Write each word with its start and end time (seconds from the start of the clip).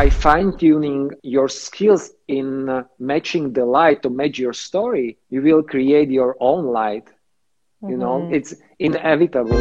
by 0.00 0.08
fine 0.08 0.56
tuning 0.56 1.10
your 1.22 1.46
skills 1.46 2.12
in 2.26 2.70
uh, 2.70 2.84
matching 2.98 3.52
the 3.52 3.66
light 3.66 4.00
to 4.02 4.08
match 4.08 4.38
your 4.38 4.54
story, 4.54 5.18
you 5.28 5.42
will 5.42 5.62
create 5.62 6.10
your 6.10 6.34
own 6.40 6.64
light. 6.64 7.06
You 7.82 7.88
mm-hmm. 7.88 8.00
know, 8.00 8.30
it's 8.32 8.54
inevitable. 8.78 9.60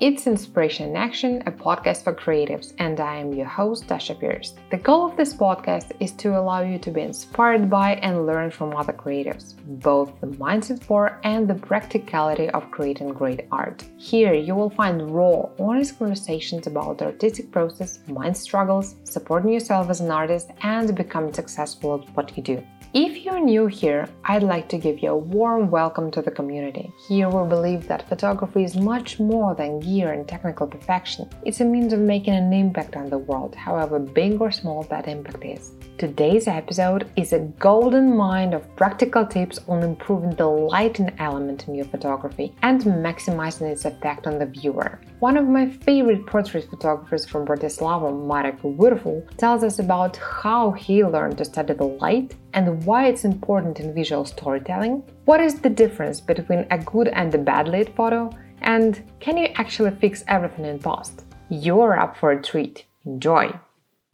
It's 0.00 0.26
Inspiration 0.26 0.88
in 0.88 0.96
Action, 0.96 1.42
a 1.44 1.52
podcast 1.52 2.04
for 2.04 2.14
creatives, 2.14 2.72
and 2.78 2.98
I 3.00 3.16
am 3.16 3.34
your 3.34 3.44
host, 3.44 3.86
Dasha 3.86 4.14
Pierce. 4.14 4.54
The 4.70 4.78
goal 4.78 5.04
of 5.04 5.14
this 5.18 5.34
podcast 5.34 5.92
is 6.00 6.12
to 6.12 6.38
allow 6.38 6.62
you 6.62 6.78
to 6.78 6.90
be 6.90 7.02
inspired 7.02 7.68
by 7.68 7.96
and 7.96 8.26
learn 8.26 8.50
from 8.50 8.74
other 8.74 8.94
creatives, 8.94 9.56
both 9.82 10.18
the 10.22 10.28
mindset 10.28 10.82
for 10.82 11.20
and 11.22 11.46
the 11.46 11.54
practicality 11.54 12.48
of 12.48 12.70
creating 12.70 13.12
great 13.12 13.46
art. 13.52 13.84
Here, 13.98 14.32
you 14.32 14.54
will 14.54 14.70
find 14.70 15.10
raw, 15.10 15.50
honest 15.58 15.98
conversations 15.98 16.66
about 16.66 16.96
the 16.96 17.04
artistic 17.04 17.52
process, 17.52 17.98
mind 18.08 18.38
struggles, 18.38 18.96
supporting 19.04 19.52
yourself 19.52 19.90
as 19.90 20.00
an 20.00 20.10
artist, 20.10 20.50
and 20.62 20.96
becoming 20.96 21.34
successful 21.34 22.02
at 22.02 22.16
what 22.16 22.34
you 22.38 22.42
do. 22.42 22.66
If 22.92 23.24
you're 23.24 23.38
new 23.38 23.68
here, 23.68 24.08
I'd 24.24 24.42
like 24.42 24.68
to 24.70 24.76
give 24.76 24.98
you 24.98 25.10
a 25.10 25.16
warm 25.16 25.70
welcome 25.70 26.10
to 26.10 26.22
the 26.22 26.30
community. 26.32 26.92
Here 27.06 27.28
we 27.28 27.48
believe 27.48 27.86
that 27.86 28.08
photography 28.08 28.64
is 28.64 28.74
much 28.74 29.20
more 29.20 29.54
than 29.54 29.78
gear 29.78 30.10
and 30.10 30.26
technical 30.26 30.66
perfection. 30.66 31.30
It's 31.44 31.60
a 31.60 31.64
means 31.64 31.92
of 31.92 32.00
making 32.00 32.34
an 32.34 32.52
impact 32.52 32.96
on 32.96 33.08
the 33.08 33.18
world, 33.18 33.54
however 33.54 34.00
big 34.00 34.40
or 34.40 34.50
small 34.50 34.82
that 34.90 35.06
impact 35.06 35.44
is. 35.44 35.70
Today's 35.98 36.48
episode 36.48 37.08
is 37.14 37.32
a 37.32 37.46
golden 37.60 38.16
mine 38.16 38.52
of 38.54 38.74
practical 38.74 39.24
tips 39.24 39.60
on 39.68 39.84
improving 39.84 40.34
the 40.34 40.48
lighting 40.48 41.12
element 41.20 41.68
in 41.68 41.76
your 41.76 41.86
photography 41.86 42.52
and 42.62 42.82
maximizing 42.82 43.70
its 43.70 43.84
effect 43.84 44.26
on 44.26 44.40
the 44.40 44.46
viewer. 44.46 44.98
One 45.20 45.36
of 45.36 45.46
my 45.46 45.68
favorite 45.68 46.24
portrait 46.24 46.70
photographers 46.70 47.26
from 47.26 47.44
Bratislava, 47.44 48.10
Marek 48.26 48.62
Wurful, 48.62 49.22
tells 49.36 49.62
us 49.62 49.78
about 49.78 50.16
how 50.16 50.70
he 50.70 51.04
learned 51.04 51.36
to 51.36 51.44
study 51.44 51.74
the 51.74 51.84
light 51.84 52.36
and 52.54 52.82
why 52.86 53.08
it's 53.08 53.26
important 53.26 53.80
in 53.80 53.94
visual 53.94 54.24
storytelling. 54.24 55.02
What 55.26 55.42
is 55.42 55.60
the 55.60 55.68
difference 55.68 56.22
between 56.22 56.66
a 56.70 56.78
good 56.78 57.08
and 57.08 57.34
a 57.34 57.38
bad 57.38 57.68
lit 57.68 57.94
photo? 57.94 58.30
And 58.62 59.02
can 59.20 59.36
you 59.36 59.48
actually 59.56 59.90
fix 59.90 60.24
everything 60.26 60.64
in 60.64 60.78
post? 60.78 61.26
You're 61.50 62.00
up 62.00 62.16
for 62.16 62.30
a 62.30 62.42
treat. 62.42 62.86
Enjoy! 63.04 63.52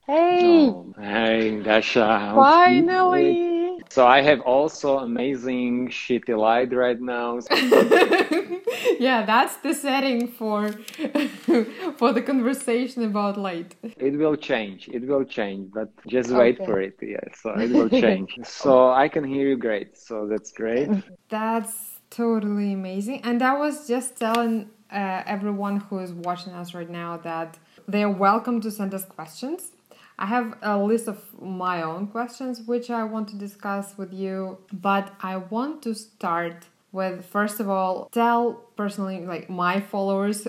Hey! 0.08 0.70
Oh, 0.70 0.92
hey, 0.98 1.60
Dasha. 1.62 2.32
Finally! 2.34 3.65
So 3.90 4.06
I 4.06 4.20
have 4.20 4.40
also 4.40 4.98
amazing 4.98 5.88
shitty 5.88 6.36
light 6.36 6.72
right 6.72 7.00
now. 7.00 7.40
yeah, 8.98 9.24
that's 9.24 9.56
the 9.58 9.72
setting 9.74 10.28
for 10.28 10.72
for 11.98 12.12
the 12.12 12.22
conversation 12.22 13.04
about 13.04 13.36
light. 13.38 13.74
It 13.82 14.18
will 14.18 14.36
change. 14.36 14.88
It 14.88 15.06
will 15.06 15.24
change, 15.24 15.70
but 15.72 15.90
just 16.06 16.30
wait 16.30 16.56
okay. 16.56 16.66
for 16.66 16.80
it. 16.80 16.96
Yeah, 17.00 17.20
so 17.34 17.50
it 17.58 17.70
will 17.76 17.88
change. 17.88 18.38
so 18.44 18.90
I 18.90 19.08
can 19.08 19.24
hear 19.24 19.48
you 19.48 19.56
great. 19.56 19.96
So 19.96 20.26
that's 20.26 20.52
great. 20.52 20.88
That's 21.28 22.00
totally 22.10 22.72
amazing. 22.72 23.22
And 23.22 23.42
I 23.42 23.56
was 23.56 23.86
just 23.86 24.16
telling 24.16 24.70
uh, 24.90 25.22
everyone 25.26 25.80
who 25.80 25.98
is 25.98 26.12
watching 26.12 26.52
us 26.52 26.74
right 26.74 26.90
now 26.90 27.16
that 27.18 27.58
they 27.88 28.02
are 28.02 28.10
welcome 28.10 28.60
to 28.60 28.70
send 28.70 28.94
us 28.94 29.04
questions 29.04 29.72
I 30.18 30.26
have 30.26 30.56
a 30.62 30.78
list 30.78 31.08
of 31.08 31.18
my 31.40 31.82
own 31.82 32.06
questions 32.06 32.62
which 32.62 32.90
I 32.90 33.04
want 33.04 33.28
to 33.28 33.36
discuss 33.36 33.98
with 33.98 34.12
you, 34.12 34.58
but 34.72 35.12
I 35.20 35.36
want 35.36 35.82
to 35.82 35.94
start 35.94 36.66
with 36.92 37.26
first 37.26 37.60
of 37.60 37.68
all, 37.68 38.08
tell 38.10 38.54
personally, 38.76 39.24
like 39.26 39.50
my 39.50 39.80
followers, 39.80 40.48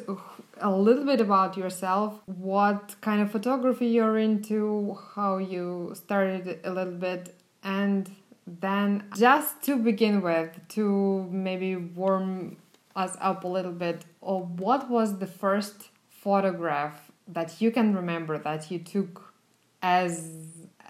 a 0.62 0.72
little 0.72 1.06
bit 1.06 1.20
about 1.20 1.58
yourself, 1.58 2.22
what 2.26 2.96
kind 3.02 3.22
of 3.22 3.30
photography 3.32 3.88
you're 3.88 4.18
into, 4.18 4.97
how 5.16 5.38
you 5.38 5.91
started 5.94 6.59
a 6.64 6.72
little 6.72 6.94
bit, 6.94 7.36
and 7.64 8.09
then 8.46 9.03
just 9.18 9.62
to 9.64 9.75
begin 9.75 10.22
with, 10.22 10.50
to 10.70 11.28
maybe 11.30 11.75
warm 11.75 12.56
us 12.96 13.18
up 13.20 13.44
a 13.44 13.47
little 13.47 13.74
bit, 13.74 14.06
or 14.22 14.44
what 14.44 14.90
was 14.90 15.20
the 15.20 15.28
first 15.28 15.90
photograph 16.09 17.12
that 17.28 17.62
you 17.62 17.72
can 17.72 17.94
remember 17.94 18.38
that 18.38 18.72
you 18.72 18.80
took 18.80 19.27
as 19.82 20.32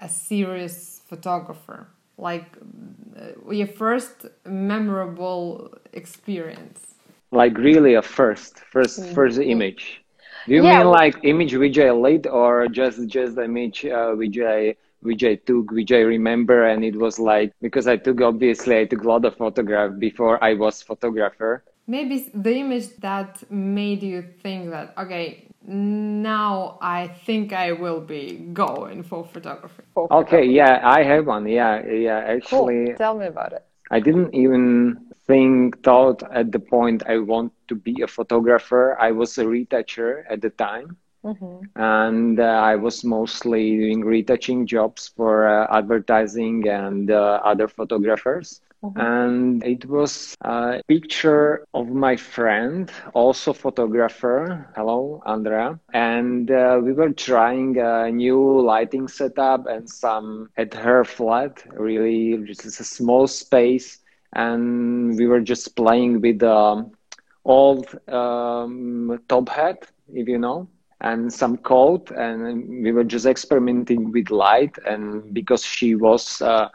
a 0.02 0.10
serious 0.10 1.02
photographer? 1.08 1.88
Like 2.18 2.58
uh, 3.20 3.52
your 3.52 3.68
first 3.68 4.26
memorable 4.46 5.74
experience? 5.94 6.96
Like 7.32 7.58
really 7.58 7.94
a 7.96 8.02
first, 8.02 8.60
first, 8.72 9.00
mm-hmm. 9.00 9.14
first 9.14 9.40
image. 9.40 10.04
Do 10.48 10.54
you 10.54 10.64
yeah. 10.64 10.78
mean 10.78 10.88
like 10.88 11.16
image 11.24 11.54
which 11.56 11.78
I 11.78 11.92
laid 11.92 12.26
or 12.26 12.68
just 12.68 13.06
just 13.08 13.36
the 13.36 13.44
image 13.44 13.86
uh, 13.86 14.12
which 14.12 14.38
I 14.40 14.76
which 15.02 15.24
I 15.24 15.36
took, 15.36 15.72
which 15.72 15.92
I 15.92 16.00
remember, 16.00 16.66
and 16.66 16.84
it 16.84 16.96
was 16.96 17.20
like 17.20 17.54
because 17.62 17.88
I 17.88 17.98
took 17.98 18.22
obviously 18.22 18.80
I 18.80 18.86
took 18.86 19.04
a 19.04 19.08
lot 19.08 19.26
of 19.26 19.36
photograph 19.36 20.00
before 20.00 20.42
I 20.44 20.54
was 20.54 20.82
photographer. 20.82 21.64
Maybe 21.86 22.30
the 22.34 22.56
image 22.56 22.96
that 22.98 23.50
made 23.52 24.04
you 24.04 24.22
think 24.22 24.72
that 24.72 24.94
okay, 24.98 25.48
now 25.68 26.78
I 26.82 27.08
think 27.08 27.54
I 27.54 27.74
will 27.74 28.00
be 28.00 28.38
going 28.54 29.04
for 29.04 29.26
photography. 29.26 29.84
For 29.94 30.12
okay, 30.12 30.46
yeah, 30.46 30.82
I 30.84 31.04
have 31.04 31.28
one. 31.28 31.48
Yeah, 31.48 31.86
yeah, 31.86 32.20
actually. 32.20 32.86
Cool. 32.88 32.96
Tell 32.96 33.18
me 33.18 33.28
about 33.28 33.54
it. 33.54 33.66
I 33.92 34.00
didn't 34.00 34.34
even 34.34 35.08
think, 35.28 35.84
thought 35.84 36.24
at 36.32 36.52
the 36.52 36.60
point 36.60 37.04
I 37.08 37.18
want 37.18 37.52
to 37.68 37.76
be 37.76 38.02
a 38.02 38.08
photographer. 38.08 38.98
I 39.00 39.12
was 39.12 39.38
a 39.38 39.48
retoucher 39.48 40.26
at 40.30 40.42
the 40.42 40.50
time. 40.52 40.98
Mm-hmm. 41.24 41.82
And 41.82 42.40
uh, 42.40 42.44
I 42.44 42.76
was 42.76 43.04
mostly 43.04 43.76
doing 43.78 44.06
retouching 44.06 44.66
jobs 44.66 45.10
for 45.10 45.48
uh, 45.48 45.68
advertising 45.78 46.68
and 46.68 47.12
uh, 47.12 47.42
other 47.44 47.68
photographers. 47.68 48.62
Mm-hmm. 48.84 49.00
And 49.00 49.64
it 49.64 49.86
was 49.86 50.36
a 50.42 50.82
picture 50.88 51.66
of 51.74 51.88
my 51.90 52.16
friend, 52.16 52.92
also 53.14 53.54
photographer. 53.54 54.70
Hello, 54.76 55.22
Andrea. 55.26 55.80
And 55.94 56.50
uh, 56.52 56.80
we 56.84 56.94
were 56.94 57.12
trying 57.12 57.78
a 57.80 58.12
new 58.12 58.62
lighting 58.62 59.08
setup 59.08 59.68
and 59.68 59.90
some 59.90 60.50
at 60.58 60.74
her 60.74 61.04
flat, 61.04 61.64
really 61.74 62.38
just 62.46 62.66
a 62.66 62.84
small 62.84 63.28
space. 63.28 64.00
And 64.34 65.18
we 65.18 65.26
were 65.28 65.42
just 65.42 65.76
playing 65.76 66.22
with 66.22 66.40
the 66.40 66.54
um, 66.54 66.92
old 67.46 67.88
um, 68.10 69.20
top 69.28 69.50
hat, 69.50 69.90
if 70.14 70.28
you 70.28 70.38
know 70.38 70.68
and 71.02 71.32
some 71.32 71.58
coat 71.58 72.10
and 72.12 72.84
we 72.84 72.92
were 72.92 73.04
just 73.04 73.26
experimenting 73.26 74.12
with 74.12 74.32
light 74.32 74.76
and 74.86 75.32
because 75.34 75.64
she 75.64 75.94
was 75.96 76.42
uh, 76.42 76.68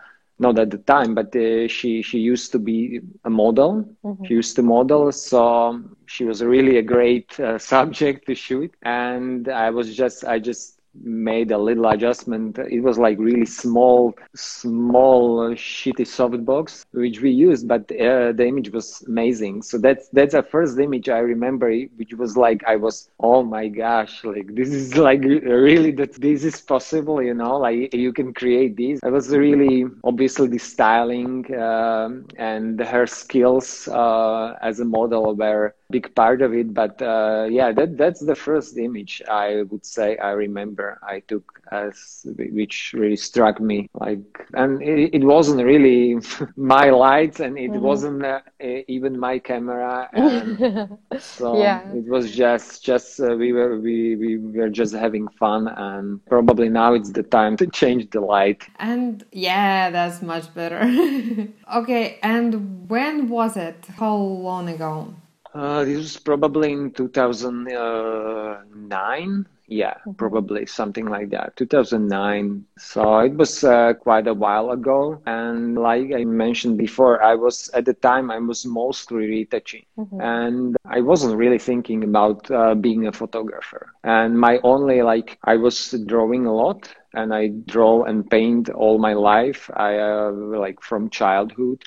not 0.42 0.58
at 0.58 0.70
the 0.70 0.78
time, 0.78 1.14
but 1.14 1.34
uh, 1.36 1.68
she 1.68 2.02
she 2.02 2.18
used 2.18 2.52
to 2.52 2.58
be 2.58 3.00
a 3.24 3.30
model. 3.30 3.88
Mm-hmm. 4.04 4.24
She 4.26 4.34
used 4.34 4.56
to 4.56 4.62
model, 4.62 5.12
so 5.12 5.82
she 6.06 6.24
was 6.24 6.42
really 6.44 6.78
a 6.78 6.82
great 6.82 7.40
uh, 7.40 7.58
subject 7.72 8.26
to 8.26 8.34
shoot. 8.34 8.74
And 8.82 9.48
I 9.48 9.70
was 9.70 9.96
just 9.96 10.24
I 10.24 10.38
just 10.40 10.81
made 10.94 11.50
a 11.50 11.58
little 11.58 11.88
adjustment. 11.88 12.58
It 12.58 12.80
was 12.80 12.98
like 12.98 13.18
really 13.18 13.46
small, 13.46 14.14
small 14.34 15.40
uh, 15.40 15.54
shitty 15.54 16.06
softbox 16.06 16.84
which 16.92 17.20
we 17.20 17.30
used, 17.30 17.66
but 17.68 17.82
uh, 17.92 18.32
the 18.32 18.46
image 18.46 18.70
was 18.70 19.02
amazing. 19.06 19.62
So 19.62 19.78
that's 19.78 20.08
that's 20.10 20.34
the 20.34 20.42
first 20.42 20.78
image 20.78 21.08
I 21.08 21.18
remember, 21.18 21.72
which 21.96 22.14
was 22.14 22.36
like 22.36 22.62
I 22.64 22.76
was, 22.76 23.10
oh 23.20 23.42
my 23.42 23.68
gosh, 23.68 24.24
like 24.24 24.54
this 24.54 24.68
is 24.68 24.96
like 25.08 25.22
really 25.22 25.92
that 25.92 26.14
this 26.14 26.44
is 26.44 26.60
possible, 26.60 27.22
you 27.22 27.34
know, 27.34 27.56
like 27.56 27.94
you 27.94 28.12
can 28.12 28.32
create 28.32 28.76
this. 28.76 29.00
I 29.02 29.08
was 29.08 29.30
really 29.30 29.84
obviously 30.04 30.48
the 30.48 30.58
styling 30.58 31.52
uh, 31.54 32.10
and 32.36 32.80
her 32.80 33.06
skills 33.06 33.88
uh, 33.88 34.56
as 34.62 34.80
a 34.80 34.84
model 34.84 35.34
were 35.34 35.74
big 35.90 36.14
part 36.14 36.42
of 36.42 36.54
it. 36.54 36.72
But 36.74 37.00
uh, 37.02 37.46
yeah, 37.50 37.72
that 37.72 37.96
that's 37.96 38.20
the 38.20 38.34
first 38.34 38.76
image 38.76 39.22
I 39.28 39.62
would 39.70 39.84
say 39.84 40.16
I 40.16 40.30
remember 40.32 40.81
I 41.02 41.20
took 41.20 41.60
as 41.70 42.26
which 42.36 42.92
really 42.94 43.16
struck 43.16 43.60
me. 43.60 43.88
Like, 43.94 44.46
and 44.54 44.82
it, 44.82 45.14
it 45.14 45.24
wasn't 45.24 45.64
really 45.64 46.18
my 46.56 46.90
lights, 46.90 47.40
and 47.40 47.58
it 47.58 47.70
mm-hmm. 47.70 47.80
wasn't 47.80 48.24
uh, 48.24 48.40
even 48.60 49.18
my 49.18 49.38
camera. 49.38 50.08
And 50.12 50.98
so 51.18 51.58
yeah. 51.58 51.80
it 51.92 52.06
was 52.06 52.32
just 52.32 52.84
just 52.84 53.20
uh, 53.20 53.36
we 53.36 53.52
were 53.52 53.78
we 53.78 54.16
we 54.16 54.38
were 54.38 54.70
just 54.70 54.94
having 54.94 55.28
fun, 55.28 55.68
and 55.68 56.24
probably 56.26 56.68
now 56.68 56.94
it's 56.94 57.12
the 57.12 57.22
time 57.22 57.56
to 57.58 57.66
change 57.66 58.10
the 58.10 58.20
light. 58.20 58.62
And 58.78 59.24
yeah, 59.32 59.90
that's 59.90 60.22
much 60.22 60.52
better. 60.54 60.80
okay, 61.74 62.18
and 62.22 62.88
when 62.88 63.28
was 63.28 63.56
it? 63.56 63.86
How 63.98 64.16
long 64.16 64.68
ago? 64.68 65.14
Uh, 65.54 65.84
this 65.84 65.98
was 65.98 66.16
probably 66.16 66.72
in 66.72 66.90
2009. 66.92 69.46
Yeah 69.72 69.94
mm-hmm. 69.94 70.12
probably 70.12 70.66
something 70.66 71.06
like 71.06 71.30
that. 71.30 71.56
2009 71.56 72.64
so 72.78 73.18
it 73.18 73.34
was 73.34 73.64
uh, 73.64 73.94
quite 73.94 74.26
a 74.26 74.34
while 74.34 74.70
ago. 74.70 75.20
And 75.26 75.76
like 75.76 76.12
i 76.12 76.24
mentioned 76.24 76.78
before 76.78 77.22
i 77.22 77.34
was 77.34 77.70
at 77.74 77.84
the 77.84 77.94
time 77.94 78.30
i 78.30 78.38
was 78.38 78.64
mostly 78.66 79.26
retouching. 79.26 79.84
Mm-hmm. 79.98 80.20
and 80.20 80.76
i 80.86 81.00
wasn't 81.00 81.36
really 81.36 81.58
thinking 81.58 82.04
about 82.04 82.50
uh, 82.50 82.74
being 82.74 83.06
a 83.06 83.12
photographer. 83.12 83.92
And 84.04 84.38
my 84.38 84.60
only 84.62 85.02
like 85.02 85.38
i 85.44 85.56
was 85.56 85.76
drawing 86.06 86.46
a 86.46 86.54
lot 86.54 86.94
and 87.14 87.34
i 87.34 87.48
draw 87.74 88.04
and 88.04 88.28
paint 88.30 88.70
all 88.70 88.98
my 88.98 89.14
life. 89.14 89.70
I 89.74 89.98
uh, 89.98 90.30
like 90.32 90.80
from 90.82 91.10
childhood 91.10 91.82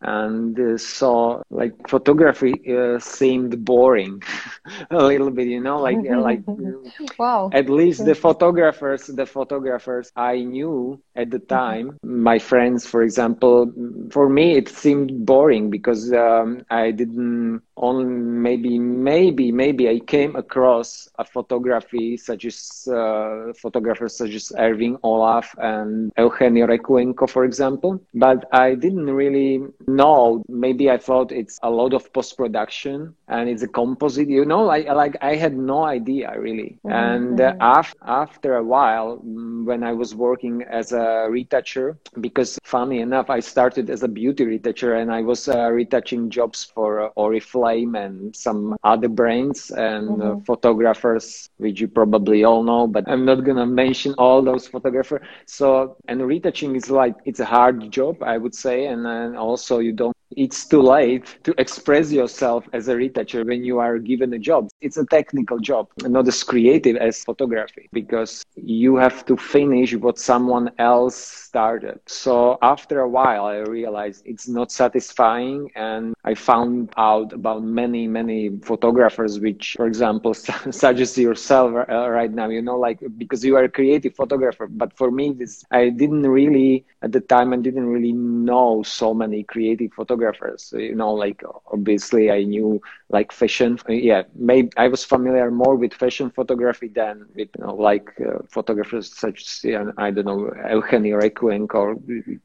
and 0.00 0.58
uh, 0.58 0.76
so 0.78 1.42
like 1.50 1.74
photography 1.88 2.54
uh, 2.76 2.98
seemed 2.98 3.64
boring. 3.64 4.22
A 4.90 5.02
little 5.04 5.30
bit 5.30 5.48
you 5.48 5.60
know 5.60 5.78
like 5.78 5.98
uh, 6.10 6.20
like 6.20 6.42
wow. 7.18 7.50
at 7.52 7.68
least 7.68 8.04
the 8.04 8.14
photographers 8.14 9.06
the 9.06 9.26
photographers 9.26 10.12
i 10.16 10.40
knew 10.40 11.00
at 11.16 11.30
the 11.30 11.38
time 11.38 11.98
my 12.02 12.38
friends 12.38 12.86
for 12.86 13.02
example 13.02 13.72
for 14.10 14.28
me 14.28 14.56
it 14.56 14.68
seemed 14.68 15.24
boring 15.24 15.70
because 15.70 16.12
um, 16.12 16.62
i 16.70 16.90
didn't 16.90 17.62
only 17.76 18.04
maybe 18.04 18.78
maybe 18.78 19.50
maybe 19.52 19.88
i 19.88 19.98
came 20.00 20.36
across 20.36 21.08
a 21.18 21.24
photography 21.24 22.16
such 22.16 22.44
as 22.44 22.88
uh, 22.92 23.52
photographers 23.56 24.16
such 24.16 24.34
as 24.34 24.52
erwin 24.58 24.96
olaf 25.02 25.54
and 25.58 26.12
eugenio 26.18 26.66
recuenco 26.66 27.28
for 27.28 27.44
example 27.44 28.00
but 28.14 28.44
i 28.52 28.74
didn't 28.74 29.10
really 29.10 29.60
know 29.88 30.42
maybe 30.48 30.90
i 30.90 30.96
thought 30.98 31.32
it's 31.32 31.58
a 31.62 31.70
lot 31.70 31.92
of 31.94 32.12
post 32.12 32.36
production 32.36 33.14
and 33.28 33.48
it's 33.48 33.62
a 33.62 33.68
composite 33.68 34.28
you 34.28 34.44
know 34.44 34.62
like 34.62 34.86
like 34.88 35.16
i 35.20 35.34
had 35.34 35.56
no 35.56 35.84
idea 35.84 36.32
really 36.38 36.78
mm-hmm. 36.84 36.92
and 36.92 37.40
uh, 37.40 37.54
af- 37.60 37.94
after 38.02 38.56
a 38.56 38.62
while 38.62 39.18
mm, 39.18 39.64
when 39.64 39.82
i 39.82 39.92
was 39.92 40.14
working 40.14 40.62
as 40.70 40.92
a 40.92 41.26
retoucher 41.30 41.96
because 42.20 42.58
funny 42.64 43.00
enough 43.00 43.30
i 43.30 43.40
started 43.40 43.90
as 43.90 44.02
a 44.02 44.08
beauty 44.08 44.44
retoucher 44.44 44.94
and 45.00 45.12
i 45.12 45.22
was 45.22 45.48
uh, 45.48 45.68
retouching 45.70 46.30
jobs 46.30 46.64
for 46.64 47.00
uh, 47.00 47.10
oriflame 47.16 47.98
and 47.98 48.34
some 48.34 48.76
other 48.84 49.08
brands 49.08 49.70
and 49.70 50.20
uh, 50.22 50.24
mm-hmm. 50.24 50.40
photographers 50.44 51.50
which 51.58 51.80
you 51.80 51.88
probably 51.88 52.44
all 52.44 52.62
know 52.62 52.86
but 52.86 53.04
i'm 53.08 53.24
not 53.24 53.44
gonna 53.44 53.66
mention 53.66 54.14
all 54.18 54.42
those 54.42 54.66
photographers 54.68 55.20
so 55.46 55.96
and 56.08 56.20
retouching 56.26 56.74
is 56.76 56.90
like 56.90 57.14
it's 57.24 57.40
a 57.40 57.44
hard 57.44 57.90
job 57.90 58.22
i 58.22 58.36
would 58.36 58.54
say 58.54 58.86
and 58.86 59.04
then 59.04 59.36
also 59.36 59.77
you 59.78 59.92
don't 59.92 60.16
it's 60.36 60.66
too 60.66 60.82
late 60.82 61.38
to 61.44 61.54
express 61.58 62.12
yourself 62.12 62.66
as 62.72 62.88
a 62.88 62.96
retoucher 62.96 63.44
when 63.44 63.64
you 63.64 63.78
are 63.78 63.98
given 63.98 64.32
a 64.34 64.38
job. 64.38 64.68
It's 64.80 64.96
a 64.96 65.04
technical 65.06 65.58
job, 65.58 65.88
not 66.02 66.26
as 66.28 66.42
creative 66.42 66.96
as 66.96 67.24
photography, 67.24 67.88
because 67.92 68.44
you 68.56 68.96
have 68.96 69.24
to 69.26 69.36
finish 69.36 69.94
what 69.94 70.18
someone 70.18 70.70
else 70.78 71.16
started. 71.16 72.00
So 72.06 72.58
after 72.62 73.00
a 73.00 73.08
while, 73.08 73.46
I 73.46 73.58
realized 73.58 74.22
it's 74.26 74.48
not 74.48 74.70
satisfying, 74.70 75.70
and 75.74 76.14
I 76.24 76.34
found 76.34 76.92
out 76.96 77.32
about 77.32 77.62
many, 77.62 78.06
many 78.06 78.50
photographers, 78.62 79.40
which, 79.40 79.74
for 79.76 79.86
example, 79.86 80.34
such 80.34 81.00
as 81.00 81.16
yourself 81.16 81.72
right 81.88 82.32
now, 82.32 82.48
you 82.48 82.62
know, 82.62 82.78
like 82.78 82.98
because 83.16 83.44
you 83.44 83.56
are 83.56 83.64
a 83.64 83.68
creative 83.68 84.14
photographer. 84.14 84.66
But 84.66 84.96
for 84.96 85.10
me, 85.10 85.32
this 85.32 85.64
I 85.70 85.88
didn't 85.88 86.26
really 86.26 86.84
at 87.02 87.12
the 87.12 87.20
time 87.20 87.52
I 87.52 87.56
didn't 87.56 87.86
really 87.86 88.12
know 88.12 88.82
so 88.82 89.14
many 89.14 89.42
creative 89.44 89.92
photographers. 89.92 90.17
You 90.18 90.52
know, 90.58 90.70
like 90.74 91.02
obviously 91.22 91.72
I 91.72 92.02
knew 92.02 92.36
like 92.62 92.90
fashion. 92.90 93.42
Yeah, 93.52 93.82
maybe 94.02 94.34
I 94.44 94.60
was 94.62 94.72
familiar 94.72 95.24
more 95.24 95.42
with 95.42 95.74
fashion 95.74 96.30
photography 96.30 96.70
than 96.88 97.26
with 97.34 97.48
you 97.56 97.64
know 97.64 97.74
like 97.74 98.08
uh, 98.20 98.38
photographers 98.48 99.12
such 99.12 99.42
as 99.42 99.64
I 99.96 100.10
don't 100.10 100.24
know 100.26 100.50
Eugenio 100.70 101.18
Recuenco, 101.18 102.00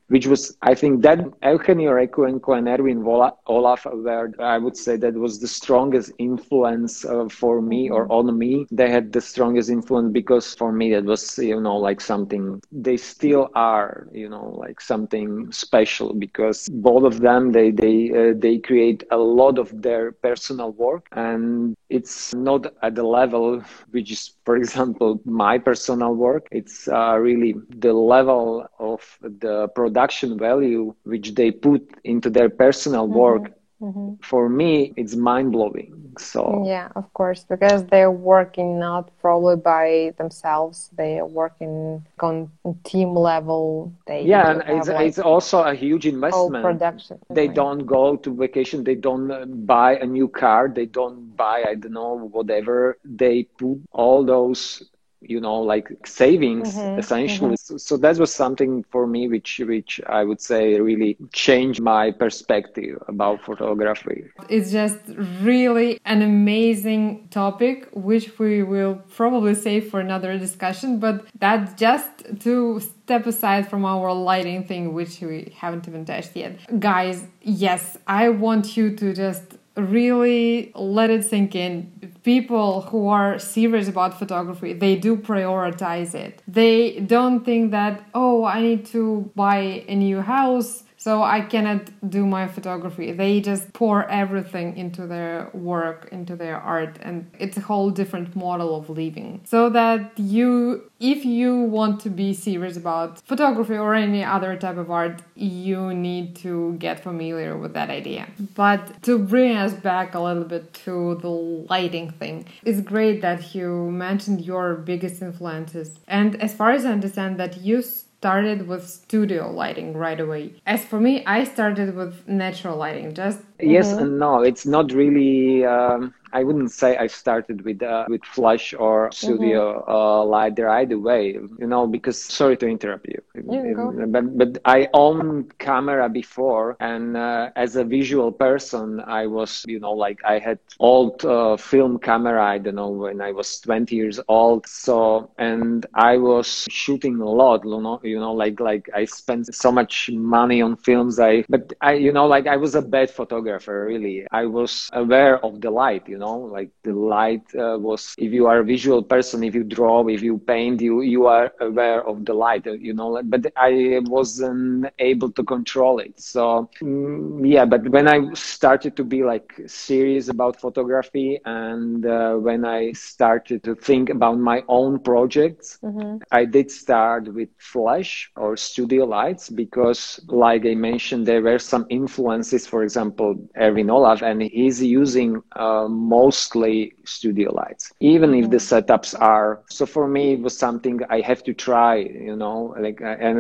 which 0.08 0.28
was 0.28 0.56
I 0.62 0.74
think 0.74 1.02
that 1.02 1.20
Eugenio 1.44 1.92
Recuenco 1.92 2.58
and 2.58 2.68
Erwin 2.68 3.04
Olaf 3.48 3.86
were 3.86 4.32
I 4.40 4.58
would 4.58 4.76
say 4.78 4.96
that 4.98 5.14
was 5.14 5.40
the 5.40 5.48
strongest 5.48 6.12
influence 6.18 7.04
uh, 7.06 7.28
for 7.30 7.62
me 7.62 7.90
or 7.90 8.12
on 8.12 8.38
me. 8.38 8.66
They 8.72 8.90
had 8.90 9.12
the 9.12 9.22
strongest 9.22 9.70
influence 9.70 10.12
because 10.12 10.54
for 10.56 10.72
me 10.72 10.92
that 10.94 11.06
was 11.06 11.38
you 11.38 11.60
know 11.60 11.78
like 11.78 12.02
something 12.02 12.62
they 12.72 12.98
still 12.98 13.50
are 13.56 14.08
you 14.12 14.30
know 14.30 14.48
like 14.58 14.80
something 14.82 15.52
special 15.52 16.14
because 16.14 16.68
both 16.70 17.04
of 17.04 17.20
them 17.22 17.52
they 17.52 17.63
they 17.72 18.12
uh, 18.12 18.34
they 18.36 18.58
create 18.58 19.04
a 19.12 19.18
lot 19.18 19.58
of 19.58 19.82
their 19.82 20.12
personal 20.12 20.72
work 20.72 21.08
and 21.12 21.76
it's 21.90 22.34
not 22.34 22.66
at 22.82 22.96
the 22.96 23.04
level 23.04 23.62
which 23.92 24.12
is 24.12 24.32
for 24.46 24.56
example 24.58 25.20
my 25.26 25.58
personal 25.58 26.14
work 26.14 26.48
it's 26.52 26.88
uh, 26.88 27.16
really 27.18 27.54
the 27.70 27.94
level 27.94 28.66
of 28.80 29.18
the 29.22 29.68
production 29.70 30.38
value 30.38 30.94
which 31.04 31.34
they 31.36 31.52
put 31.52 31.82
into 32.04 32.30
their 32.30 32.50
personal 32.50 33.08
mm-hmm. 33.08 33.18
work 33.26 33.54
Mm-hmm. 33.82 34.14
For 34.24 34.48
me, 34.50 34.94
it's 34.96 35.16
mind 35.16 35.52
blowing. 35.52 36.03
So 36.20 36.64
yeah, 36.66 36.90
of 36.96 37.12
course, 37.14 37.44
because 37.44 37.86
they're 37.86 38.12
working 38.12 38.80
not 38.80 39.10
probably 39.20 39.56
by 39.56 40.14
themselves. 40.18 40.90
They 40.96 41.20
are 41.20 41.26
working 41.26 42.06
on 42.20 42.52
team 42.84 43.16
level. 43.16 43.94
They 44.08 44.24
yeah, 44.24 44.52
and 44.52 44.80
it's, 44.80 44.88
like 44.88 45.08
it's 45.08 45.20
also 45.20 45.64
a 45.64 45.74
huge 45.76 46.06
investment. 46.06 46.64
Production. 46.64 47.20
They 47.30 47.48
right. 47.48 47.56
don't 47.56 47.86
go 47.86 48.16
to 48.16 48.36
vacation. 48.36 48.84
They 48.84 48.96
don't 48.96 49.32
uh, 49.32 49.46
buy 49.46 49.98
a 49.98 50.06
new 50.06 50.28
car. 50.28 50.68
They 50.68 50.86
don't 50.86 51.36
buy 51.36 51.64
I 51.68 51.76
don't 51.76 51.94
know 51.94 52.30
whatever. 52.32 52.98
They 53.04 53.44
put 53.44 53.82
all 53.92 54.24
those 54.26 54.84
you 55.28 55.40
know 55.40 55.60
like 55.60 55.88
savings 56.06 56.76
mm-hmm, 56.76 57.00
essentially. 57.00 57.56
mm-hmm. 57.56 57.78
So, 57.78 57.78
so, 57.78 57.98
that 57.98 58.18
was 58.18 58.34
something 58.34 58.84
for 58.92 59.08
me 59.08 59.28
which 59.28 59.62
which 59.66 60.02
i 60.08 60.24
would 60.24 60.42
say 60.42 60.80
really 60.80 61.18
changed 61.32 61.82
my 61.82 62.12
perspective 62.12 63.02
about 63.08 63.44
photography. 63.44 64.26
It's 64.50 64.72
just 64.72 65.00
really 65.42 66.00
an 66.06 66.22
amazing 66.22 67.28
topic 67.30 67.88
which 67.94 68.38
we 68.40 68.64
will 68.64 68.96
probably 69.16 69.56
save 69.56 69.90
for 69.90 70.00
another 70.00 70.38
discussion 70.38 71.00
but 71.00 71.26
that's 71.40 71.74
just 71.80 72.10
to 72.42 72.80
step 72.80 73.26
aside 73.26 73.70
from 73.70 73.86
our 73.86 74.14
lighting 74.14 74.64
thing 74.66 74.94
which 74.94 75.22
we 75.22 75.54
haven't 75.58 75.88
even 75.88 76.06
touched 76.06 76.36
yet. 76.36 76.54
Guys 76.80 77.26
yes 77.42 77.98
i 78.08 78.30
want 78.30 78.78
you 78.78 78.96
to 78.96 79.14
just 79.14 79.58
really 79.76 80.72
let 80.76 81.10
it 81.10 81.24
sink 81.24 81.56
in. 81.56 81.92
People 82.24 82.82
who 82.82 83.08
are 83.08 83.40
serious 83.40 83.88
about 83.88 84.18
photography, 84.18 84.74
they 84.74 84.96
do 84.96 85.18
prioritize 85.18 86.14
it. 86.14 86.42
They 86.48 87.00
don't 87.00 87.44
think 87.44 87.72
that, 87.72 88.08
oh, 88.14 88.46
I 88.46 88.62
need 88.62 88.86
to 88.88 89.32
buy 89.36 89.84
a 89.88 89.96
new 89.96 90.22
house 90.22 90.83
so 91.04 91.22
I 91.22 91.42
cannot 91.42 91.82
do 92.10 92.26
my 92.26 92.48
photography. 92.48 93.12
They 93.12 93.42
just 93.42 93.74
pour 93.74 94.10
everything 94.10 94.78
into 94.78 95.06
their 95.06 95.50
work, 95.54 96.08
into 96.14 96.38
their 96.38 96.56
art, 96.56 96.98
and 97.02 97.30
it's 97.38 97.58
a 97.58 97.60
whole 97.60 97.90
different 97.90 98.38
model 98.38 98.74
of 98.74 98.90
living. 98.90 99.42
So 99.44 99.70
that 99.72 100.18
you, 100.18 100.90
if 101.02 101.26
you 101.26 101.58
want 101.58 102.00
to 102.06 102.10
be 102.10 102.34
serious 102.34 102.78
about 102.78 103.20
photography 103.28 103.76
or 103.76 103.94
any 103.96 104.24
other 104.24 104.56
type 104.56 104.78
of 104.78 104.90
art, 104.90 105.22
you 105.36 105.94
need 105.94 106.38
to 106.38 106.78
get 106.86 107.04
familiar 107.04 107.58
with 107.58 107.74
that 107.74 107.90
idea. 107.90 108.26
But 108.56 109.04
to 109.04 109.20
bring 109.20 109.58
us 109.58 109.74
back 109.74 110.16
a 110.16 110.22
little 110.22 110.46
bit 110.46 110.74
to 110.86 111.16
the 111.16 111.36
lighting 111.74 112.12
thing, 112.12 112.46
it's 112.64 112.80
great 112.80 113.22
that 113.24 113.54
you 113.54 113.92
mentioned 113.92 114.40
your 114.46 114.76
biggest 114.76 115.22
influences. 115.22 116.00
And 116.08 116.42
as 116.42 116.54
far 116.54 116.72
as 116.72 116.86
I 116.86 116.94
understand, 116.94 117.38
that 117.42 117.58
you 117.58 117.84
started 118.24 118.70
with 118.70 118.88
studio 118.88 119.52
lighting 119.52 119.90
right 120.06 120.18
away. 120.18 120.54
As 120.66 120.82
for 120.86 120.98
me, 120.98 121.26
I 121.26 121.44
started 121.44 121.94
with 121.94 122.26
natural 122.26 122.78
lighting, 122.78 123.14
just 123.14 123.40
yes 123.60 123.90
mm-hmm. 123.90 124.04
and 124.04 124.18
no. 124.18 124.42
It's 124.50 124.66
not 124.66 124.94
really. 124.94 125.66
Um, 125.66 126.14
I 126.34 126.44
wouldn't 126.44 126.72
say 126.72 126.98
I 126.98 127.08
started 127.08 127.64
with 127.64 127.82
uh, 127.84 128.06
with 128.10 128.24
flash 128.26 128.74
or 128.74 129.12
studio 129.12 129.82
mm-hmm. 129.82 129.92
uh, 129.92 130.24
light 130.26 130.56
there 130.56 130.70
either 130.70 130.98
way, 130.98 131.34
you 131.60 131.68
know, 131.68 131.88
because 131.88 132.22
sorry 132.22 132.58
to 132.58 132.68
interrupt 132.68 133.08
you, 133.08 133.22
yeah, 133.50 134.06
but 134.08 134.38
but 134.38 134.58
I 134.66 134.88
owned 134.94 135.58
camera 135.60 136.10
before, 136.10 136.76
and 136.80 137.16
uh, 137.16 137.50
as 137.56 137.76
a 137.76 137.84
visual 137.84 138.32
person, 138.32 139.00
I 139.02 139.28
was 139.28 139.64
you 139.68 139.80
know 139.80 139.92
like 139.94 140.20
I 140.26 140.40
had 140.40 140.60
old 140.80 141.24
uh, 141.26 141.58
film 141.58 142.00
camera. 142.00 142.44
I 142.44 142.58
don't 142.58 142.76
know 142.76 142.90
when 142.90 143.22
I 143.22 143.32
was 143.32 143.60
20 143.60 143.96
years 143.96 144.20
old, 144.28 144.68
so 144.68 145.30
and 145.38 145.86
I 145.94 146.18
was 146.18 146.66
shooting 146.70 147.20
a 147.22 147.30
lot, 147.30 147.64
you 147.64 147.80
know, 147.82 148.00
you 148.04 148.20
know, 148.20 148.34
like 148.34 148.60
like 148.60 148.90
I 148.94 149.06
spent 149.06 149.54
so 149.54 149.72
much 149.72 150.10
money 150.12 150.62
on 150.62 150.76
films. 150.78 151.20
I 151.20 151.44
but 151.50 151.74
I 151.82 151.94
you 151.94 152.12
know 152.12 152.26
like 152.26 152.48
I 152.48 152.58
was 152.58 152.76
a 152.76 152.82
bad 152.82 153.10
photographer 153.10 153.86
really. 153.88 154.26
I 154.32 154.46
was 154.46 154.90
aware 154.94 155.44
of 155.44 155.62
the 155.62 155.70
light, 155.70 156.08
you 156.08 156.18
know, 156.18 156.23
like 156.32 156.70
the 156.84 156.94
light 156.94 157.44
uh, 157.56 157.78
was. 157.80 158.14
If 158.18 158.32
you 158.32 158.46
are 158.48 158.60
a 158.60 158.64
visual 158.64 159.02
person, 159.04 159.44
if 159.44 159.54
you 159.54 159.64
draw, 159.64 160.06
if 160.08 160.22
you 160.22 160.38
paint, 160.38 160.82
you 160.82 161.02
you 161.02 161.26
are 161.28 161.52
aware 161.60 162.06
of 162.08 162.26
the 162.26 162.34
light, 162.34 162.66
you 162.66 162.94
know. 162.94 163.22
But 163.24 163.52
I 163.56 164.00
wasn't 164.06 164.88
able 165.00 165.32
to 165.32 165.44
control 165.44 166.00
it. 166.00 166.20
So 166.20 166.70
mm, 166.82 167.42
yeah, 167.50 167.66
but 167.66 167.88
when 167.90 168.08
I 168.08 168.34
started 168.34 168.96
to 168.98 169.04
be 169.04 169.24
like 169.24 169.54
serious 169.68 170.28
about 170.30 170.60
photography 170.60 171.40
and 171.46 172.06
uh, 172.06 172.36
when 172.36 172.66
I 172.66 172.92
started 172.94 173.64
to 173.64 173.76
think 173.76 174.10
about 174.10 174.38
my 174.40 174.64
own 174.68 175.00
projects, 175.00 175.80
mm-hmm. 175.84 176.18
I 176.32 176.46
did 176.46 176.72
start 176.72 177.34
with 177.34 177.50
flash 177.58 178.32
or 178.36 178.56
studio 178.58 179.06
lights 179.06 179.50
because, 179.50 180.20
like 180.28 180.66
I 180.66 180.76
mentioned, 180.76 181.26
there 181.26 181.42
were 181.42 181.60
some 181.60 181.86
influences. 181.90 182.66
For 182.68 182.84
example, 182.84 183.36
Erwin 183.58 183.90
Olaf, 183.90 184.22
and 184.22 184.42
he's 184.42 184.82
using 184.82 185.42
uh, 185.56 185.88
mostly 186.18 186.74
studio 187.06 187.50
lights, 187.62 187.86
even 188.00 188.30
if 188.40 188.46
the 188.50 188.62
mm-hmm. 188.62 188.74
setups 188.74 189.12
are. 189.20 189.50
So 189.78 189.86
for 189.86 190.06
me, 190.16 190.34
it 190.36 190.42
was 190.48 190.56
something 190.66 190.96
I 191.18 191.20
have 191.30 191.42
to 191.48 191.54
try. 191.68 191.96
You 192.30 192.36
know, 192.36 192.58
like 192.86 193.00
and 193.02 193.40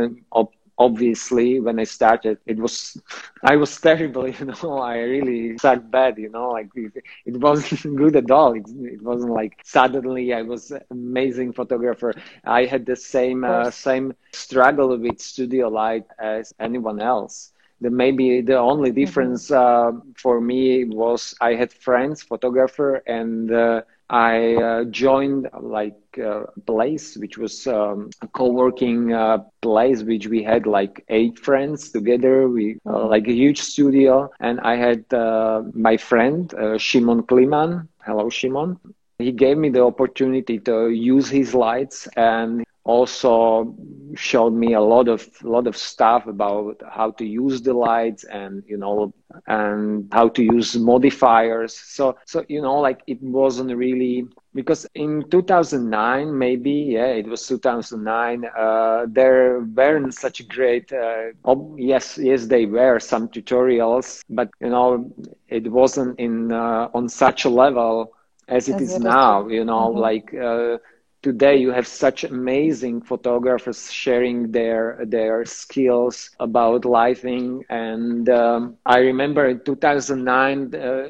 obviously 0.77 1.59
when 1.59 1.79
i 1.79 1.83
started 1.83 2.37
it 2.47 2.57
was 2.57 2.97
i 3.43 3.55
was 3.55 3.79
terrible 3.79 4.27
you 4.39 4.45
know 4.45 4.79
i 4.79 4.97
really 4.97 5.57
sucked 5.57 5.89
bad 5.91 6.17
you 6.17 6.29
know 6.29 6.49
like 6.51 6.69
it, 6.75 6.93
it 7.25 7.37
wasn't 7.37 7.95
good 8.01 8.15
at 8.15 8.31
all 8.31 8.53
it, 8.53 8.65
it, 8.95 9.01
wasn't 9.01 9.31
like 9.31 9.59
suddenly 9.63 10.33
i 10.33 10.41
was 10.41 10.71
amazing 10.89 11.53
photographer 11.53 12.13
i 12.43 12.65
had 12.65 12.85
the 12.85 12.95
same 12.95 13.43
uh, 13.43 13.69
same 13.69 14.13
struggle 14.31 14.97
with 14.97 15.19
studio 15.21 15.67
light 15.69 16.05
as 16.19 16.53
anyone 16.59 16.99
else 16.99 17.52
the 17.83 17.91
maybe 17.91 18.41
the 18.41 18.57
only 18.57 18.89
mm-hmm. 18.89 19.01
difference 19.01 19.51
uh, 19.51 19.91
for 20.15 20.41
me 20.41 20.85
was 20.85 21.35
i 21.41 21.53
had 21.53 21.71
friends 21.73 22.23
photographer 22.23 23.03
and 23.07 23.51
uh, 23.51 23.81
I 24.09 24.55
uh, 24.55 24.83
joined 24.85 25.49
like 25.59 25.97
a 26.19 26.45
place 26.67 27.17
which 27.17 27.37
was 27.37 27.65
um, 27.67 28.11
a 28.21 28.27
co-working 28.27 29.13
uh, 29.13 29.39
place 29.61 30.03
which 30.03 30.27
we 30.27 30.43
had 30.43 30.67
like 30.67 31.03
eight 31.09 31.39
friends 31.39 31.89
together. 31.89 32.47
We 32.47 32.77
uh, 32.85 32.91
mm-hmm. 32.91 33.09
like 33.09 33.27
a 33.27 33.33
huge 33.33 33.61
studio, 33.61 34.29
and 34.39 34.59
I 34.61 34.75
had 34.75 35.11
uh, 35.13 35.63
my 35.73 35.97
friend 35.97 36.53
uh, 36.53 36.77
Shimon 36.77 37.23
Kliman. 37.23 37.87
Hello, 38.05 38.29
Shimon. 38.29 38.77
He 39.17 39.31
gave 39.31 39.57
me 39.57 39.69
the 39.69 39.83
opportunity 39.83 40.59
to 40.59 40.89
use 40.89 41.29
his 41.29 41.55
lights 41.55 42.07
and 42.15 42.63
also 42.83 43.75
showed 44.15 44.53
me 44.53 44.73
a 44.73 44.81
lot 44.81 45.07
of 45.07 45.27
lot 45.43 45.67
of 45.67 45.75
stuff 45.75 46.27
about 46.27 46.81
how 46.89 47.11
to 47.11 47.25
use 47.25 47.61
the 47.61 47.73
lights 47.73 48.23
and 48.25 48.63
you 48.67 48.77
know 48.77 49.13
and 49.47 50.07
how 50.11 50.27
to 50.27 50.43
use 50.43 50.75
modifiers 50.77 51.73
so 51.73 52.15
so 52.25 52.43
you 52.49 52.61
know 52.61 52.79
like 52.79 53.01
it 53.07 53.21
wasn't 53.21 53.75
really 53.75 54.25
because 54.53 54.85
in 54.95 55.23
2009 55.29 56.37
maybe 56.37 56.71
yeah 56.71 57.07
it 57.07 57.25
was 57.27 57.47
2009 57.47 58.45
uh, 58.57 59.05
there 59.09 59.61
weren't 59.61 60.13
such 60.13 60.47
great 60.47 60.91
uh, 60.91 61.31
oh, 61.45 61.75
yes 61.79 62.17
yes 62.21 62.45
they 62.47 62.65
were 62.65 62.99
some 62.99 63.27
tutorials 63.29 64.21
but 64.29 64.49
you 64.59 64.69
know 64.69 65.09
it 65.47 65.71
wasn't 65.71 66.17
in 66.19 66.51
uh, 66.51 66.89
on 66.93 67.07
such 67.07 67.45
a 67.45 67.49
level 67.49 68.11
as 68.47 68.67
it 68.67 68.81
is 68.81 68.99
now 68.99 69.47
you 69.47 69.63
know 69.63 69.89
mm-hmm. 69.89 69.99
like 69.99 70.33
uh, 70.33 70.77
today 71.23 71.55
you 71.57 71.71
have 71.71 71.87
such 71.87 72.23
amazing 72.25 73.01
photographers 73.01 73.91
sharing 73.91 74.51
their 74.51 74.99
their 75.07 75.45
skills 75.45 76.31
about 76.39 76.85
lighting 76.85 77.63
and 77.69 78.29
um, 78.29 78.77
i 78.85 78.99
remember 78.99 79.47
in 79.47 79.59
2009 79.65 80.73
uh, 80.75 81.07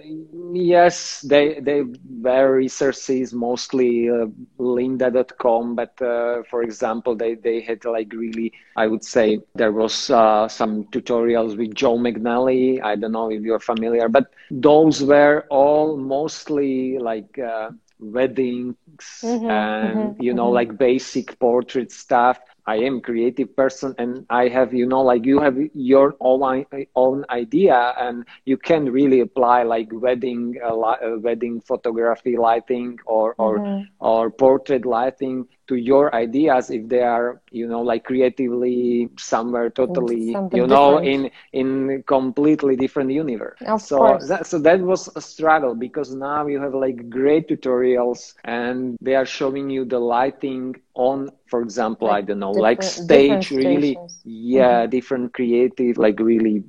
yes 0.53 1.21
they 1.21 1.59
they 1.61 1.83
were 2.21 2.55
resources 2.57 3.33
mostly 3.33 4.09
uh, 4.09 4.27
lynda.com 4.59 5.75
but 5.75 6.01
uh, 6.01 6.43
for 6.49 6.63
example 6.63 7.15
they 7.15 7.35
they 7.35 7.61
had 7.61 7.83
like 7.85 8.11
really 8.13 8.51
i 8.77 8.87
would 8.87 9.03
say 9.03 9.39
there 9.55 9.71
was 9.71 10.09
uh, 10.11 10.47
some 10.47 10.83
tutorials 10.85 11.57
with 11.57 11.73
joe 11.75 11.97
mcnally. 11.97 12.81
I 12.83 12.95
don't 12.95 13.11
know 13.13 13.29
if 13.31 13.41
you're 13.41 13.59
familiar 13.59 14.07
but 14.09 14.25
those 14.51 15.03
were 15.03 15.45
all 15.49 15.97
mostly 15.97 16.97
like 16.99 17.37
uh, 17.39 17.71
weddings 18.11 18.75
mm-hmm, 19.23 19.49
and 19.49 20.15
mm-hmm, 20.15 20.21
you 20.21 20.33
know 20.33 20.47
mm-hmm. 20.47 20.53
like 20.53 20.77
basic 20.77 21.37
portrait 21.39 21.91
stuff 21.91 22.39
i 22.65 22.75
am 22.75 22.99
creative 23.01 23.55
person 23.55 23.93
and 23.97 24.25
i 24.29 24.47
have 24.47 24.73
you 24.73 24.85
know 24.85 25.01
like 25.01 25.25
you 25.25 25.39
have 25.39 25.57
your 25.73 26.15
own 26.19 26.65
own 26.95 27.23
idea 27.29 27.93
and 27.99 28.25
you 28.45 28.57
can 28.57 28.91
really 28.91 29.19
apply 29.19 29.63
like 29.63 29.87
wedding 29.91 30.55
uh, 30.63 30.75
li- 30.75 31.01
uh, 31.05 31.17
wedding 31.19 31.59
photography 31.61 32.35
lighting 32.37 32.97
or 33.05 33.35
or 33.37 33.59
mm-hmm. 33.59 33.83
or 33.99 34.29
portrait 34.31 34.85
lighting 34.85 35.47
to 35.67 35.75
your 35.75 36.13
ideas 36.15 36.69
if 36.69 36.87
they 36.89 37.01
are 37.01 37.41
you 37.51 37.67
know 37.67 37.81
like 37.81 38.03
creatively 38.03 39.09
somewhere 39.17 39.69
totally 39.69 40.39
Something 40.39 40.51
you 40.51 40.67
know 40.67 40.97
different. 40.97 40.99
in 40.99 41.29
in 41.53 42.03
completely 42.07 42.75
different 42.75 43.11
universe 43.11 43.59
of 43.65 43.81
so 43.81 43.97
course. 43.97 44.27
that, 44.27 44.45
so 44.45 44.59
that 44.59 44.79
was 44.81 45.09
a 45.15 45.21
struggle 45.21 45.75
because 45.75 46.13
now 46.15 46.45
you 46.47 46.59
have 46.59 46.73
like 46.73 47.09
great 47.09 47.47
tutorials 47.47 48.33
and 48.43 48.97
they 49.01 49.15
are 49.15 49.25
showing 49.25 49.69
you 49.69 49.85
the 49.85 49.99
lighting 49.99 50.75
on 50.95 51.29
for 51.47 51.61
example 51.61 52.07
like 52.07 52.17
i 52.17 52.21
don't 52.21 52.39
know 52.39 52.51
like 52.51 52.83
stage 52.83 53.49
really 53.49 53.97
yeah 54.23 54.81
mm-hmm. 54.81 54.91
different 54.91 55.33
creative 55.33 55.97
like 55.97 56.19
really 56.19 56.63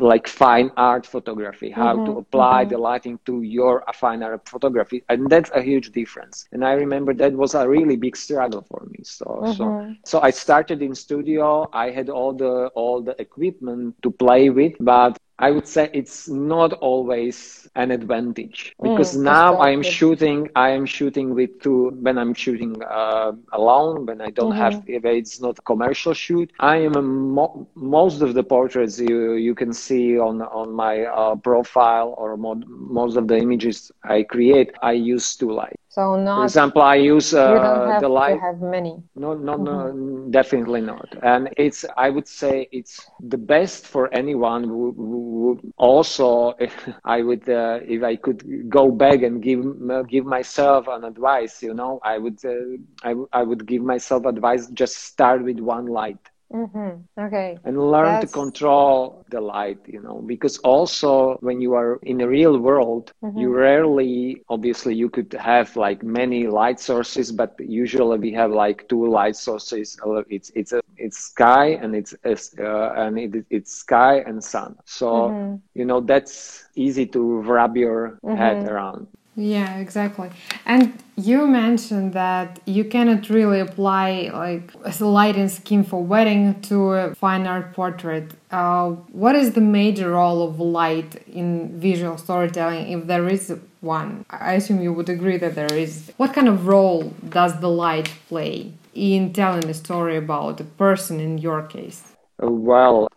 like 0.00 0.28
fine 0.28 0.70
art 0.76 1.06
photography 1.06 1.70
how 1.70 1.94
mm-hmm. 1.94 2.04
to 2.04 2.18
apply 2.18 2.62
mm-hmm. 2.62 2.72
the 2.72 2.78
lighting 2.78 3.18
to 3.24 3.42
your 3.42 3.82
fine 3.94 4.22
art 4.22 4.46
photography 4.46 5.02
and 5.08 5.30
that's 5.30 5.50
a 5.54 5.62
huge 5.62 5.92
difference 5.92 6.46
and 6.52 6.64
i 6.64 6.72
remember 6.72 7.14
that 7.14 7.32
was 7.32 7.54
a 7.54 7.66
really 7.66 7.96
big 7.96 8.16
struggle 8.16 8.62
for 8.68 8.86
me 8.90 8.98
so 9.02 9.42
so 9.56 9.64
mm-hmm. 9.64 9.92
so 10.04 10.20
i 10.20 10.30
started 10.30 10.82
in 10.82 10.94
studio 10.94 11.68
i 11.72 11.90
had 11.90 12.10
all 12.10 12.34
the 12.34 12.70
all 12.74 13.00
the 13.00 13.18
equipment 13.20 13.94
to 14.02 14.10
play 14.10 14.50
with 14.50 14.74
but 14.80 15.18
I 15.40 15.50
would 15.52 15.66
say 15.68 15.90
it's 15.94 16.28
not 16.28 16.72
always 16.74 17.68
an 17.76 17.90
advantage 17.90 18.76
mm, 18.82 18.84
because 18.84 19.16
mm, 19.24 19.24
now 19.24 19.56
I 19.56 19.70
am 19.70 19.82
shooting. 19.82 20.48
I 20.56 20.70
am 20.70 20.86
shooting 20.86 21.34
with 21.34 21.60
two 21.62 21.90
when 22.00 22.18
I'm 22.18 22.34
shooting 22.34 22.82
uh, 22.82 23.32
alone 23.52 24.06
when 24.06 24.20
I 24.20 24.30
don't 24.30 24.52
mm-hmm. 24.52 24.60
have 24.64 24.82
if 24.86 25.04
it's 25.04 25.40
not 25.40 25.58
a 25.58 25.62
commercial 25.62 26.14
shoot. 26.14 26.52
I 26.60 26.76
am 26.78 27.32
mo- 27.34 27.68
most 27.74 28.22
of 28.22 28.34
the 28.34 28.44
portraits 28.44 29.00
you 29.00 29.34
you 29.34 29.54
can 29.54 29.72
see 29.72 30.18
on 30.18 30.42
on 30.42 30.72
my 30.72 31.04
uh, 31.04 31.36
profile 31.36 32.14
or 32.18 32.36
mo- 32.36 32.62
most 32.68 33.16
of 33.16 33.28
the 33.28 33.38
images 33.38 33.90
I 34.04 34.22
create. 34.24 34.70
I 34.82 34.92
use 34.92 35.36
two 35.36 35.52
light. 35.52 35.79
So 35.90 36.16
not. 36.16 36.34
For 36.34 36.44
example, 36.44 36.82
I 36.82 36.96
use 36.96 37.34
uh, 37.34 37.46
you 37.46 37.60
don't 37.60 37.84
have 37.86 38.02
the 38.02 38.08
light. 38.08 38.38
To 38.38 38.40
have 38.40 38.60
many. 38.62 39.04
No, 39.16 39.34
no, 39.34 39.56
mm-hmm. 39.56 39.66
no, 39.68 40.28
definitely 40.30 40.80
not. 40.82 41.08
And 41.22 41.48
it's 41.56 41.84
I 41.96 42.10
would 42.10 42.26
say 42.28 42.68
it's 42.72 43.10
the 43.20 43.38
best 43.38 43.86
for 43.86 44.12
anyone 44.14 44.64
who, 44.64 44.92
who 44.96 45.72
also 45.76 46.54
I 47.04 47.22
would 47.22 47.48
uh, 47.48 47.80
if 47.86 48.02
I 48.02 48.16
could 48.16 48.70
go 48.70 48.90
back 48.90 49.22
and 49.22 49.42
give 49.42 49.64
uh, 49.90 50.02
give 50.02 50.26
myself 50.26 50.86
an 50.88 51.04
advice. 51.04 51.62
You 51.62 51.74
know, 51.74 52.00
I 52.04 52.18
would 52.18 52.38
uh, 52.44 52.78
I, 53.02 53.14
I 53.32 53.42
would 53.42 53.66
give 53.66 53.82
myself 53.82 54.26
advice. 54.26 54.68
Just 54.68 54.96
start 54.96 55.44
with 55.44 55.60
one 55.60 55.86
light 55.86 56.30
Mm-hmm. 56.52 57.22
Okay. 57.26 57.58
And 57.64 57.90
learn 57.90 58.20
That's... 58.20 58.32
to 58.32 58.38
control 58.38 59.24
the 59.30 59.40
light, 59.40 59.78
you 59.86 60.00
know, 60.00 60.22
because 60.26 60.58
also 60.58 61.36
when 61.40 61.60
you 61.60 61.74
are 61.74 62.00
in 62.02 62.18
the 62.18 62.26
real 62.26 62.58
world, 62.58 63.12
mm-hmm. 63.22 63.38
you 63.38 63.54
rarely, 63.54 64.42
obviously, 64.48 64.94
you 64.94 65.08
could 65.08 65.32
have 65.34 65.76
like 65.76 66.02
many 66.02 66.48
light 66.48 66.80
sources, 66.80 67.30
but 67.30 67.54
usually 67.60 68.18
we 68.18 68.32
have 68.32 68.50
like 68.50 68.88
two 68.88 69.08
light 69.08 69.36
sources. 69.36 69.96
It's 70.28 70.50
it's 70.54 70.72
a 70.72 70.80
it's 70.96 71.18
sky 71.18 71.78
and 71.80 71.94
it's 71.94 72.14
uh, 72.58 72.92
and 72.96 73.18
it, 73.18 73.46
it's 73.50 73.72
sky 73.72 74.18
and 74.26 74.42
sun. 74.42 74.76
So 74.84 75.06
mm-hmm. 75.06 75.56
you 75.74 75.84
know 75.84 76.00
that's 76.00 76.64
easy 76.74 77.06
to 77.06 77.40
wrap 77.42 77.76
your 77.76 78.18
head 78.24 78.58
mm-hmm. 78.58 78.68
around. 78.68 79.06
Yeah, 79.36 79.76
exactly. 79.78 80.30
And 80.66 81.02
you 81.16 81.46
mentioned 81.46 82.12
that 82.14 82.60
you 82.66 82.84
cannot 82.84 83.30
really 83.30 83.60
apply 83.60 84.30
like 84.32 84.72
a 84.84 85.04
lighting 85.04 85.48
scheme 85.48 85.84
for 85.84 86.02
wedding 86.02 86.60
to 86.62 86.92
a 86.94 87.14
fine 87.14 87.46
art 87.46 87.72
portrait. 87.72 88.32
Uh, 88.50 88.90
what 89.12 89.36
is 89.36 89.52
the 89.52 89.60
major 89.60 90.10
role 90.10 90.42
of 90.46 90.58
light 90.60 91.22
in 91.28 91.78
visual 91.80 92.18
storytelling, 92.18 92.90
if 92.90 93.06
there 93.06 93.28
is 93.28 93.56
one? 93.80 94.24
I 94.30 94.54
assume 94.54 94.82
you 94.82 94.92
would 94.92 95.08
agree 95.08 95.36
that 95.38 95.54
there 95.54 95.72
is. 95.72 96.12
What 96.16 96.34
kind 96.34 96.48
of 96.48 96.66
role 96.66 97.14
does 97.28 97.60
the 97.60 97.68
light 97.70 98.10
play 98.28 98.72
in 98.94 99.32
telling 99.32 99.68
a 99.70 99.74
story 99.74 100.16
about 100.16 100.60
a 100.60 100.64
person 100.64 101.20
in 101.20 101.38
your 101.38 101.62
case? 101.62 102.02
Well, 102.40 103.09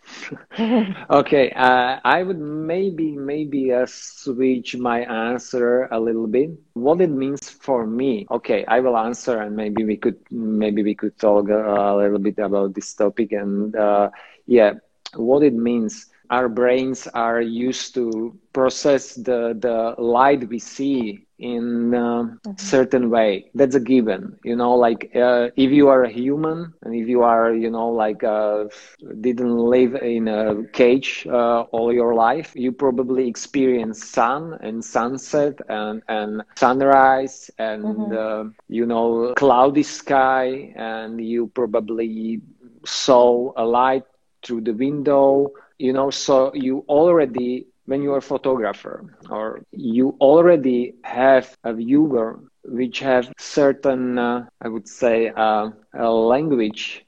okay. 1.10 1.52
Uh, 1.56 2.00
I 2.04 2.24
would 2.24 2.40
maybe 2.40 3.12
maybe 3.18 3.72
uh, 3.74 3.86
switch 3.88 4.76
my 4.78 5.02
answer 5.02 5.88
a 5.92 6.00
little 6.00 6.28
bit. 6.28 6.52
What 6.74 7.02
it 7.02 7.10
means 7.10 7.50
for 7.50 7.86
me. 7.86 8.26
Okay, 8.32 8.66
I 8.68 8.80
will 8.80 8.98
answer, 8.98 9.40
and 9.40 9.56
maybe 9.56 9.84
we 9.86 9.98
could 9.98 10.18
maybe 10.32 10.84
we 10.84 10.96
could 10.96 11.18
talk 11.18 11.50
a, 11.50 11.60
a 11.60 11.96
little 11.98 12.20
bit 12.20 12.38
about 12.40 12.74
this 12.76 12.94
topic. 12.94 13.32
And 13.32 13.76
uh, 13.76 14.10
yeah, 14.46 14.74
what 15.16 15.44
it 15.44 15.54
means 15.54 16.08
our 16.30 16.48
brains 16.50 17.08
are 17.08 17.42
used 17.42 17.94
to 17.96 18.34
process 18.54 19.16
the, 19.16 19.56
the 19.60 19.96
light 20.02 20.48
we 20.50 20.60
see 20.60 21.26
in 21.44 21.94
a 21.94 22.08
mm-hmm. 22.24 22.52
certain 22.58 23.10
way 23.10 23.50
that's 23.56 23.76
a 23.76 23.80
given 23.80 24.38
you 24.44 24.56
know 24.56 24.74
like 24.74 25.12
uh, 25.16 25.50
if 25.58 25.72
you 25.72 25.88
are 25.90 26.04
a 26.04 26.10
human 26.12 26.74
and 26.84 26.96
if 26.96 27.08
you 27.08 27.22
are 27.24 27.54
you 27.54 27.70
know 27.70 27.90
like 27.90 28.24
uh, 28.24 28.64
didn't 29.22 29.58
live 29.58 29.96
in 29.96 30.28
a 30.28 30.64
cage 30.74 31.28
uh, 31.30 31.62
all 31.76 31.92
your 31.94 32.14
life 32.16 32.52
you 32.56 32.72
probably 32.72 33.28
experience 33.28 34.04
sun 34.04 34.58
and 34.62 34.84
sunset 34.84 35.60
and 35.70 36.02
and 36.08 36.42
sunrise 36.56 37.50
and 37.60 37.84
mm-hmm. 37.84 38.12
Uh, 38.14 38.50
you 38.68 38.86
know 38.86 39.34
cloudy 39.36 39.84
sky 39.84 40.74
and 40.76 41.20
you 41.24 41.48
probably 41.48 42.42
saw 42.86 43.52
a 43.58 43.64
light 43.66 44.04
through 44.44 44.62
the 44.62 44.74
window 44.74 45.52
you 45.80 45.94
know 45.94 46.10
so 46.10 46.52
you 46.54 46.84
already 46.88 47.66
when 47.86 48.02
you 48.02 48.14
are 48.14 48.18
a 48.18 48.22
photographer 48.34 49.04
or 49.30 49.62
you 49.72 50.16
already 50.22 50.94
have 51.04 51.56
a 51.64 51.74
viewer 51.74 52.40
which 52.64 53.00
have 53.00 53.32
certain 53.38 54.18
uh, 54.18 54.46
i 54.62 54.68
would 54.68 54.88
say 54.88 55.30
uh, 55.36 55.70
a 55.94 56.10
language 56.10 57.06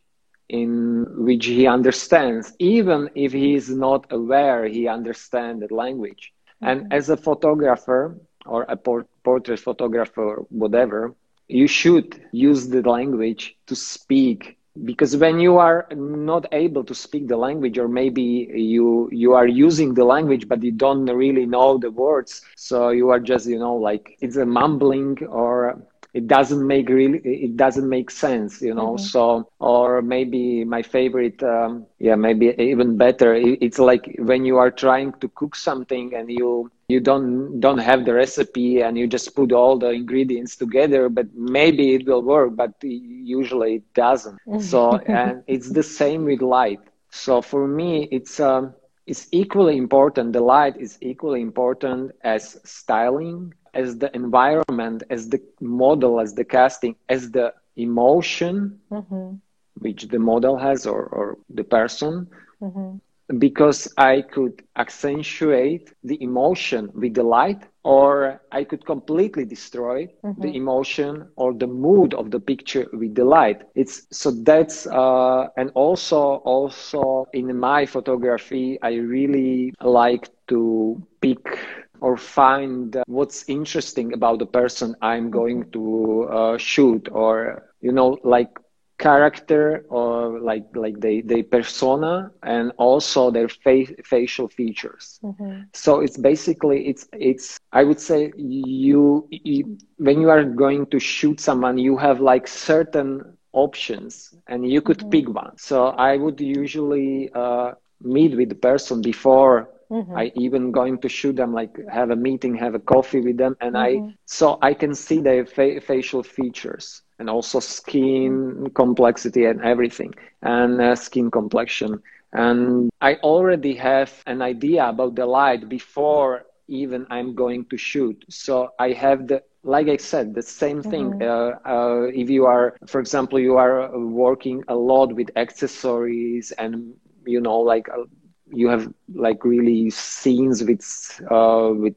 in 0.50 1.06
which 1.28 1.46
he 1.46 1.66
understands 1.68 2.54
even 2.60 3.10
if 3.16 3.32
he 3.34 3.56
is 3.56 3.70
not 3.70 4.06
aware 4.12 4.66
he 4.66 4.88
understands 4.88 5.60
the 5.62 5.74
language 5.74 6.32
mm-hmm. 6.62 6.68
and 6.70 6.94
as 6.94 7.10
a 7.10 7.18
photographer 7.18 8.16
or 8.46 8.64
a 8.70 8.76
por- 8.76 9.08
portrait 9.24 9.60
photographer 9.60 10.38
whatever 10.50 11.14
you 11.48 11.68
should 11.68 12.08
use 12.32 12.68
the 12.70 12.82
language 12.82 13.56
to 13.68 13.76
speak 13.76 14.58
because 14.84 15.16
when 15.16 15.40
you 15.40 15.58
are 15.58 15.88
not 15.96 16.46
able 16.52 16.84
to 16.84 16.94
speak 16.94 17.28
the 17.28 17.38
language 17.38 17.78
or 17.78 17.88
maybe 17.88 18.22
you 18.54 19.08
you 19.12 19.34
are 19.34 19.48
using 19.48 19.94
the 19.94 20.04
language 20.04 20.48
but 20.48 20.62
you 20.64 20.72
don't 20.72 21.06
really 21.06 21.46
know 21.46 21.78
the 21.78 21.90
words 21.92 22.42
so 22.56 22.90
you 22.90 23.10
are 23.10 23.20
just 23.20 23.48
you 23.48 23.58
know 23.58 23.76
like 23.76 24.18
it's 24.22 24.36
a 24.36 24.46
mumbling 24.46 25.18
or 25.28 25.82
it 26.14 26.28
doesn't 26.28 26.66
make 26.66 26.90
really 26.90 27.20
it 27.24 27.56
doesn't 27.56 27.88
make 27.90 28.10
sense 28.10 28.62
you 28.62 28.74
know 28.74 28.94
mm-hmm. 28.94 29.06
so 29.06 29.48
or 29.60 30.02
maybe 30.02 30.64
my 30.64 30.82
favorite 30.82 31.42
um, 31.44 31.86
yeah 32.00 32.16
maybe 32.16 32.54
even 32.58 32.98
better 32.98 33.34
it's 33.36 33.80
like 33.80 34.16
when 34.20 34.46
you 34.46 34.58
are 34.58 34.72
trying 34.72 35.12
to 35.22 35.28
cook 35.30 35.56
something 35.56 36.14
and 36.14 36.30
you 36.30 36.70
you 36.88 37.00
don't 37.00 37.60
don't 37.60 37.80
have 37.80 38.06
the 38.06 38.14
recipe 38.14 38.82
and 38.82 38.98
you 38.98 39.08
just 39.08 39.36
put 39.36 39.52
all 39.52 39.78
the 39.78 39.90
ingredients 39.90 40.56
together 40.56 41.10
but 41.10 41.28
maybe 41.34 41.94
it 41.96 42.06
will 42.06 42.22
work 42.22 42.56
but 42.56 42.72
usually 42.84 43.76
it 43.76 43.94
doesn't 43.94 44.40
mm-hmm. 44.48 44.60
so 44.60 44.98
and 45.06 45.44
it's 45.48 45.70
the 45.72 45.84
same 45.84 46.26
with 46.26 46.42
light 46.42 46.80
so 47.10 47.42
for 47.42 47.68
me 47.68 48.08
it's 48.12 48.40
um 48.40 48.74
it's 49.08 49.28
equally 49.32 49.78
important 49.78 50.34
the 50.34 50.40
light 50.42 50.76
is 50.78 50.98
equally 51.02 51.42
important 51.42 52.12
as 52.24 52.58
styling 52.64 53.54
as 53.76 53.98
the 53.98 54.14
environment, 54.16 55.04
as 55.10 55.30
the 55.30 55.42
model, 55.60 56.20
as 56.20 56.34
the 56.34 56.46
casting, 56.46 56.96
as 57.10 57.30
the 57.32 57.54
emotion 57.76 58.80
mm-hmm. 58.90 59.36
which 59.80 60.08
the 60.08 60.18
model 60.18 60.58
has 60.58 60.88
or, 60.88 61.04
or 61.04 61.38
the 61.50 61.64
person. 61.64 62.28
Mm-hmm. 62.62 62.98
Because 63.40 63.92
I 63.98 64.22
could 64.22 64.62
accentuate 64.76 65.94
the 66.04 66.22
emotion 66.22 66.92
with 66.94 67.16
the 67.16 67.24
light, 67.24 67.64
or 67.84 68.42
I 68.52 68.64
could 68.64 68.86
completely 68.86 69.46
destroy 69.46 70.08
mm-hmm. 70.24 70.42
the 70.42 70.56
emotion 70.56 71.28
or 71.36 71.54
the 71.54 71.68
mood 71.68 72.14
of 72.14 72.30
the 72.32 72.40
picture 72.40 72.88
with 72.94 73.16
the 73.16 73.26
light. 73.26 73.64
It's 73.76 74.06
so 74.12 74.32
that's 74.32 74.86
uh, 74.88 75.48
and 75.58 75.72
also 75.74 76.36
also 76.46 77.26
in 77.34 77.58
my 77.58 77.86
photography, 77.86 78.78
I 78.82 78.96
really 78.96 79.74
like 79.82 80.30
to 80.48 81.02
pick 81.22 81.60
or 82.02 82.18
find 82.18 82.96
what's 83.08 83.48
interesting 83.50 84.14
about 84.14 84.40
the 84.40 84.46
person 84.46 84.96
I'm 85.02 85.32
going 85.32 85.72
to 85.72 86.28
uh, 86.32 86.58
shoot, 86.58 87.08
or 87.12 87.64
you 87.82 87.92
know, 87.92 88.18
like 88.24 88.50
character 88.98 89.86
or 89.90 90.40
like 90.40 90.66
like 90.76 91.00
the 91.02 91.22
the 91.22 91.42
persona 91.44 92.32
and 92.44 92.72
also 92.78 93.30
their 93.32 93.48
fa- 93.48 93.96
facial 94.04 94.48
features 94.48 95.20
mm-hmm. 95.24 95.62
so 95.74 96.00
it's 96.00 96.18
basically 96.18 96.88
it's 96.88 97.08
it's 97.14 97.58
i 97.74 97.84
would 97.84 98.00
say 98.00 98.32
you, 98.38 99.28
you, 99.30 99.78
when 99.98 100.20
you 100.22 100.30
are 100.30 100.44
going 100.44 100.86
to 100.88 101.00
shoot 101.00 101.40
someone 101.40 101.78
you 101.78 101.98
have 101.98 102.20
like 102.20 102.48
certain 102.48 103.22
options 103.54 104.34
and 104.48 104.70
you 104.70 104.82
could 104.82 105.00
mm-hmm. 105.00 105.10
pick 105.10 105.30
one 105.30 105.52
so 105.58 105.88
i 105.98 106.16
would 106.18 106.40
usually 106.40 107.30
uh, 107.36 107.72
meet 108.02 108.36
with 108.36 108.50
the 108.50 108.56
person 108.56 109.02
before 109.02 109.70
Mm-hmm. 109.92 110.18
I 110.18 110.32
even 110.36 110.72
going 110.72 111.00
to 111.00 111.10
shoot 111.10 111.36
them, 111.36 111.54
like 111.54 111.78
have 111.90 112.10
a 112.10 112.16
meeting, 112.16 112.56
have 112.56 112.74
a 112.76 112.80
coffee 112.80 113.22
with 113.22 113.38
them, 113.38 113.56
and 113.62 113.76
mm-hmm. 113.76 114.08
I 114.08 114.14
so 114.26 114.58
I 114.62 114.74
can 114.74 114.96
see 114.96 115.22
their 115.22 115.46
fa- 115.46 115.80
facial 115.82 116.24
features 116.24 117.02
and 117.20 117.30
also 117.30 117.60
skin 117.60 118.70
complexity 118.74 119.46
and 119.46 119.62
everything, 119.62 120.14
and 120.42 120.82
uh, 120.82 120.96
skin 120.96 121.32
complexion. 121.32 122.02
And 122.34 122.90
I 123.02 123.16
already 123.16 123.76
have 123.76 124.12
an 124.26 124.42
idea 124.42 124.88
about 124.88 125.16
the 125.16 125.26
light 125.26 125.68
before 125.70 126.46
even 126.68 127.06
I'm 127.10 127.36
going 127.36 127.66
to 127.66 127.78
shoot. 127.78 128.24
So 128.30 128.72
I 128.80 128.92
have 128.92 129.28
the 129.28 129.44
like 129.64 129.88
I 129.88 129.98
said, 129.98 130.34
the 130.34 130.42
same 130.42 130.82
thing. 130.84 131.14
Mm-hmm. 131.14 131.22
Uh, 131.22 131.70
uh, 131.74 132.02
if 132.14 132.30
you 132.30 132.46
are, 132.46 132.76
for 132.86 133.00
example, 133.00 133.40
you 133.40 133.58
are 133.58 133.98
working 133.98 134.64
a 134.68 134.76
lot 134.76 135.14
with 135.14 135.30
accessories 135.36 136.52
and 136.52 136.94
you 137.26 137.42
know, 137.42 137.60
like 137.60 137.90
uh, 137.90 138.04
you 138.52 138.68
have 138.70 138.92
like 139.14 139.44
really 139.44 139.90
scenes 139.90 140.64
with 140.64 140.84
uh, 141.32 141.72
with 141.74 141.96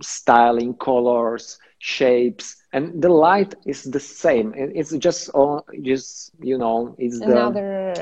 styling 0.00 0.74
colors 0.74 1.58
shapes 1.78 2.56
and 2.74 3.00
the 3.00 3.08
light 3.08 3.54
is 3.64 3.84
the 3.84 4.00
same. 4.00 4.52
It's 4.56 4.92
just 5.06 5.30
uh, 5.32 5.60
just 5.80 6.32
you 6.40 6.58
know 6.58 6.94
it's 6.98 7.20
another 7.20 7.94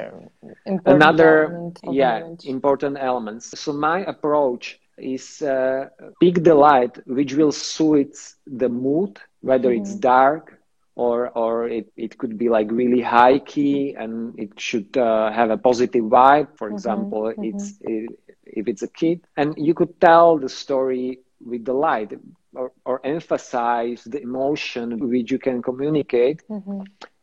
the 0.64 0.80
another 0.86 1.44
element 1.44 1.80
yeah 1.84 2.16
important 2.44 2.96
elements. 2.98 3.44
So 3.60 3.72
my 3.74 3.98
approach 4.14 4.80
is 4.96 5.42
uh, 5.42 5.90
pick 6.20 6.42
the 6.42 6.54
light 6.54 6.94
which 7.06 7.34
will 7.34 7.52
suit 7.52 8.16
the 8.46 8.68
mood 8.68 9.20
whether 9.42 9.68
mm-hmm. 9.70 9.82
it's 9.82 9.94
dark 9.94 10.58
or 10.94 11.28
or 11.30 11.68
it, 11.68 11.92
it 11.96 12.16
could 12.16 12.38
be 12.38 12.48
like 12.48 12.70
really 12.70 13.02
high 13.02 13.38
key 13.40 13.94
and 13.94 14.38
it 14.38 14.58
should 14.58 14.96
uh, 14.96 15.30
have 15.32 15.50
a 15.50 15.58
positive 15.58 16.04
vibe. 16.04 16.48
For 16.56 16.68
mm-hmm, 16.68 16.76
example 16.76 17.22
mm-hmm. 17.24 17.44
it's 17.44 17.74
it, 17.82 18.18
if 18.44 18.68
it's 18.68 18.82
a 18.82 18.88
kid. 18.88 19.20
And 19.36 19.54
you 19.58 19.74
could 19.74 20.00
tell 20.00 20.38
the 20.38 20.48
story 20.48 21.20
with 21.44 21.66
the 21.66 21.74
light 21.74 22.12
or, 22.54 22.72
or 22.84 23.00
emphasize 23.04 24.04
the 24.04 24.20
emotion 24.20 25.08
which 25.08 25.30
you 25.30 25.38
can 25.38 25.62
communicate. 25.62 26.42
Mm-hmm 26.48 26.82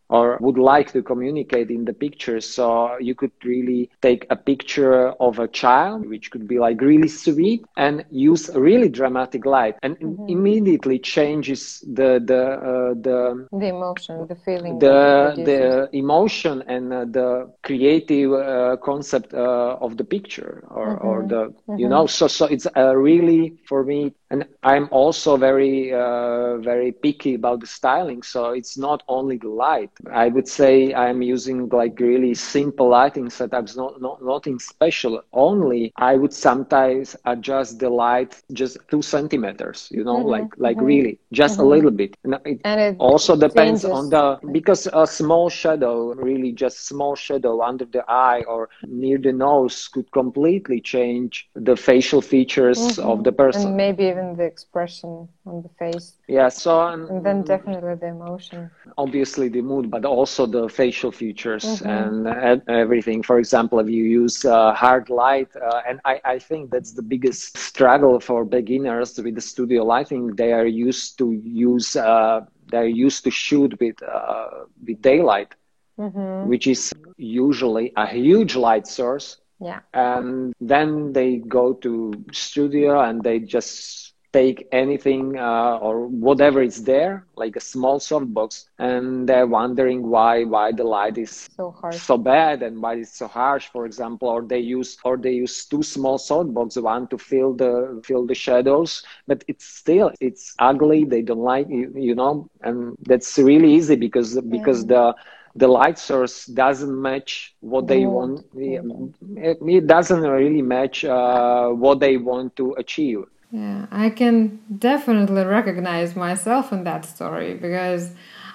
or 0.10 0.38
would 0.42 0.58
like 0.58 0.92
to 0.94 1.02
communicate 1.02 1.70
in 1.70 1.86
the 1.86 1.94
picture. 1.94 2.42
So 2.42 2.98
you 3.00 3.16
could 3.16 3.32
really 3.44 3.90
take 4.02 4.26
a 4.30 4.36
picture 4.36 5.10
of 5.20 5.40
a 5.40 5.48
child, 5.48 6.08
which 6.08 6.32
could 6.32 6.48
be 6.48 6.60
like 6.60 6.82
really 6.82 7.08
sweet, 7.08 7.66
and 7.78 8.06
use 8.12 8.50
really 8.56 8.90
dramatic 8.90 9.46
light, 9.46 9.76
and 9.84 9.98
mm-hmm. 9.98 10.28
immediately 10.28 11.00
changes 11.00 11.84
the 11.88 12.22
the 12.32 12.44
uh, 12.72 12.94
the 13.08 13.48
the 13.52 13.68
emotion, 13.68 14.28
the 14.28 14.36
feeling, 14.36 14.80
the 14.80 15.34
the 15.38 15.90
emotion, 15.94 16.64
and 16.68 16.94
uh, 16.94 17.06
the 17.06 17.52
creative 17.64 18.34
uh, 18.34 18.78
concept 18.84 19.34
uh, 19.34 19.78
of 19.80 19.98
the 19.98 20.04
picture, 20.04 20.64
or 20.70 20.88
mm-hmm. 20.88 21.08
or 21.08 21.28
the 21.28 21.42
mm-hmm. 21.46 21.78
you 21.78 21.88
know. 21.88 22.06
So 22.08 22.28
so 22.28 22.46
it's 22.46 22.68
really 22.76 23.58
for 23.68 23.84
me 23.84 24.14
and 24.30 24.46
i'm 24.64 24.88
also 24.92 25.38
very 25.38 25.94
uh, 25.94 26.58
very 26.58 26.92
picky 26.92 27.36
about 27.36 27.60
the 27.60 27.68
styling 27.68 28.22
so 28.22 28.52
it's 28.52 28.78
not 28.78 29.04
only 29.08 29.38
the 29.38 29.50
light 29.50 29.92
i 30.12 30.28
would 30.28 30.48
say 30.48 30.94
i'm 30.94 31.22
using 31.22 31.68
like 31.70 32.00
really 32.00 32.34
simple 32.34 32.90
lighting 32.90 33.28
setups 33.28 33.76
not, 33.76 34.02
not 34.02 34.24
nothing 34.24 34.60
special 34.60 35.22
only 35.34 35.92
i 35.98 36.16
would 36.16 36.34
sometimes 36.34 37.16
adjust 37.26 37.80
the 37.80 37.90
light 37.90 38.42
just 38.54 38.78
two 38.90 39.02
centimeters 39.02 39.88
you 39.92 40.04
know 40.04 40.18
mm-hmm. 40.18 40.30
like 40.30 40.50
like 40.58 40.78
mm-hmm. 40.78 40.86
really 40.86 41.20
just 41.32 41.56
mm-hmm. 41.56 41.64
a 41.64 41.74
little 41.74 41.92
bit 41.92 42.16
and 42.24 42.40
it, 42.46 42.60
and 42.66 42.80
it 42.82 42.96
also 43.00 43.36
depends 43.36 43.82
changes. 43.84 43.98
on 43.98 44.10
the 44.10 44.40
because 44.52 44.88
a 44.94 45.06
small 45.06 45.50
shadow 45.50 46.14
really 46.16 46.52
just 46.52 46.88
small 46.88 47.16
shadow 47.16 47.62
under 47.62 47.86
the 47.86 48.04
eye 48.10 48.42
or 48.48 48.70
near 48.88 49.18
the 49.18 49.32
nose 49.32 49.88
could 49.88 50.10
completely 50.12 50.80
change 50.82 51.50
the 51.56 51.76
facial 51.76 52.22
features 52.22 52.98
of 53.00 53.06
mm-hmm. 53.06 53.24
the 53.24 53.32
person 53.32 53.70
and 53.70 53.78
maybe 53.78 54.04
even 54.06 54.36
the 54.36 54.44
expression 54.44 55.28
on 55.46 55.62
the 55.62 55.70
face. 55.70 56.14
Yeah, 56.28 56.50
so 56.50 56.88
and 56.88 57.26
then 57.26 57.44
definitely 57.44 57.96
the 57.96 58.08
emotion. 58.08 58.70
Obviously 58.98 59.50
the 59.50 59.62
mood, 59.62 59.89
but 59.90 60.06
also 60.06 60.46
the 60.46 60.70
facial 60.70 61.12
features 61.12 61.66
mm-hmm. 61.66 62.28
and 62.28 62.64
everything. 62.70 63.24
For 63.24 63.40
example, 63.40 63.80
if 63.80 63.90
you 63.90 64.04
use 64.04 64.46
uh, 64.46 64.74
hard 64.74 65.10
light, 65.10 65.50
uh, 65.56 65.82
and 65.88 66.00
I, 66.06 66.22
I 66.26 66.40
think 66.40 66.72
that's 66.72 66.94
the 66.94 67.02
biggest 67.02 67.58
struggle 67.58 68.20
for 68.20 68.46
beginners 68.46 69.18
with 69.18 69.36
the 69.36 69.42
studio 69.42 69.84
lighting. 69.84 70.36
They 70.36 70.54
are 70.54 70.66
used 70.66 71.18
to 71.20 71.32
use, 71.32 71.96
uh, 71.96 72.46
they're 72.68 72.86
used 72.88 73.24
to 73.26 73.32
shoot 73.32 73.80
with 73.80 74.02
uh, 74.04 74.66
with 74.86 75.02
daylight, 75.02 75.56
mm-hmm. 76.00 76.48
which 76.50 76.68
is 76.68 76.94
usually 77.18 77.92
a 77.98 78.08
huge 78.08 78.56
light 78.56 78.88
source 78.88 79.38
Yeah. 79.60 79.82
And 79.94 80.54
then 80.62 81.14
they 81.14 81.38
go 81.38 81.74
to 81.74 82.14
studio 82.32 83.02
and 83.02 83.22
they 83.24 83.40
just 83.40 84.09
take 84.34 84.68
anything 84.72 85.38
uh, 85.38 85.78
or 85.78 86.08
whatever 86.08 86.62
is 86.62 86.84
there 86.84 87.26
like 87.36 87.56
a 87.56 87.60
small 87.60 88.00
softbox 88.00 88.66
and 88.78 89.28
they're 89.28 89.48
wondering 89.48 90.08
why 90.08 90.44
why 90.44 90.72
the 90.72 90.84
light 90.84 91.18
is 91.18 91.48
so 91.56 91.72
harsh. 91.72 91.98
so 91.98 92.18
bad 92.18 92.62
and 92.62 92.82
why 92.82 92.94
it's 92.96 93.18
so 93.18 93.28
harsh 93.28 93.68
for 93.68 93.86
example 93.86 94.28
or 94.28 94.42
they 94.42 94.60
use 94.60 94.98
or 95.04 95.18
they 95.18 95.32
use 95.32 95.66
two 95.66 95.82
small 95.82 96.18
softbox 96.18 96.82
one 96.82 97.08
to 97.08 97.18
fill 97.18 97.54
the 97.54 98.00
fill 98.04 98.26
the 98.26 98.36
shadows 98.36 99.04
but 99.28 99.44
it's 99.48 99.66
still 99.66 100.12
it's 100.20 100.54
ugly 100.60 101.04
they 101.06 101.22
don't 101.22 101.40
like 101.54 101.68
you, 101.70 101.92
you 101.96 102.16
know 102.16 102.48
and 102.62 102.96
that's 103.04 103.38
really 103.38 103.72
easy 103.74 103.96
because 103.96 104.40
because 104.50 104.84
yeah. 104.84 104.88
the 104.94 105.16
the 105.56 105.68
light 105.68 105.98
source 105.98 106.46
doesn't 106.48 107.02
match 107.02 107.56
what 107.62 107.88
they 107.88 108.06
want 108.06 108.42
it, 108.56 109.58
it 109.62 109.88
doesn't 109.88 110.22
really 110.22 110.62
match 110.62 111.04
uh, 111.06 111.68
what 111.70 112.00
they 112.00 112.18
want 112.18 112.56
to 112.56 112.74
achieve 112.78 113.24
yeah, 113.52 113.88
I 113.92 114.12
can 114.12 114.60
definitely 114.78 115.44
recognize 115.44 116.16
myself 116.16 116.72
in 116.72 116.84
that 116.84 117.06
story 117.06 117.56
because 117.56 118.12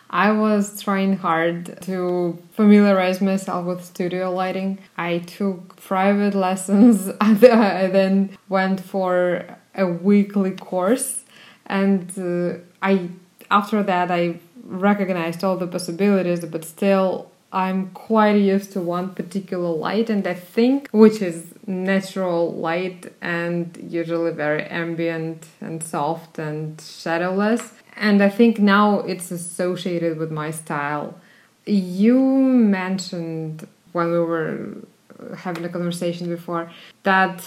I 0.08 0.30
was 0.30 0.80
trying 0.80 1.16
hard 1.16 1.82
to 1.82 2.38
familiarize 2.52 3.20
myself 3.20 3.66
with 3.66 3.84
studio 3.84 4.32
lighting. 4.32 4.78
I 4.96 5.18
took 5.18 5.74
private 5.76 6.34
lessons, 6.34 7.10
I 7.20 7.34
then 7.34 8.38
went 8.48 8.80
for 8.80 9.44
a 9.74 9.86
weekly 9.86 10.52
course, 10.52 11.24
and 11.66 12.12
uh, 12.16 12.58
I 12.80 13.08
after 13.50 13.82
that 13.82 14.12
I 14.12 14.38
recognized 14.62 15.42
all 15.42 15.56
the 15.56 15.66
possibilities, 15.66 16.44
but 16.44 16.64
still 16.64 17.32
I'm 17.54 17.90
quite 17.90 18.32
used 18.32 18.72
to 18.72 18.80
one 18.80 19.14
particular 19.14 19.68
light, 19.68 20.10
and 20.10 20.26
I 20.26 20.34
think 20.34 20.88
which 20.90 21.22
is 21.22 21.54
natural 21.68 22.52
light 22.52 23.12
and 23.22 23.78
usually 23.88 24.32
very 24.32 24.64
ambient 24.64 25.46
and 25.60 25.80
soft 25.80 26.40
and 26.40 26.80
shadowless. 26.80 27.72
And 27.96 28.20
I 28.20 28.28
think 28.28 28.58
now 28.58 28.98
it's 29.00 29.30
associated 29.30 30.18
with 30.18 30.32
my 30.32 30.50
style. 30.50 31.14
You 31.64 32.18
mentioned 32.18 33.68
when 33.92 34.10
we 34.10 34.18
were 34.18 34.76
having 35.36 35.64
a 35.64 35.68
conversation 35.68 36.28
before 36.28 36.72
that 37.04 37.44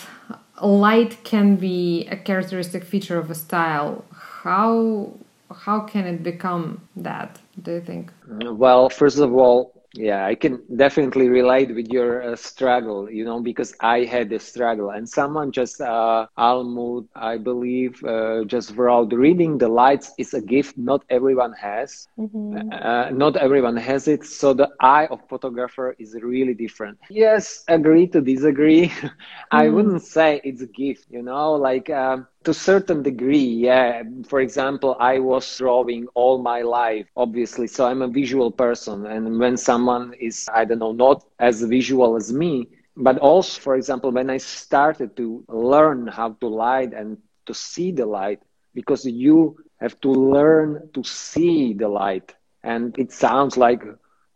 light 0.61 1.21
can 1.25 1.57
be 1.57 2.07
a 2.09 2.15
characteristic 2.15 2.85
feature 2.85 3.19
of 3.19 3.29
a 3.29 3.35
style. 3.35 4.05
How 4.43 5.11
how 5.53 5.81
can 5.81 6.05
it 6.05 6.23
become 6.23 6.81
that? 6.95 7.39
Do 7.61 7.71
you 7.73 7.81
think? 7.81 8.11
Well, 8.27 8.89
first 8.89 9.19
of 9.19 9.33
all, 9.33 9.76
yeah 9.97 10.25
i 10.25 10.35
can 10.35 10.61
definitely 10.77 11.27
relate 11.29 11.73
with 11.75 11.87
your 11.89 12.23
uh, 12.23 12.35
struggle 12.35 13.09
you 13.11 13.25
know 13.25 13.41
because 13.41 13.73
i 13.81 13.99
had 14.05 14.31
a 14.33 14.39
struggle. 14.39 14.89
And 14.91 15.07
someone 15.09 15.51
just 15.51 15.81
uh 15.81 16.27
almud 16.37 17.07
i 17.15 17.37
believe 17.37 18.03
uh, 18.03 18.43
just 18.45 18.75
wrote 18.75 19.11
reading 19.13 19.57
the 19.57 19.69
lights 19.69 20.13
is 20.17 20.33
a 20.33 20.41
gift 20.41 20.77
not 20.77 21.03
everyone 21.09 21.53
has. 21.53 22.07
Mm-hmm. 22.17 22.71
uh, 22.71 23.09
not 23.11 23.35
everyone 23.37 23.77
has 23.77 24.07
it. 24.07 24.23
So 24.25 24.53
the 24.53 24.69
eye 24.79 25.07
of 25.07 25.19
photographer 25.29 25.95
is 25.99 26.15
really 26.21 26.53
different. 26.53 26.97
Yes 27.09 27.63
agree 27.67 28.07
to 28.09 28.21
disagree. 28.21 28.91
Mm. 28.91 29.11
i 29.51 29.69
wouldn't 29.69 30.01
say 30.03 30.41
it's 30.43 30.61
a 30.61 30.67
gift 30.67 31.05
you 31.09 31.21
know 31.23 31.53
like 31.53 31.89
um, 31.89 32.27
to 32.47 32.51
a 32.51 32.63
certain 32.71 33.03
degree 33.03 33.49
yeah. 33.69 34.03
For 34.27 34.39
example 34.41 34.95
i 34.99 35.19
was 35.19 35.45
drawing 35.57 36.07
all 36.15 36.37
my 36.39 36.61
life 36.61 37.07
obviously 37.15 37.67
so 37.67 37.85
i'm 37.87 38.01
a 38.01 38.07
visual 38.07 38.51
person. 38.51 39.05
And 39.05 39.39
when 39.39 39.57
someone 39.57 40.13
is 40.19 40.49
i 40.53 40.65
don't 40.65 40.79
know 40.79 40.93
not 40.93 41.23
as 41.39 41.63
visual 41.63 42.15
as 42.15 42.33
me 42.33 42.67
but 42.95 43.17
also 43.19 43.61
for 43.61 43.75
example 43.75 44.11
when 44.11 44.29
i 44.29 44.37
started 44.37 45.15
to 45.17 45.43
learn 45.49 46.07
how 46.07 46.29
to 46.41 46.47
light 46.47 46.93
and 46.93 47.17
to 47.45 47.53
see 47.53 47.91
the 47.91 48.05
light 48.05 48.39
because 48.73 49.05
you 49.05 49.57
have 49.79 49.99
to 50.01 50.11
learn 50.11 50.89
to 50.93 51.03
see 51.03 51.73
the 51.73 51.87
light. 51.87 52.33
And 52.63 52.97
it 52.97 53.11
sounds 53.11 53.57
like 53.57 53.83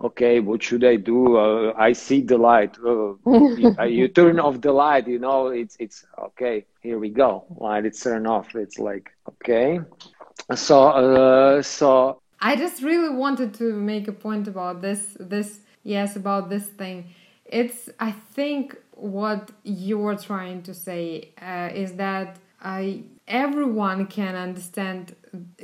okay 0.03 0.39
what 0.39 0.61
should 0.63 0.83
i 0.83 0.95
do? 0.95 1.37
Uh, 1.37 1.73
i 1.77 1.93
see 1.93 2.21
the 2.21 2.37
light. 2.37 2.77
Uh, 2.85 3.83
you, 3.85 4.07
turn 4.07 4.39
off 4.39 4.61
the 4.61 4.71
light 4.71 5.07
you 5.07 5.19
know 5.19 5.47
it's 5.47 5.75
it's 5.79 6.05
okay 6.19 6.65
here 6.81 6.97
we 6.97 7.09
go. 7.09 7.45
Light 7.57 7.85
it's 7.85 8.01
turned 8.01 8.27
off. 8.27 8.55
It's 8.55 8.79
like 8.79 9.11
okay. 9.29 9.79
So 10.55 10.89
uh, 10.89 11.61
so. 11.61 12.19
I 12.43 12.55
just 12.55 12.81
really 12.81 13.15
wanted 13.15 13.53
to 13.55 13.73
make 13.73 14.07
a 14.07 14.11
point 14.11 14.47
about 14.47 14.81
this 14.81 15.15
this 15.19 15.59
yes 15.83 16.15
about 16.15 16.49
this 16.49 16.67
thing. 16.67 17.13
It's 17.45 17.89
i 17.99 18.11
think 18.11 18.77
what 18.95 19.51
you're 19.63 20.15
trying 20.15 20.61
to 20.63 20.73
say 20.73 21.31
uh, 21.41 21.69
is 21.73 21.93
that 21.93 22.37
I 22.61 23.03
everyone 23.27 24.07
can 24.07 24.35
understand 24.35 25.15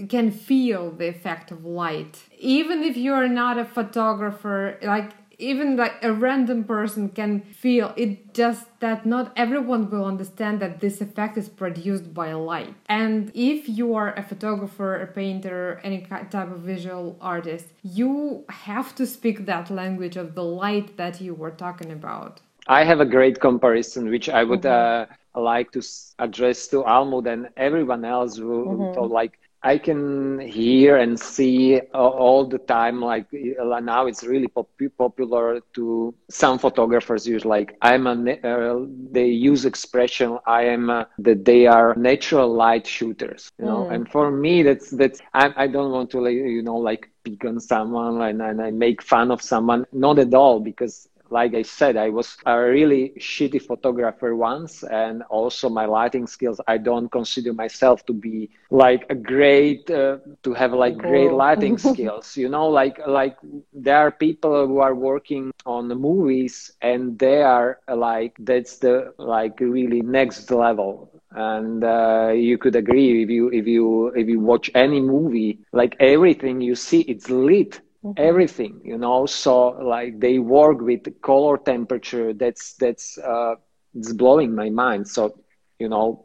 can 0.07 0.31
feel 0.31 0.91
the 0.91 1.07
effect 1.07 1.51
of 1.51 1.65
light 1.65 2.23
even 2.39 2.83
if 2.83 2.95
you're 2.95 3.27
not 3.27 3.57
a 3.57 3.65
photographer 3.65 4.77
like 4.81 5.11
even 5.39 5.75
like 5.75 5.93
a 6.01 6.11
random 6.11 6.63
person 6.63 7.09
can 7.09 7.41
feel 7.41 7.93
it 7.95 8.33
just 8.33 8.65
that 8.79 9.05
not 9.05 9.31
everyone 9.35 9.89
will 9.89 10.05
understand 10.05 10.59
that 10.59 10.79
this 10.79 10.99
effect 10.99 11.37
is 11.37 11.47
produced 11.47 12.13
by 12.13 12.33
light 12.33 12.73
and 12.89 13.31
if 13.35 13.69
you 13.69 13.93
are 13.93 14.13
a 14.15 14.23
photographer 14.23 14.95
a 14.99 15.07
painter 15.07 15.79
any 15.83 16.01
type 16.01 16.51
of 16.51 16.59
visual 16.59 17.17
artist 17.21 17.65
you 17.83 18.43
have 18.49 18.95
to 18.95 19.05
speak 19.05 19.45
that 19.45 19.69
language 19.69 20.17
of 20.17 20.33
the 20.33 20.43
light 20.43 20.97
that 20.97 21.21
you 21.21 21.33
were 21.33 21.51
talking 21.51 21.91
about 21.91 22.41
I 22.67 22.83
have 22.83 22.99
a 22.99 23.05
great 23.05 23.39
comparison, 23.39 24.09
which 24.09 24.27
I 24.27 24.43
would 24.43 24.63
mm-hmm. 24.63 25.11
uh, 25.37 25.41
like 25.41 25.71
to 25.71 25.81
address 26.19 26.67
to 26.67 26.83
Almud 26.83 27.25
and 27.25 27.47
everyone 27.55 28.03
else 28.03 28.37
who, 28.37 28.65
mm-hmm. 28.65 29.13
like 29.13 29.39
I 29.63 29.77
can 29.77 30.39
hear 30.39 30.97
and 30.97 31.19
see 31.19 31.79
all 31.93 32.45
the 32.45 32.59
time. 32.59 33.01
Like 33.01 33.25
uh, 33.33 33.79
now, 33.79 34.05
it's 34.07 34.23
really 34.23 34.47
pop- 34.47 34.69
popular 34.97 35.59
to 35.73 36.13
some 36.29 36.57
photographers 36.59 37.27
use 37.27 37.45
like 37.45 37.75
I'm 37.81 38.07
a. 38.07 38.13
Uh, 38.43 38.85
they 39.11 39.27
use 39.27 39.65
expression 39.65 40.37
I 40.45 40.63
am 40.63 40.89
a, 40.89 41.07
that 41.19 41.45
they 41.45 41.65
are 41.67 41.95
natural 41.95 42.53
light 42.53 42.85
shooters. 42.85 43.51
You 43.59 43.65
know, 43.65 43.87
mm. 43.89 43.93
and 43.93 44.09
for 44.09 44.31
me, 44.31 44.63
that's 44.63 44.89
that's 44.91 45.19
I, 45.33 45.53
I 45.55 45.67
don't 45.67 45.91
want 45.91 46.11
to 46.11 46.21
like 46.21 46.33
you 46.35 46.61
know 46.61 46.77
like 46.77 47.09
pick 47.23 47.43
on 47.45 47.59
someone 47.59 48.21
and, 48.21 48.41
and 48.41 48.61
I 48.61 48.71
make 48.71 49.01
fun 49.01 49.31
of 49.31 49.41
someone. 49.41 49.85
Not 49.91 50.19
at 50.19 50.33
all, 50.33 50.59
because 50.59 51.07
like 51.29 51.53
I 51.53 51.61
said, 51.63 51.97
I 51.97 52.09
was 52.09 52.37
a 52.45 52.59
really 52.59 53.13
shitty 53.19 53.61
photographer 53.61 54.35
once, 54.35 54.83
and 54.83 55.23
also 55.23 55.69
my 55.69 55.85
lighting 55.85 56.27
skills. 56.27 56.59
I 56.67 56.77
don't 56.77 57.09
consider 57.11 57.53
myself 57.53 58.05
to 58.07 58.13
be 58.13 58.49
like 58.69 59.05
a 59.09 59.15
great 59.15 59.89
uh, 59.89 60.17
to 60.43 60.53
have 60.53 60.73
like 60.73 60.97
great 60.97 61.31
lighting 61.31 61.77
skills. 61.89 62.35
You 62.37 62.49
know, 62.49 62.67
like 62.67 62.97
like 63.07 63.37
there 63.73 63.97
are 63.97 64.11
people 64.11 64.67
who 64.67 64.79
are 64.79 64.95
working 64.95 65.51
on 65.65 65.87
the 65.87 65.95
movies, 65.95 66.71
and 66.81 67.17
they 67.19 67.41
are 67.41 67.79
like 67.87 68.35
that's 68.39 68.77
the 68.77 69.13
like 69.17 69.59
really 69.59 70.01
next 70.01 70.49
level 70.51 71.11
and 71.31 71.83
uh, 71.83 72.31
you 72.33 72.57
could 72.57 72.75
agree 72.75 73.23
if 73.23 73.29
you 73.29 73.49
if 73.49 73.67
you 73.67 74.07
if 74.15 74.27
you 74.27 74.39
watch 74.39 74.69
any 74.75 74.99
movie 75.01 75.59
like 75.73 75.95
everything 75.99 76.61
you 76.61 76.75
see 76.75 77.01
it's 77.01 77.29
lit 77.29 77.81
mm-hmm. 78.03 78.13
everything 78.17 78.79
you 78.83 78.97
know 78.97 79.25
so 79.25 79.69
like 79.95 80.19
they 80.19 80.39
work 80.39 80.79
with 80.81 81.03
color 81.21 81.57
temperature 81.57 82.33
that's 82.33 82.73
that's 82.73 83.17
uh 83.19 83.55
it's 83.95 84.13
blowing 84.13 84.55
my 84.55 84.69
mind 84.69 85.07
so 85.07 85.33
you 85.79 85.89
know 85.89 86.23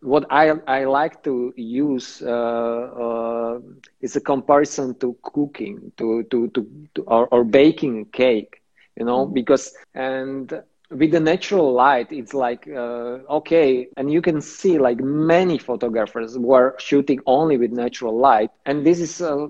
what 0.00 0.26
I, 0.30 0.50
I 0.66 0.84
like 0.84 1.22
to 1.24 1.52
use 1.56 2.22
uh, 2.22 2.30
uh, 2.30 3.58
is 4.00 4.16
a 4.16 4.20
comparison 4.20 4.94
to 4.98 5.16
cooking 5.22 5.92
to 5.96 6.24
to 6.24 6.48
to, 6.48 6.66
to 6.94 7.02
or, 7.04 7.26
or 7.28 7.44
baking 7.44 8.00
a 8.00 8.04
cake 8.16 8.62
you 8.96 9.04
know 9.04 9.24
mm-hmm. 9.24 9.34
because 9.34 9.72
and 9.94 10.52
with 10.92 11.10
the 11.10 11.20
natural 11.20 11.72
light 11.72 12.08
it's 12.10 12.34
like 12.34 12.68
uh, 12.68 13.18
okay 13.38 13.88
and 13.96 14.12
you 14.12 14.20
can 14.20 14.40
see 14.40 14.78
like 14.78 14.98
many 15.00 15.58
photographers 15.58 16.38
were 16.38 16.74
shooting 16.78 17.20
only 17.26 17.56
with 17.56 17.72
natural 17.72 18.18
light. 18.18 18.50
And 18.66 18.84
this 18.86 19.00
is 19.00 19.20
uh, 19.20 19.46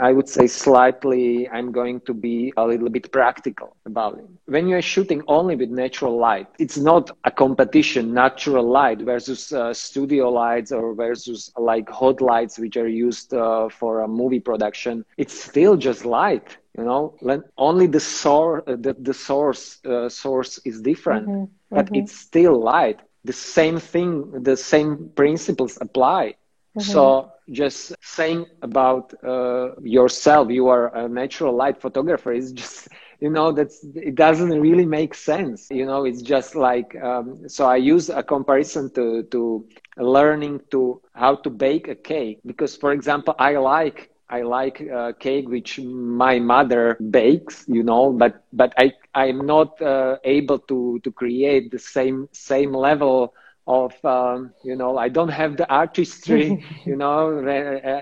i 0.00 0.12
would 0.12 0.28
say 0.28 0.46
slightly 0.46 1.48
i'm 1.48 1.72
going 1.72 2.00
to 2.00 2.14
be 2.14 2.52
a 2.56 2.66
little 2.66 2.90
bit 2.90 3.10
practical 3.12 3.76
about 3.86 4.18
it. 4.18 4.26
When 4.46 4.68
you're 4.68 4.82
shooting 4.82 5.22
only 5.28 5.56
with 5.56 5.70
natural 5.70 6.16
light 6.18 6.46
it's 6.58 6.76
not 6.78 7.10
a 7.24 7.30
competition 7.30 8.14
natural 8.14 8.64
light 8.68 9.00
versus 9.00 9.52
uh, 9.52 9.72
studio 9.72 10.28
lights 10.30 10.72
or 10.72 10.94
versus 10.94 11.50
like 11.56 11.88
hot 11.88 12.20
lights 12.20 12.58
which 12.58 12.76
are 12.76 12.88
used 12.88 13.32
uh, 13.34 13.68
for 13.68 14.00
a 14.00 14.08
movie 14.08 14.40
production. 14.40 15.04
It's 15.16 15.38
still 15.38 15.76
just 15.76 16.04
light 16.04 16.58
you 16.76 16.84
know 16.84 17.14
only 17.56 17.86
the 17.86 18.00
source 18.00 18.62
uh, 18.66 18.76
the, 18.78 18.94
the 19.00 19.14
source 19.14 19.84
uh, 19.84 20.08
source 20.08 20.58
is 20.64 20.80
different 20.80 21.26
mm-hmm. 21.28 21.44
but 21.70 21.86
mm-hmm. 21.86 21.96
it's 21.96 22.16
still 22.16 22.58
light 22.60 23.00
the 23.24 23.32
same 23.32 23.78
thing 23.78 24.30
the 24.42 24.56
same 24.56 25.10
principles 25.14 25.78
apply 25.80 26.34
mm-hmm. 26.76 26.80
so 26.80 27.30
just 27.50 27.94
saying 28.00 28.46
about 28.62 29.12
uh, 29.24 29.74
yourself 29.82 30.50
you 30.50 30.68
are 30.68 30.94
a 30.96 31.08
natural 31.08 31.54
light 31.54 31.80
photographer 31.80 32.32
is 32.32 32.52
just 32.62 32.88
you 33.20 33.30
know 33.30 33.52
that's 33.52 33.84
it 33.94 34.14
doesn't 34.14 34.60
really 34.60 34.86
make 34.86 35.14
sense 35.14 35.68
you 35.70 35.86
know 35.86 36.04
it's 36.04 36.22
just 36.22 36.54
like 36.54 36.96
um, 37.02 37.48
so 37.48 37.66
i 37.66 37.76
use 37.76 38.08
a 38.10 38.22
comparison 38.22 38.90
to 38.92 39.22
to 39.24 39.64
learning 39.96 40.60
to 40.70 41.00
how 41.14 41.34
to 41.34 41.50
bake 41.50 41.88
a 41.88 41.94
cake 41.94 42.40
because 42.46 42.76
for 42.76 42.92
example 42.92 43.34
i 43.38 43.56
like 43.56 44.10
I 44.28 44.42
like 44.42 44.80
uh, 44.80 45.12
cake 45.18 45.48
which 45.48 45.78
my 45.80 46.38
mother 46.38 46.96
bakes, 47.10 47.64
you 47.68 47.82
know, 47.82 48.12
but 48.12 48.44
but 48.52 48.72
I 48.78 48.92
I'm 49.14 49.46
not 49.46 49.80
uh, 49.80 50.16
able 50.24 50.58
to 50.70 51.00
to 51.02 51.10
create 51.12 51.70
the 51.70 51.78
same 51.78 52.28
same 52.32 52.72
level 52.74 53.34
of 53.66 53.92
um, 54.04 54.50
you 54.62 54.74
know 54.76 54.96
i 54.98 55.08
don't 55.08 55.28
have 55.30 55.56
the 55.56 55.68
artistry 55.70 56.58
you 56.84 56.96
know 56.96 57.40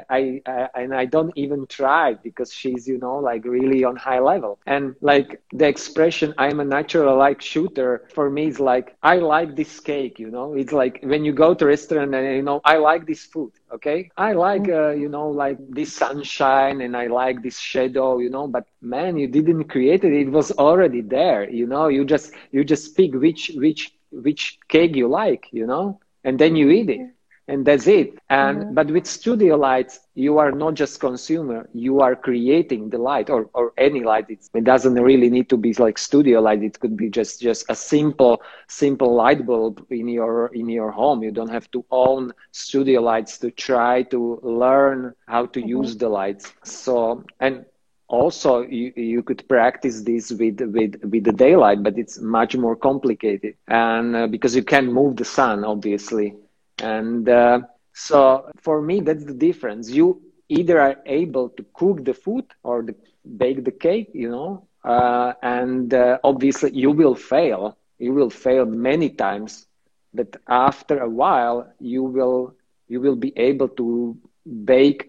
I, 0.09 0.41
I, 0.47 0.69
and 0.75 0.95
i 0.95 1.05
don't 1.05 1.33
even 1.37 1.67
try 1.67 2.15
because 2.15 2.53
she's 2.53 2.87
you 2.89 2.99
know 2.99 3.17
like 3.17 3.45
really 3.45 3.85
on 3.85 3.97
high 3.97 4.21
level. 4.21 4.59
And 4.67 4.95
like 5.01 5.41
the 5.53 5.67
expression 5.67 6.35
i'm 6.39 6.61
a 6.61 6.65
natural 6.65 7.17
like 7.17 7.41
shooter 7.41 8.05
for 8.15 8.31
me 8.31 8.47
is 8.47 8.61
like 8.61 8.97
i 9.03 9.17
like 9.17 9.57
this 9.57 9.81
cake 9.81 10.19
you 10.19 10.31
know? 10.31 10.55
It's 10.55 10.73
like 10.73 11.01
when 11.03 11.25
you 11.25 11.33
go 11.33 11.55
to 11.55 11.65
a 11.65 11.69
restaurant 11.69 12.15
and 12.15 12.37
you 12.37 12.43
know 12.43 12.61
i 12.65 12.77
like 12.77 13.07
this 13.07 13.25
food 13.25 13.53
okay? 13.75 14.11
I 14.17 14.33
like 14.33 14.69
uh, 14.69 14.91
you 14.91 15.09
know 15.09 15.29
like 15.29 15.59
this 15.69 15.93
sunshine 15.95 16.81
and 16.81 16.97
i 16.97 17.07
like 17.07 17.43
this 17.43 17.59
shadow 17.59 18.19
you 18.19 18.31
know? 18.31 18.47
But 18.47 18.65
man 18.81 19.17
you 19.17 19.29
didn't 19.29 19.65
create 19.65 20.05
it. 20.05 20.13
It 20.13 20.31
was 20.31 20.51
already 20.53 21.01
there 21.03 21.49
you 21.51 21.67
know? 21.67 21.89
You 21.89 22.05
just 22.05 22.33
you 22.51 22.65
just 22.65 22.97
pick 22.97 23.15
which 23.15 23.53
which 23.57 23.93
which 24.13 24.59
cake 24.69 24.97
you 24.97 25.09
like, 25.09 25.49
you 25.53 25.67
know, 25.67 26.01
and 26.25 26.39
then 26.39 26.57
you 26.57 26.71
eat 26.71 26.91
it 26.91 27.11
and 27.49 27.67
that's 27.67 27.87
it. 27.87 28.19
And 28.31 28.59
mm-hmm. 28.59 28.75
but 28.75 28.87
with 28.89 29.07
studio 29.07 29.57
lights 29.57 30.01
you 30.15 30.39
are 30.39 30.53
not 30.53 30.75
just 30.75 31.01
consumer 31.01 31.69
you 31.73 32.01
are 32.01 32.15
creating 32.15 32.91
the 32.91 32.99
light 32.99 33.31
or, 33.31 33.51
or 33.55 33.73
any 33.79 34.03
light. 34.05 34.27
It's, 34.29 34.49
it 34.55 34.65
doesn't 34.65 34.95
really 34.95 35.29
need 35.29 35.49
to 35.51 35.57
be 35.57 35.73
like 35.75 35.99
studio 35.99 36.41
light 36.41 36.63
it 36.63 36.79
could 36.79 36.97
be 36.97 37.11
just 37.11 37.41
just 37.41 37.65
a 37.69 37.75
simple 37.75 38.43
simple 38.69 39.15
light 39.15 39.45
bulb 39.45 39.85
in 39.91 40.09
your 40.09 40.51
in 40.55 40.69
your 40.69 40.91
home. 40.91 41.23
You 41.23 41.33
don't 41.33 41.51
have 41.51 41.71
to 41.73 41.85
own 41.91 42.33
studio 42.53 43.01
lights 43.01 43.39
to 43.39 43.51
try 43.51 44.03
to 44.05 44.39
learn 44.43 45.15
how 45.27 45.47
to 45.47 45.61
mm-hmm. 45.61 45.69
use 45.69 45.97
the 45.97 46.09
lights. 46.09 46.53
So 46.63 47.25
and 47.41 47.65
also 48.13 48.63
you, 48.63 48.93
you 48.97 49.23
could 49.23 49.49
practice 49.49 50.03
this 50.03 50.31
with 50.33 50.61
with 50.61 50.95
with 51.13 51.25
the 51.25 51.33
daylight 51.33 51.83
but 51.83 51.99
it's 51.99 52.21
much 52.21 52.57
more 52.57 52.77
complicated. 52.77 53.55
And 53.69 54.17
uh, 54.17 54.29
because 54.29 54.55
you 54.57 54.65
can 54.65 54.93
move 54.93 55.17
the 55.17 55.25
sun 55.25 55.65
obviously. 55.65 56.35
And 56.83 57.29
uh, 57.29 57.61
so 57.95 58.51
for 58.61 58.83
me 58.83 59.01
that's 59.01 59.25
the 59.25 59.35
difference. 59.35 59.91
You 59.91 60.21
either 60.49 60.81
are 60.81 60.97
able 61.07 61.51
to 61.51 61.65
cook 61.75 62.05
the 62.05 62.15
food 62.15 62.45
or 62.65 62.83
the, 62.83 62.95
bake 63.37 63.65
the 63.65 63.73
cake 63.73 64.11
you 64.15 64.31
know? 64.31 64.67
Uh, 64.85 65.33
and 65.43 65.93
uh, 65.95 66.19
obviously 66.25 66.71
you 66.73 66.91
will 66.91 67.15
fail. 67.15 67.77
You 67.99 68.13
will 68.15 68.31
fail 68.31 68.67
many 68.67 69.11
times. 69.11 69.67
But 70.15 70.37
after 70.49 70.99
a 70.99 71.09
while 71.09 71.73
you 71.81 72.03
will 72.05 72.55
you 72.89 73.01
will 73.01 73.17
be 73.17 73.33
able 73.37 73.69
to 73.69 74.17
bake 74.65 75.09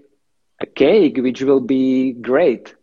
a 0.62 0.66
cake 0.66 1.18
which 1.18 1.42
will 1.42 1.60
be 1.62 2.14
great 2.14 2.74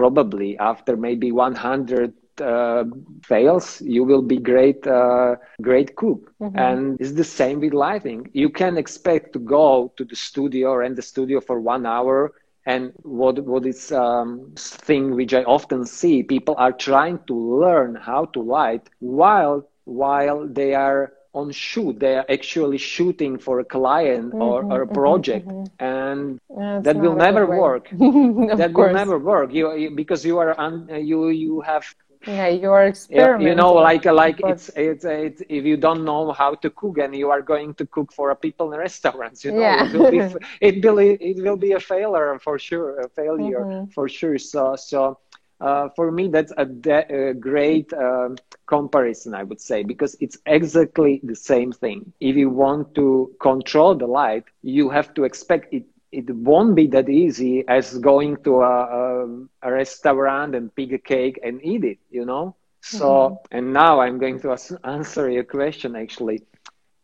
probably 0.00 0.56
after 0.58 0.96
maybe 0.96 1.30
100 1.30 2.14
uh, 2.40 2.84
fails, 3.22 3.82
you 3.82 4.02
will 4.02 4.22
be 4.22 4.38
great, 4.38 4.86
uh, 4.86 5.36
great 5.60 5.94
cook. 5.94 6.32
Mm-hmm. 6.40 6.58
And 6.58 7.00
it's 7.00 7.12
the 7.12 7.30
same 7.40 7.60
with 7.60 7.74
lighting. 7.74 8.30
You 8.32 8.48
can 8.48 8.78
expect 8.78 9.34
to 9.34 9.38
go 9.38 9.92
to 9.98 10.04
the 10.06 10.16
studio 10.16 10.70
or 10.70 10.82
in 10.82 10.94
the 10.94 11.02
studio 11.02 11.38
for 11.40 11.60
one 11.60 11.84
hour. 11.84 12.32
And 12.64 12.92
what 13.02 13.44
what 13.44 13.66
is 13.66 13.92
um, 13.92 14.52
thing 14.56 15.14
which 15.18 15.34
I 15.34 15.42
often 15.56 15.84
see, 15.84 16.22
people 16.22 16.54
are 16.56 16.72
trying 16.72 17.18
to 17.28 17.34
learn 17.64 17.94
how 17.94 18.22
to 18.34 18.40
light 18.40 18.84
while 19.00 19.68
while 19.84 20.46
they 20.48 20.72
are 20.74 21.12
on 21.34 21.50
shoot. 21.52 21.98
They 21.98 22.16
are 22.16 22.26
actually 22.28 22.78
shooting 22.78 23.38
for 23.38 23.60
a 23.60 23.64
client 23.64 24.30
mm-hmm, 24.30 24.42
or, 24.42 24.64
or, 24.64 24.82
a 24.82 24.86
mm-hmm, 24.86 24.94
project. 24.94 25.46
mm-hmm, 25.48 25.84
and 25.84 26.40
yeah, 26.56 26.80
that 26.84 26.96
will 26.96 27.14
never 27.14 27.46
work. 27.46 27.90
That 27.90 28.72
course. 28.74 28.88
will 28.88 28.94
never 28.94 29.18
work. 29.18 29.52
You, 29.52 29.74
you, 29.74 29.90
because 29.90 30.24
you 30.24 30.38
are 30.38 30.58
un, 30.58 30.88
you 31.02 31.28
you 31.28 31.60
have 31.60 31.84
yeah 32.26 32.48
you 32.48 32.70
are 32.70 32.86
experimenting 32.86 33.46
you 33.46 33.54
know 33.54 33.72
like 33.72 34.04
like 34.04 34.38
but... 34.40 34.50
it's, 34.50 34.68
it's, 34.76 35.04
it's 35.06 35.42
if 35.48 35.64
you 35.64 35.76
don't 35.76 36.04
know 36.04 36.32
how 36.32 36.54
to 36.54 36.68
cook 36.68 36.98
and 36.98 37.16
you 37.16 37.30
are 37.30 37.40
going 37.40 37.72
to 37.72 37.86
cook 37.86 38.12
for 38.12 38.30
a 38.30 38.36
people 38.36 38.72
in 38.74 38.78
restaurants 38.88 39.42
you 39.42 39.52
know 39.52 39.60
yeah. 39.60 39.86
it, 39.86 39.94
will 39.94 40.10
be, 40.10 40.18
it 40.60 40.84
will 40.84 40.98
it 40.98 41.36
will 41.42 41.56
be 41.56 41.72
a 41.72 41.80
failure 41.80 42.38
for 42.38 42.58
sure 42.58 43.00
a 43.00 43.08
failure 43.08 43.60
mm-hmm. 43.60 43.90
for 43.90 44.08
sure. 44.08 44.38
So 44.38 44.76
so 44.76 45.00
uh, 45.04 45.29
for 45.60 46.10
me, 46.10 46.28
that's 46.28 46.52
a, 46.56 46.64
de- 46.64 47.30
a 47.30 47.34
great 47.34 47.92
uh, 47.92 48.28
comparison, 48.66 49.34
I 49.34 49.42
would 49.42 49.60
say, 49.60 49.82
because 49.82 50.16
it's 50.20 50.38
exactly 50.46 51.20
the 51.22 51.34
same 51.34 51.72
thing. 51.72 52.12
If 52.20 52.36
you 52.36 52.50
want 52.50 52.94
to 52.94 53.32
control 53.40 53.94
the 53.94 54.06
light, 54.06 54.44
you 54.62 54.90
have 54.90 55.14
to 55.14 55.24
expect 55.24 55.72
it. 55.72 55.84
It 56.12 56.30
won't 56.34 56.74
be 56.74 56.86
that 56.88 57.08
easy 57.08 57.64
as 57.68 57.98
going 57.98 58.36
to 58.44 58.60
a, 58.62 58.78
a, 59.00 59.46
a 59.62 59.72
restaurant 59.72 60.54
and 60.54 60.74
pick 60.74 60.92
a 60.92 60.98
cake 60.98 61.38
and 61.42 61.60
eat 61.64 61.84
it, 61.84 61.98
you 62.10 62.24
know? 62.24 62.56
So, 62.80 63.06
mm-hmm. 63.06 63.34
and 63.50 63.72
now 63.72 64.00
I'm 64.00 64.18
going 64.18 64.40
to 64.40 64.56
answer 64.84 65.30
your 65.30 65.44
question 65.44 65.96
actually. 65.96 66.42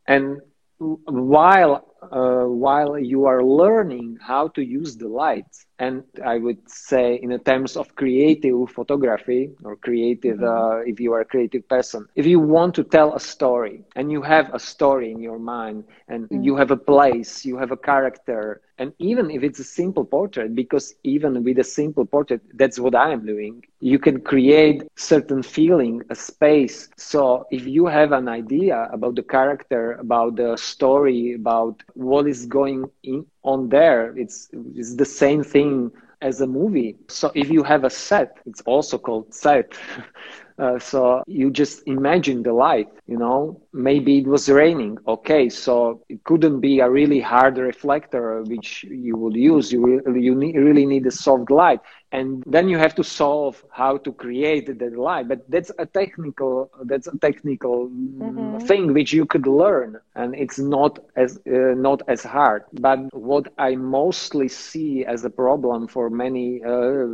And 0.06 0.40
while 0.78 1.84
uh, 2.02 2.44
while 2.44 2.98
you 2.98 3.26
are 3.26 3.42
learning 3.44 4.18
how 4.20 4.48
to 4.48 4.62
use 4.62 4.96
the 4.96 5.08
lights 5.08 5.65
and 5.78 6.02
i 6.24 6.38
would 6.38 6.58
say 6.68 7.16
in 7.22 7.38
terms 7.40 7.76
of 7.76 7.94
creative 7.96 8.70
photography 8.70 9.50
or 9.64 9.76
creative 9.76 10.38
mm-hmm. 10.38 10.78
uh, 10.78 10.90
if 10.90 10.98
you 11.00 11.12
are 11.12 11.20
a 11.20 11.24
creative 11.24 11.66
person 11.68 12.06
if 12.14 12.26
you 12.26 12.40
want 12.40 12.74
to 12.74 12.82
tell 12.84 13.14
a 13.14 13.20
story 13.20 13.82
and 13.94 14.10
you 14.10 14.22
have 14.22 14.52
a 14.54 14.58
story 14.58 15.10
in 15.10 15.20
your 15.20 15.38
mind 15.38 15.84
and 16.08 16.24
mm-hmm. 16.24 16.42
you 16.42 16.56
have 16.56 16.70
a 16.70 16.76
place 16.76 17.44
you 17.44 17.56
have 17.56 17.72
a 17.72 17.76
character 17.76 18.60
and 18.78 18.92
even 18.98 19.30
if 19.30 19.42
it's 19.42 19.58
a 19.58 19.64
simple 19.64 20.04
portrait 20.04 20.54
because 20.54 20.94
even 21.04 21.42
with 21.44 21.58
a 21.58 21.64
simple 21.64 22.04
portrait 22.04 22.40
that's 22.54 22.78
what 22.78 22.94
i 22.94 23.10
am 23.10 23.24
doing. 23.26 23.62
You 23.80 23.98
can 23.98 24.20
create 24.20 24.82
certain 24.96 25.42
feeling 25.42 26.02
a 26.10 26.14
space. 26.14 26.88
So 26.96 27.46
if 27.50 27.66
you 27.66 27.86
have 27.86 28.12
an 28.12 28.28
idea 28.28 28.88
about 28.92 29.14
the 29.16 29.22
character 29.22 29.92
about 29.92 30.36
the 30.36 30.56
story 30.56 31.34
about 31.34 31.82
what 31.94 32.26
is 32.26 32.46
going 32.46 32.84
in, 33.02 33.24
on 33.44 33.68
there 33.68 34.12
it's, 34.16 34.48
it's 34.74 34.94
the 34.96 35.04
same 35.04 35.42
thing 35.42 35.90
as 36.20 36.40
a 36.40 36.46
movie. 36.46 36.96
So 37.08 37.30
if 37.34 37.50
you 37.50 37.62
have 37.64 37.84
a 37.84 37.90
set 37.90 38.38
it's 38.46 38.62
also 38.62 38.98
called 38.98 39.32
set 39.34 39.72
Uh, 40.58 40.78
so 40.78 41.22
you 41.26 41.50
just 41.50 41.82
imagine 41.86 42.42
the 42.42 42.52
light, 42.52 42.88
you 43.06 43.18
know, 43.18 43.60
maybe 43.72 44.18
it 44.18 44.26
was 44.26 44.48
raining. 44.48 44.96
Okay, 45.06 45.50
so 45.50 46.02
it 46.08 46.24
couldn't 46.24 46.60
be 46.60 46.80
a 46.80 46.88
really 46.88 47.20
hard 47.20 47.58
reflector 47.58 48.42
which 48.42 48.84
you 48.84 49.16
would 49.16 49.36
use. 49.36 49.70
You, 49.70 49.80
will, 49.82 50.16
you 50.16 50.34
need, 50.34 50.56
really 50.56 50.86
need 50.86 51.06
a 51.06 51.10
soft 51.10 51.50
light. 51.50 51.80
And 52.12 52.42
then 52.46 52.68
you 52.68 52.78
have 52.78 52.94
to 52.94 53.04
solve 53.04 53.62
how 53.70 53.98
to 53.98 54.12
create 54.12 54.78
the 54.78 54.90
light. 54.90 55.28
But 55.28 55.50
that's 55.50 55.70
a 55.78 55.84
technical, 55.84 56.70
that's 56.84 57.06
a 57.06 57.18
technical 57.18 57.88
mm-hmm. 57.88 58.58
thing 58.66 58.94
which 58.94 59.12
you 59.12 59.26
could 59.26 59.46
learn. 59.46 60.00
And 60.14 60.34
it's 60.34 60.58
not 60.58 61.00
as, 61.16 61.38
uh, 61.46 61.74
not 61.76 62.02
as 62.08 62.22
hard. 62.22 62.64
But 62.72 63.12
what 63.12 63.52
I 63.58 63.74
mostly 63.74 64.48
see 64.48 65.04
as 65.04 65.24
a 65.24 65.30
problem 65.30 65.86
for 65.86 66.08
many 66.08 66.62
uh, 66.64 67.08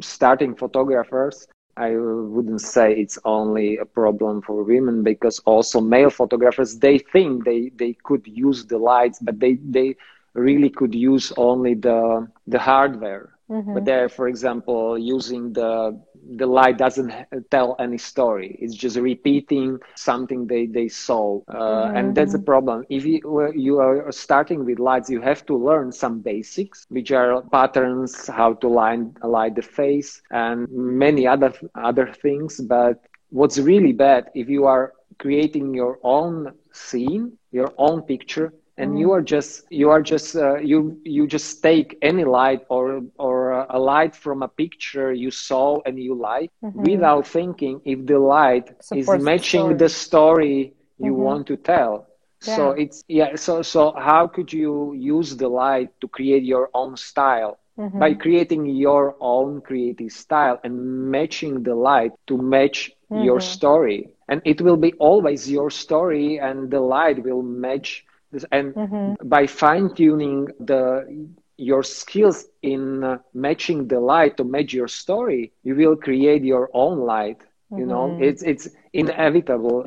starting 0.00 0.54
photographers 0.54 1.46
I 1.76 1.96
wouldn't 1.96 2.60
say 2.60 2.94
it's 2.94 3.18
only 3.24 3.78
a 3.78 3.84
problem 3.84 4.42
for 4.42 4.62
women 4.62 5.02
because 5.02 5.40
also 5.40 5.80
male 5.80 6.10
photographers 6.10 6.78
they 6.78 6.98
think 6.98 7.44
they 7.44 7.70
they 7.76 7.94
could 8.04 8.26
use 8.26 8.66
the 8.66 8.78
lights 8.78 9.18
but 9.20 9.40
they 9.40 9.54
they 9.68 9.96
really 10.34 10.70
could 10.70 10.94
use 10.94 11.32
only 11.36 11.74
the 11.74 12.28
the 12.46 12.58
hardware 12.58 13.33
mm-hmm. 13.50 13.74
but 13.74 13.84
they're 13.84 14.08
for 14.08 14.28
example 14.28 14.98
using 14.98 15.52
the 15.52 15.98
the 16.36 16.46
light 16.46 16.78
doesn't 16.78 17.12
tell 17.50 17.76
any 17.78 17.98
story 17.98 18.56
it's 18.60 18.74
just 18.74 18.96
repeating 18.96 19.78
something 19.94 20.46
they 20.46 20.66
they 20.66 20.88
saw 20.88 21.40
uh, 21.48 21.54
mm-hmm. 21.54 21.96
and 21.96 22.14
that's 22.14 22.32
the 22.32 22.38
problem 22.38 22.84
if 22.88 23.04
you, 23.04 23.20
you 23.54 23.78
are 23.78 24.10
starting 24.10 24.64
with 24.64 24.78
lights 24.78 25.10
you 25.10 25.20
have 25.20 25.44
to 25.44 25.56
learn 25.56 25.92
some 25.92 26.20
basics 26.20 26.86
which 26.88 27.10
are 27.12 27.42
patterns 27.52 28.26
how 28.28 28.54
to 28.54 28.68
line 28.68 29.14
light 29.22 29.54
the 29.54 29.62
face 29.62 30.22
and 30.30 30.68
many 30.70 31.26
other 31.26 31.52
other 31.74 32.12
things 32.12 32.60
but 32.60 33.00
what's 33.30 33.58
really 33.58 33.92
bad 33.92 34.30
if 34.34 34.48
you 34.48 34.64
are 34.64 34.92
creating 35.18 35.74
your 35.74 35.98
own 36.02 36.52
scene 36.72 37.32
your 37.52 37.72
own 37.78 38.02
picture 38.02 38.52
and 38.76 38.92
mm. 38.92 38.98
you 39.00 39.12
are 39.12 39.22
just 39.22 39.64
you 39.70 39.90
are 39.90 40.02
just 40.02 40.36
uh, 40.36 40.56
you 40.56 40.98
you 41.04 41.26
just 41.26 41.62
take 41.62 41.96
any 42.02 42.24
light 42.24 42.62
or 42.68 43.02
or 43.18 43.66
a 43.70 43.78
light 43.78 44.14
from 44.14 44.42
a 44.42 44.48
picture 44.48 45.12
you 45.12 45.30
saw 45.30 45.80
and 45.86 45.98
you 45.98 46.14
like 46.14 46.50
mm-hmm. 46.62 46.82
without 46.82 47.26
thinking 47.26 47.80
if 47.84 48.04
the 48.06 48.18
light 48.18 48.66
Supports 48.82 49.20
is 49.20 49.24
matching 49.24 49.76
the 49.76 49.88
story, 49.88 49.88
the 49.88 49.88
story 49.88 50.74
you 50.98 51.12
mm-hmm. 51.12 51.22
want 51.22 51.46
to 51.46 51.56
tell 51.56 52.06
so 52.40 52.70
it's 52.70 53.02
yeah 53.08 53.34
so 53.36 53.62
so 53.62 53.92
how 53.98 54.26
could 54.26 54.52
you 54.52 54.92
use 54.94 55.36
the 55.36 55.48
light 55.48 55.88
to 56.00 56.08
create 56.08 56.42
your 56.42 56.68
own 56.74 56.96
style 56.96 57.58
mm-hmm. 57.78 57.98
by 57.98 58.12
creating 58.12 58.66
your 58.66 59.16
own 59.20 59.60
creative 59.62 60.12
style 60.12 60.60
and 60.62 61.10
matching 61.10 61.62
the 61.62 61.74
light 61.74 62.12
to 62.26 62.36
match 62.36 62.90
mm-hmm. 63.10 63.24
your 63.24 63.40
story 63.40 64.08
and 64.28 64.42
it 64.44 64.60
will 64.60 64.76
be 64.76 64.92
always 64.94 65.50
your 65.50 65.70
story 65.70 66.38
and 66.38 66.70
the 66.70 66.80
light 66.80 67.22
will 67.22 67.42
match 67.42 68.04
and 68.50 68.74
mm-hmm. 68.74 69.28
by 69.28 69.46
fine 69.46 69.94
tuning 69.94 70.48
the 70.60 71.26
your 71.56 71.82
skills 71.82 72.46
in 72.62 73.04
uh, 73.04 73.18
matching 73.32 73.86
the 73.86 74.00
light 74.00 74.36
to 74.36 74.44
match 74.44 74.72
your 74.72 74.88
story 74.88 75.52
you 75.62 75.74
will 75.74 75.96
create 75.96 76.42
your 76.42 76.68
own 76.74 76.98
light 76.98 77.40
you 77.76 77.86
know 77.86 78.08
mm-hmm. 78.08 78.22
it's 78.22 78.42
it's 78.42 78.68
inevitable 78.92 79.84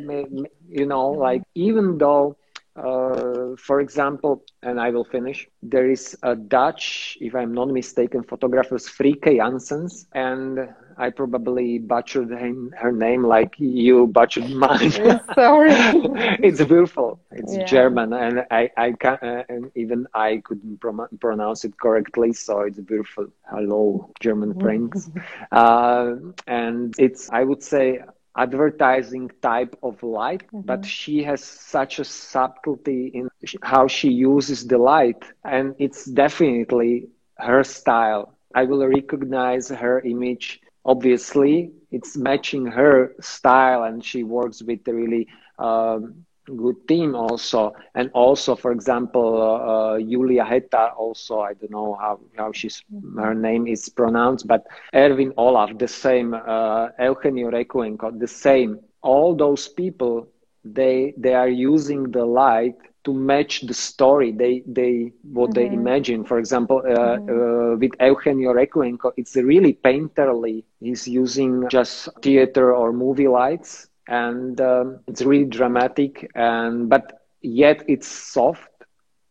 you 0.69 0.85
know 0.85 1.09
like 1.09 1.41
even 1.55 1.97
though 1.97 2.35
uh, 2.77 3.55
for 3.57 3.81
example, 3.81 4.43
and 4.61 4.79
I 4.79 4.89
will 4.91 5.03
finish, 5.03 5.47
there 5.63 5.89
is 5.89 6.15
a 6.23 6.35
Dutch, 6.35 7.17
if 7.19 7.35
I'm 7.35 7.53
not 7.53 7.69
mistaken, 7.69 8.23
photographer, 8.23 8.77
Frieke 8.77 9.37
Janssens, 9.37 10.05
and 10.13 10.69
I 10.97 11.09
probably 11.09 11.79
butchered 11.79 12.29
her 12.29 12.91
name 12.91 13.23
like 13.23 13.55
you 13.57 14.07
butchered 14.07 14.49
mine. 14.65 14.91
Sorry. 15.35 15.71
it's 16.43 16.63
beautiful. 16.63 17.19
It's 17.31 17.55
yeah. 17.55 17.65
German, 17.65 18.13
and 18.13 18.45
I, 18.51 18.69
I 18.77 18.91
can 18.93 19.17
uh, 19.21 19.43
and 19.49 19.71
even 19.75 20.07
I 20.13 20.41
couldn't 20.43 20.79
pronounce 21.19 21.65
it 21.65 21.79
correctly, 21.79 22.33
so 22.33 22.61
it's 22.61 22.79
beautiful. 22.79 23.27
Hello, 23.49 24.11
German 24.19 24.59
friends. 24.59 25.09
uh, 25.51 26.15
and 26.47 26.93
it's, 26.97 27.29
I 27.31 27.43
would 27.43 27.63
say, 27.63 28.01
advertising 28.37 29.31
type 29.41 29.75
of 29.83 30.01
light, 30.03 30.45
mm-hmm. 30.47 30.61
but 30.61 30.85
she 30.85 31.23
has 31.23 31.43
such 31.43 31.99
a 31.99 32.05
subtlety 32.05 33.07
in 33.07 33.29
how 33.63 33.87
she 33.87 34.09
uses 34.09 34.67
the 34.67 34.77
light, 34.77 35.23
and 35.43 35.75
it's 35.79 36.05
definitely 36.05 37.09
her 37.37 37.63
style. 37.63 38.33
I 38.53 38.63
will 38.63 38.85
recognize 38.87 39.69
her 39.69 39.99
image. 40.01 40.61
Obviously, 40.85 41.71
it's 41.91 42.15
matching 42.17 42.65
her 42.67 43.15
style, 43.19 43.83
and 43.83 44.03
she 44.03 44.23
works 44.23 44.61
with 44.61 44.87
really 44.87 45.27
um, 45.59 46.25
good 46.55 46.87
team 46.87 47.15
also. 47.15 47.73
And 47.95 48.09
also 48.13 48.55
for 48.55 48.71
example 48.71 49.41
uh, 49.41 49.95
uh, 49.95 49.99
Julia 49.99 50.45
Hetta 50.45 50.93
also 50.97 51.41
I 51.41 51.53
don't 51.53 51.71
know 51.71 51.97
how, 51.99 52.19
how 52.37 52.51
she's 52.51 52.83
her 53.17 53.33
name 53.33 53.67
is 53.67 53.89
pronounced 53.89 54.47
but 54.47 54.65
Erwin 54.93 55.33
Olaf 55.37 55.77
the 55.77 55.87
same 55.87 56.33
uh, 56.33 56.89
Eugenio 56.99 57.51
Recuenco 57.51 58.17
the 58.17 58.27
same. 58.27 58.79
All 59.01 59.35
those 59.35 59.67
people 59.67 60.27
they 60.63 61.13
they 61.17 61.33
are 61.33 61.49
using 61.49 62.11
the 62.11 62.25
light 62.25 62.75
to 63.03 63.13
match 63.13 63.61
the 63.61 63.73
story 63.73 64.31
they 64.31 64.63
they 64.65 65.11
what 65.23 65.51
mm-hmm. 65.51 65.59
they 65.59 65.67
imagine. 65.67 66.23
For 66.23 66.39
example 66.39 66.81
uh, 66.85 66.89
mm-hmm. 66.89 67.73
uh, 67.73 67.77
with 67.77 67.91
Eugenio 67.99 68.53
Recuenco 68.53 69.11
it's 69.17 69.35
really 69.35 69.73
painterly. 69.73 70.63
He's 70.79 71.07
using 71.07 71.67
just 71.69 72.09
theater 72.21 72.73
or 72.73 72.93
movie 72.93 73.27
lights 73.27 73.87
and 74.07 74.61
um, 74.61 74.99
it's 75.07 75.21
really 75.21 75.45
dramatic 75.45 76.29
and 76.35 76.89
but 76.89 77.25
yet 77.41 77.83
it's 77.87 78.07
soft 78.07 78.69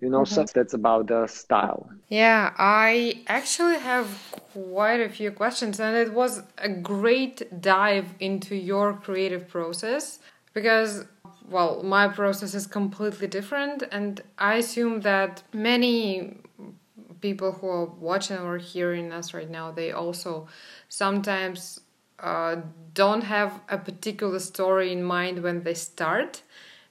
you 0.00 0.10
know 0.10 0.22
mm-hmm. 0.22 0.46
so 0.46 0.52
that's 0.54 0.74
about 0.74 1.06
the 1.06 1.26
style 1.26 1.88
yeah 2.08 2.52
i 2.58 3.22
actually 3.28 3.78
have 3.78 4.08
quite 4.52 5.00
a 5.00 5.08
few 5.08 5.30
questions 5.30 5.80
and 5.80 5.96
it 5.96 6.12
was 6.12 6.42
a 6.58 6.68
great 6.68 7.42
dive 7.60 8.06
into 8.20 8.54
your 8.54 8.92
creative 8.92 9.48
process 9.48 10.18
because 10.52 11.04
well 11.48 11.82
my 11.82 12.06
process 12.08 12.54
is 12.54 12.66
completely 12.66 13.26
different 13.26 13.82
and 13.90 14.20
i 14.38 14.56
assume 14.56 15.00
that 15.00 15.42
many 15.52 16.36
people 17.20 17.52
who 17.52 17.66
are 17.66 17.86
watching 17.86 18.38
or 18.38 18.58
hearing 18.58 19.12
us 19.12 19.32
right 19.32 19.50
now 19.50 19.70
they 19.70 19.92
also 19.92 20.46
sometimes 20.88 21.80
uh, 22.20 22.56
don't 22.94 23.22
have 23.22 23.60
a 23.68 23.78
particular 23.78 24.38
story 24.38 24.92
in 24.92 25.02
mind 25.02 25.42
when 25.42 25.62
they 25.62 25.74
start. 25.74 26.42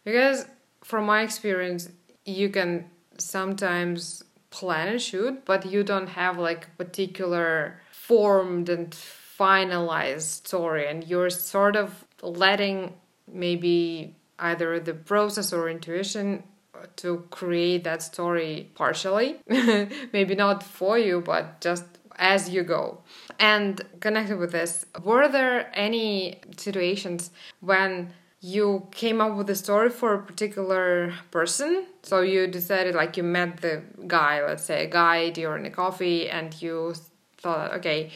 Because 0.04 0.46
from 0.84 1.06
my 1.06 1.22
experience 1.24 1.90
you 2.26 2.50
can 2.50 2.86
sometimes 3.18 4.24
plan 4.50 4.96
a 4.96 5.00
shoot 5.00 5.44
but 5.46 5.66
you 5.66 5.84
don't 5.84 6.08
have 6.08 6.38
like 6.38 6.68
a 6.68 6.84
particular 6.84 7.82
formed 7.92 8.70
and 8.70 8.92
finalized 8.92 10.46
story. 10.46 10.88
And 10.88 11.04
you're 11.04 11.30
sort 11.30 11.76
of 11.76 12.06
letting 12.22 12.94
maybe 13.32 14.16
either 14.40 14.80
the 14.80 14.94
process 14.94 15.52
or 15.52 15.70
intuition 15.70 16.44
to 16.98 17.26
create 17.32 17.84
that 17.86 18.04
story 18.04 18.70
partially. 18.76 19.38
Maybe 20.14 20.36
not 20.36 20.62
for 20.62 20.98
you 21.00 21.22
but 21.22 21.62
just 21.62 21.86
as 22.18 22.50
you 22.50 22.64
go 22.64 23.02
and 23.40 23.82
connected 24.00 24.38
with 24.38 24.52
this, 24.52 24.86
were 25.04 25.28
there 25.28 25.72
any 25.74 26.42
situations 26.58 27.32
when 27.60 28.14
you 28.42 28.88
came 28.92 29.22
up 29.22 29.36
with 29.36 29.50
a 29.50 29.56
story 29.56 29.90
for 29.90 30.14
a 30.14 30.22
particular 30.22 31.14
person? 31.32 31.86
So 32.04 32.22
you 32.22 32.48
decided, 32.48 32.96
like, 32.96 33.18
you 33.18 33.24
met 33.24 33.62
the 33.62 33.82
guy, 34.08 34.46
let's 34.46 34.64
say 34.64 34.86
a 34.86 34.90
guy 34.90 35.30
during 35.32 35.66
a 35.66 35.72
coffee, 35.72 36.30
and 36.30 36.60
you 36.62 36.94
thought, 37.38 37.74
okay, 37.74 38.12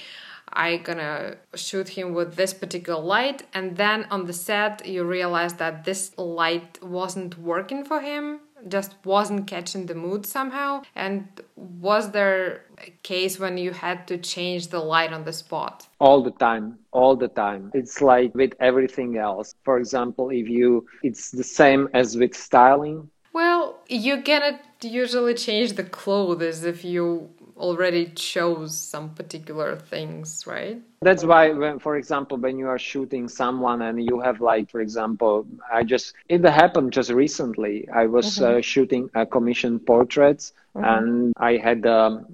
I 0.51 0.77
gonna 0.77 1.37
shoot 1.55 1.89
him 1.89 2.13
with 2.13 2.35
this 2.35 2.53
particular 2.53 2.99
light, 2.99 3.43
and 3.53 3.77
then 3.77 4.07
on 4.09 4.25
the 4.25 4.33
set 4.33 4.85
you 4.85 5.03
realize 5.03 5.53
that 5.55 5.85
this 5.85 6.17
light 6.17 6.83
wasn't 6.83 7.37
working 7.37 7.83
for 7.83 8.01
him, 8.01 8.39
just 8.67 8.95
wasn't 9.05 9.47
catching 9.47 9.85
the 9.85 9.95
mood 9.95 10.25
somehow. 10.25 10.81
And 10.95 11.27
was 11.55 12.11
there 12.11 12.65
case 13.03 13.39
when 13.39 13.57
you 13.57 13.71
had 13.71 14.07
to 14.07 14.17
change 14.17 14.67
the 14.67 14.79
light 14.79 15.13
on 15.13 15.23
the 15.25 15.33
spot? 15.33 15.87
All 15.99 16.23
the 16.23 16.31
time, 16.31 16.79
all 16.91 17.15
the 17.15 17.27
time. 17.27 17.71
It's 17.73 18.01
like 18.01 18.33
with 18.35 18.53
everything 18.59 19.17
else. 19.17 19.55
For 19.63 19.77
example, 19.77 20.29
if 20.29 20.47
you, 20.49 20.85
it's 21.03 21.31
the 21.31 21.43
same 21.43 21.89
as 21.93 22.17
with 22.17 22.35
styling. 22.35 23.09
Well, 23.33 23.79
you 23.87 24.21
cannot 24.21 24.59
usually 24.81 25.33
change 25.33 25.73
the 25.73 25.83
clothes 25.83 26.63
if 26.63 26.83
you 26.83 27.29
already 27.59 28.07
chose 28.15 28.75
some 28.75 29.13
particular 29.13 29.75
things, 29.75 30.45
right? 30.47 30.81
That's 31.01 31.23
why, 31.23 31.51
when, 31.51 31.79
for 31.79 31.97
example, 31.97 32.37
when 32.37 32.57
you 32.57 32.67
are 32.67 32.79
shooting 32.79 33.27
someone 33.27 33.81
and 33.81 34.03
you 34.03 34.19
have, 34.19 34.41
like, 34.41 34.71
for 34.71 34.81
example, 34.81 35.45
I 35.71 35.83
just, 35.83 36.13
it 36.27 36.43
happened 36.43 36.93
just 36.93 37.11
recently. 37.11 37.87
I 37.89 38.05
was 38.05 38.37
mm-hmm. 38.37 38.59
uh, 38.59 38.61
shooting 38.61 39.09
a 39.13 39.25
commission 39.25 39.79
portraits 39.79 40.53
mm-hmm. 40.75 40.85
and 40.85 41.33
I 41.37 41.57
had 41.57 41.85
a 41.85 42.25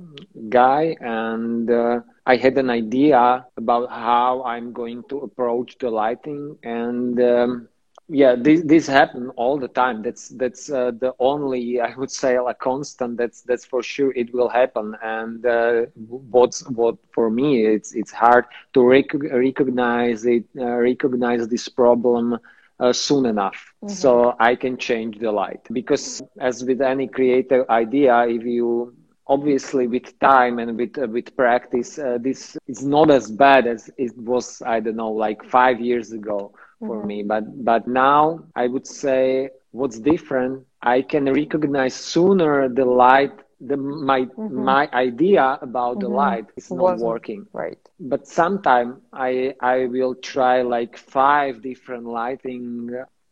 guy 0.50 0.96
and 1.00 1.70
uh, 1.70 2.02
I 2.26 2.38
had 2.38 2.58
an 2.58 2.70
idea 2.70 3.46
about 3.58 3.90
how 3.90 4.44
I'm 4.44 4.74
going 4.74 5.04
to 5.10 5.20
approach 5.20 5.78
the 5.80 5.90
lighting 5.90 6.58
and 6.64 7.20
um, 7.22 7.68
yeah 8.08 8.36
this 8.38 8.62
this 8.64 8.88
happen 8.88 9.30
all 9.36 9.58
the 9.58 9.68
time. 9.68 10.02
That's 10.02 10.30
that's 10.30 10.70
uh, 10.72 10.92
the 11.00 11.14
only 11.20 11.80
i 11.82 11.94
would 11.96 12.12
say 12.12 12.36
a 12.36 12.54
constant 12.54 13.18
that's 13.18 13.42
that's 13.42 13.66
for 13.66 13.82
sure 13.84 14.12
it 14.14 14.34
will 14.34 14.50
happen. 14.50 14.96
And 15.02 15.46
uh, 15.46 15.86
what's 15.96 16.68
what 16.70 16.96
for 17.12 17.30
me 17.30 17.66
it's 17.66 17.94
it's 17.96 18.12
hard 18.12 18.46
to 18.74 18.82
rec- 18.86 19.14
recognize 19.14 20.26
it 20.26 20.46
uh, 20.58 20.66
recognize 20.92 21.48
this 21.48 21.68
problem 21.68 22.38
uh, 22.80 22.94
soon 22.94 23.26
enough. 23.26 23.74
Mm-hmm. 23.84 23.94
so 23.94 24.36
i 24.40 24.56
can 24.56 24.78
change 24.78 25.20
the 25.20 25.32
light. 25.32 25.62
Because 25.72 26.22
as 26.40 26.64
with 26.64 26.82
any 26.82 27.08
creative 27.08 27.68
idea 27.70 28.26
if 28.28 28.44
you 28.44 28.94
obviously 29.28 29.88
with 29.88 30.18
time 30.20 30.60
and 30.60 30.78
with 30.78 30.98
uh, 30.98 31.08
with 31.08 31.36
practice 31.36 31.98
uh, 31.98 32.18
this 32.22 32.58
is 32.68 32.86
not 32.86 33.10
as 33.10 33.32
bad 33.32 33.66
as 33.68 33.90
it 33.98 34.16
was 34.18 34.62
i 34.66 34.80
don't 34.80 34.96
know 34.96 35.12
like 35.12 35.44
5 35.44 35.80
years 35.80 36.12
ago 36.12 36.52
for 36.80 36.98
mm-hmm. 36.98 37.08
me 37.08 37.24
but 37.24 37.44
but 37.64 37.88
now 37.88 38.40
i 38.56 38.68
would 38.68 38.88
say 38.88 39.50
what's 39.72 40.00
different 40.00 40.66
i 40.82 41.02
can 41.02 41.26
recognize 41.32 41.94
sooner 41.94 42.68
the 42.70 42.86
light 42.86 43.32
the 43.62 43.78
my 43.78 44.22
mm-hmm. 44.22 44.64
my 44.64 44.90
idea 44.94 45.58
about 45.62 46.00
the 46.00 46.06
mm-hmm. 46.08 46.16
light 46.16 46.46
is 46.56 46.70
not 46.72 46.98
Wasn't, 46.98 47.02
working 47.02 47.46
right 47.54 47.78
but 48.00 48.28
sometime 48.28 49.02
i 49.14 49.54
i 49.62 49.86
will 49.86 50.16
try 50.16 50.62
like 50.62 50.98
five 50.98 51.62
different 51.62 52.06
lighting 52.06 52.90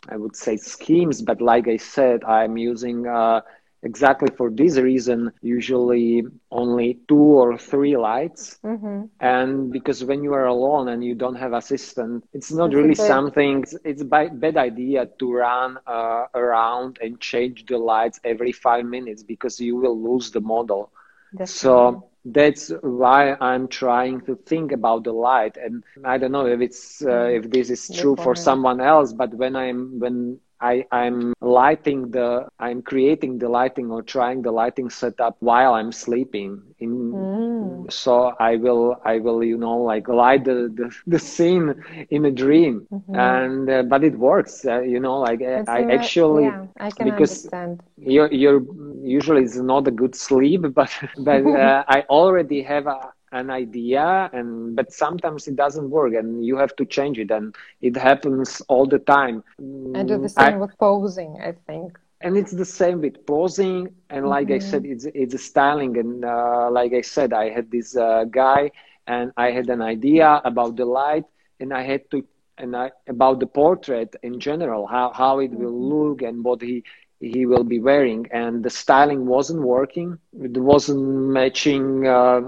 i 0.09 0.15
would 0.15 0.35
say 0.35 0.57
schemes 0.57 1.21
but 1.21 1.41
like 1.41 1.67
i 1.67 1.77
said 1.77 2.23
i'm 2.23 2.57
using 2.57 3.07
uh 3.07 3.41
exactly 3.83 4.29
for 4.37 4.49
this 4.49 4.77
reason 4.77 5.31
usually 5.41 6.23
only 6.51 6.99
two 7.07 7.27
or 7.41 7.57
three 7.57 7.97
lights 7.97 8.57
mm-hmm. 8.65 9.03
and 9.19 9.71
because 9.71 10.03
when 10.03 10.23
you 10.23 10.33
are 10.33 10.45
alone 10.45 10.89
and 10.89 11.03
you 11.03 11.13
don't 11.15 11.35
have 11.35 11.53
assistant 11.53 12.23
it's 12.33 12.51
not 12.51 12.71
That's 12.71 12.77
really 12.77 12.95
something 12.95 13.65
it's 13.83 14.01
a 14.01 14.05
bad 14.05 14.57
idea 14.57 15.07
to 15.19 15.33
run 15.33 15.77
uh, 15.85 16.25
around 16.33 16.97
and 17.01 17.19
change 17.19 17.65
the 17.65 17.77
lights 17.77 18.19
every 18.23 18.51
five 18.51 18.85
minutes 18.85 19.23
because 19.23 19.59
you 19.59 19.75
will 19.75 20.01
lose 20.01 20.31
the 20.31 20.41
model 20.41 20.91
Definitely. 21.31 21.47
so 21.47 22.09
that's 22.25 22.71
why 22.81 23.35
i'm 23.41 23.67
trying 23.67 24.21
to 24.21 24.35
think 24.35 24.71
about 24.71 25.03
the 25.03 25.11
light 25.13 25.57
and 25.57 25.83
i 26.05 26.17
don't 26.17 26.31
know 26.31 26.45
if 26.47 26.61
it's 26.61 27.01
uh, 27.01 27.07
mm-hmm. 27.07 27.37
if 27.37 27.51
this 27.51 27.69
is 27.69 27.89
true 27.89 28.15
for 28.15 28.35
someone 28.35 28.79
else 28.79 29.11
but 29.13 29.33
when 29.33 29.55
i'm 29.55 29.99
when 29.99 30.39
I, 30.63 30.85
I'm 30.91 31.33
lighting 31.41 32.11
the, 32.11 32.47
I'm 32.59 32.81
creating 32.81 33.39
the 33.39 33.49
lighting 33.49 33.91
or 33.91 34.01
trying 34.01 34.41
the 34.41 34.51
lighting 34.51 34.89
setup 34.89 35.37
while 35.39 35.73
I'm 35.73 35.91
sleeping. 35.91 36.61
In, 36.79 36.91
mm. 37.13 37.91
so 37.91 38.33
i 38.39 38.55
will 38.55 38.95
i 39.05 39.19
will 39.19 39.43
you 39.43 39.57
know 39.57 39.77
like 39.77 40.07
light 40.07 40.43
the 40.45 40.71
the, 40.79 40.87
the 41.07 41.19
scene 41.19 41.73
in 42.09 42.25
a 42.25 42.31
dream 42.31 42.87
mm-hmm. 42.91 43.15
and 43.15 43.69
uh, 43.69 43.83
but 43.83 44.03
it 44.03 44.17
works 44.17 44.65
uh, 44.65 44.81
you 44.81 44.99
know 44.99 45.19
like 45.19 45.41
uh, 45.41 45.63
i 45.67 45.83
actually 45.97 46.45
yeah, 46.45 46.65
I 46.79 46.91
can 46.91 47.05
because 47.09 47.45
understand. 47.45 47.81
you're 47.97 48.31
you're 48.31 48.61
usually 49.03 49.43
it's 49.43 49.57
not 49.57 49.87
a 49.87 49.91
good 49.91 50.15
sleep 50.15 50.61
but 50.79 50.91
but 51.17 51.45
uh, 51.45 51.83
i 51.95 52.01
already 52.09 52.61
have 52.63 52.87
a 52.87 52.99
an 53.33 53.49
idea 53.49 54.29
and 54.31 54.75
but 54.75 54.93
sometimes 54.93 55.47
it 55.47 55.55
doesn't 55.55 55.89
work 55.89 56.13
and 56.13 56.45
you 56.45 56.55
have 56.55 56.75
to 56.75 56.85
change 56.85 57.17
it 57.19 57.31
and 57.31 57.55
it 57.81 57.95
happens 57.97 58.61
all 58.69 58.85
the 58.85 58.99
time 58.99 59.43
and 59.57 60.07
do 60.07 60.17
the 60.17 60.29
same 60.29 60.55
I, 60.55 60.57
with 60.57 60.77
posing 60.77 61.31
i 61.41 61.51
think 61.67 61.99
and 62.21 62.37
it's 62.37 62.51
the 62.51 62.65
same 62.65 63.01
with 63.01 63.25
posing 63.25 63.89
and 64.09 64.27
like 64.27 64.47
mm-hmm. 64.47 64.67
i 64.67 64.69
said 64.69 64.85
it's 64.85 65.05
it's 65.13 65.43
styling 65.43 65.97
and 65.97 66.23
uh, 66.23 66.69
like 66.71 66.93
i 66.93 67.01
said 67.01 67.33
i 67.33 67.49
had 67.49 67.69
this 67.71 67.97
uh, 67.97 68.23
guy 68.29 68.71
and 69.07 69.31
i 69.35 69.49
had 69.51 69.67
an 69.69 69.81
idea 69.81 70.41
about 70.45 70.75
the 70.75 70.85
light 70.85 71.25
and 71.59 71.73
i 71.73 71.81
had 71.81 72.09
to 72.11 72.23
and 72.59 72.75
I, 72.75 72.91
about 73.07 73.39
the 73.39 73.47
portrait 73.47 74.15
in 74.21 74.39
general 74.39 74.85
how 74.85 75.11
how 75.11 75.39
it 75.39 75.51
will 75.51 75.71
mm-hmm. 75.71 75.93
look 75.93 76.21
and 76.21 76.43
what 76.43 76.61
he 76.61 76.83
he 77.31 77.45
will 77.45 77.63
be 77.63 77.79
wearing. 77.79 78.27
And 78.31 78.63
the 78.63 78.69
styling 78.69 79.25
wasn't 79.25 79.61
working. 79.61 80.17
It 80.41 80.57
wasn't 80.57 81.03
matching 81.39 82.07
uh, 82.07 82.41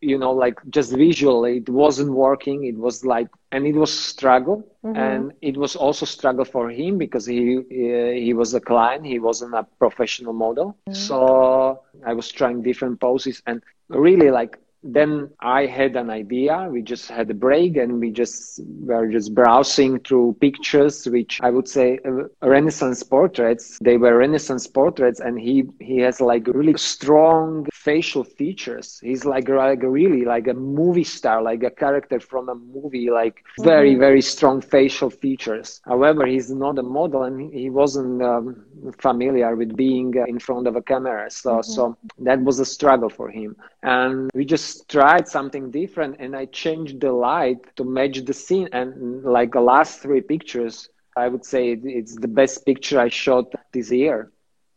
you 0.00 0.18
know 0.18 0.32
like 0.32 0.58
just 0.70 0.92
visually 0.92 1.58
it 1.58 1.68
wasn't 1.68 2.12
working. 2.12 2.64
It 2.64 2.76
was 2.76 3.04
like 3.04 3.28
and 3.52 3.66
it 3.66 3.74
was 3.74 3.92
struggle. 3.92 4.64
Mm-hmm. 4.84 4.96
and 4.96 5.32
it 5.42 5.56
was 5.58 5.76
also 5.76 6.06
struggle 6.06 6.44
for 6.44 6.70
him 6.70 6.98
because 6.98 7.26
he 7.26 7.58
uh, 7.58 8.12
he 8.26 8.32
was 8.32 8.54
a 8.54 8.60
client. 8.60 9.04
He 9.06 9.18
wasn't 9.18 9.54
a 9.54 9.66
professional 9.78 10.32
model. 10.32 10.76
Mm-hmm. 10.88 10.94
so 10.94 11.80
i 12.06 12.12
was 12.12 12.28
trying 12.30 12.62
different 12.62 13.00
poses 13.00 13.42
and 13.46 13.62
really 13.88 14.30
like 14.30 14.58
then 14.82 15.30
I 15.40 15.66
had 15.66 15.96
an 15.96 16.10
idea. 16.10 16.68
We 16.70 16.82
just 16.82 17.08
had 17.08 17.30
a 17.30 17.34
break 17.34 17.76
and 17.76 18.00
we 18.00 18.10
just 18.10 18.60
were 18.80 19.08
just 19.08 19.34
browsing 19.34 19.98
through 20.00 20.36
pictures, 20.40 21.06
which 21.06 21.40
I 21.42 21.50
would 21.50 21.68
say 21.68 21.98
uh, 22.04 22.24
Renaissance 22.46 23.02
portraits. 23.02 23.78
They 23.82 23.98
were 23.98 24.16
Renaissance 24.16 24.66
portraits, 24.66 25.20
and 25.20 25.38
he 25.38 25.64
he 25.80 25.98
has 25.98 26.20
like 26.20 26.46
really 26.46 26.76
strong 26.78 27.66
facial 27.72 28.24
features. 28.24 28.98
He's 29.02 29.24
like 29.24 29.48
like 29.48 29.82
really 29.82 30.24
like 30.24 30.48
a 30.48 30.54
movie 30.54 31.04
star, 31.04 31.42
like 31.42 31.62
a 31.62 31.70
character 31.70 32.18
from 32.20 32.48
a 32.48 32.54
movie, 32.54 33.10
like 33.10 33.44
very 33.60 33.92
mm-hmm. 33.92 34.00
very 34.00 34.22
strong 34.22 34.60
facial 34.60 35.10
features. 35.10 35.80
However, 35.84 36.26
he's 36.26 36.50
not 36.50 36.78
a 36.78 36.82
model, 36.82 37.24
and 37.24 37.52
he 37.52 37.68
wasn't 37.68 38.22
um, 38.22 38.64
familiar 38.98 39.54
with 39.56 39.76
being 39.76 40.14
in 40.26 40.38
front 40.38 40.66
of 40.66 40.76
a 40.76 40.82
camera. 40.82 41.30
So 41.30 41.50
mm-hmm. 41.50 41.72
so 41.72 41.98
that 42.20 42.40
was 42.40 42.60
a 42.60 42.64
struggle 42.64 43.10
for 43.10 43.28
him, 43.28 43.56
and 43.82 44.30
we 44.34 44.44
just 44.44 44.69
tried 44.78 45.28
something 45.28 45.70
different 45.70 46.16
and 46.18 46.34
I 46.36 46.46
changed 46.46 47.00
the 47.00 47.12
light 47.12 47.58
to 47.76 47.84
match 47.84 48.24
the 48.24 48.32
scene. 48.32 48.68
And 48.72 49.22
like 49.22 49.52
the 49.52 49.60
last 49.60 50.00
three 50.00 50.20
pictures, 50.20 50.88
I 51.16 51.28
would 51.28 51.44
say 51.44 51.72
it's 51.72 52.16
the 52.16 52.28
best 52.28 52.64
picture 52.64 52.98
I 53.00 53.08
shot 53.08 53.46
this 53.72 53.90
year. 53.90 54.30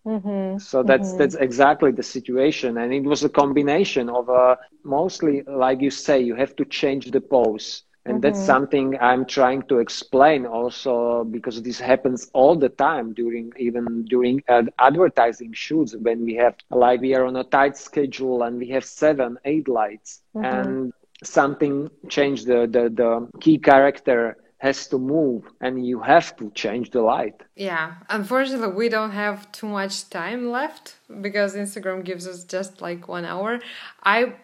Mm-hmm. 0.05 0.57
So 0.57 0.83
that's 0.83 1.09
mm-hmm. 1.09 1.17
that's 1.17 1.35
exactly 1.35 1.91
the 1.91 2.03
situation, 2.03 2.77
and 2.77 2.93
it 2.93 3.03
was 3.03 3.23
a 3.23 3.29
combination 3.29 4.09
of 4.09 4.29
uh, 4.29 4.55
mostly, 4.83 5.43
like 5.47 5.81
you 5.81 5.89
say, 5.89 6.19
you 6.21 6.35
have 6.35 6.55
to 6.57 6.65
change 6.65 7.11
the 7.11 7.21
pose 7.21 7.83
and 8.05 8.15
mm-hmm. 8.15 8.21
that's 8.21 8.39
something 8.39 8.97
i'm 8.99 9.25
trying 9.25 9.61
to 9.63 9.79
explain 9.79 10.45
also 10.45 11.23
because 11.23 11.61
this 11.61 11.79
happens 11.79 12.29
all 12.33 12.55
the 12.55 12.69
time 12.69 13.13
during 13.13 13.51
even 13.57 14.03
during 14.05 14.41
uh, 14.49 14.63
advertising 14.79 15.53
shoots 15.53 15.95
when 15.95 16.23
we 16.25 16.33
have 16.35 16.55
like 16.69 17.01
we 17.01 17.15
are 17.15 17.25
on 17.25 17.35
a 17.35 17.43
tight 17.45 17.77
schedule 17.77 18.43
and 18.43 18.57
we 18.57 18.69
have 18.69 18.85
seven 18.85 19.37
eight 19.45 19.67
lights 19.67 20.21
mm-hmm. 20.35 20.45
and 20.45 20.93
something 21.23 21.89
changed 22.09 22.47
the, 22.47 22.67
the 22.67 22.89
the 22.89 23.39
key 23.39 23.57
character 23.57 24.37
has 24.63 24.87
to 24.87 24.97
move 24.97 25.43
and 25.59 25.85
you 25.85 25.99
have 25.99 26.37
to 26.37 26.49
change 26.51 26.91
the 26.91 27.01
light. 27.01 27.35
Yeah, 27.53 27.95
unfortunately, 28.07 28.73
we 28.73 28.87
don't 28.87 29.11
have 29.11 29.51
too 29.51 29.67
much 29.67 30.09
time 30.09 30.51
left 30.51 30.95
because 31.19 31.53
Instagram 31.53 32.05
gives 32.05 32.25
us 32.25 32.45
just 32.45 32.81
like 32.81 33.09
one 33.09 33.25
hour. 33.25 33.59
I 34.03 34.35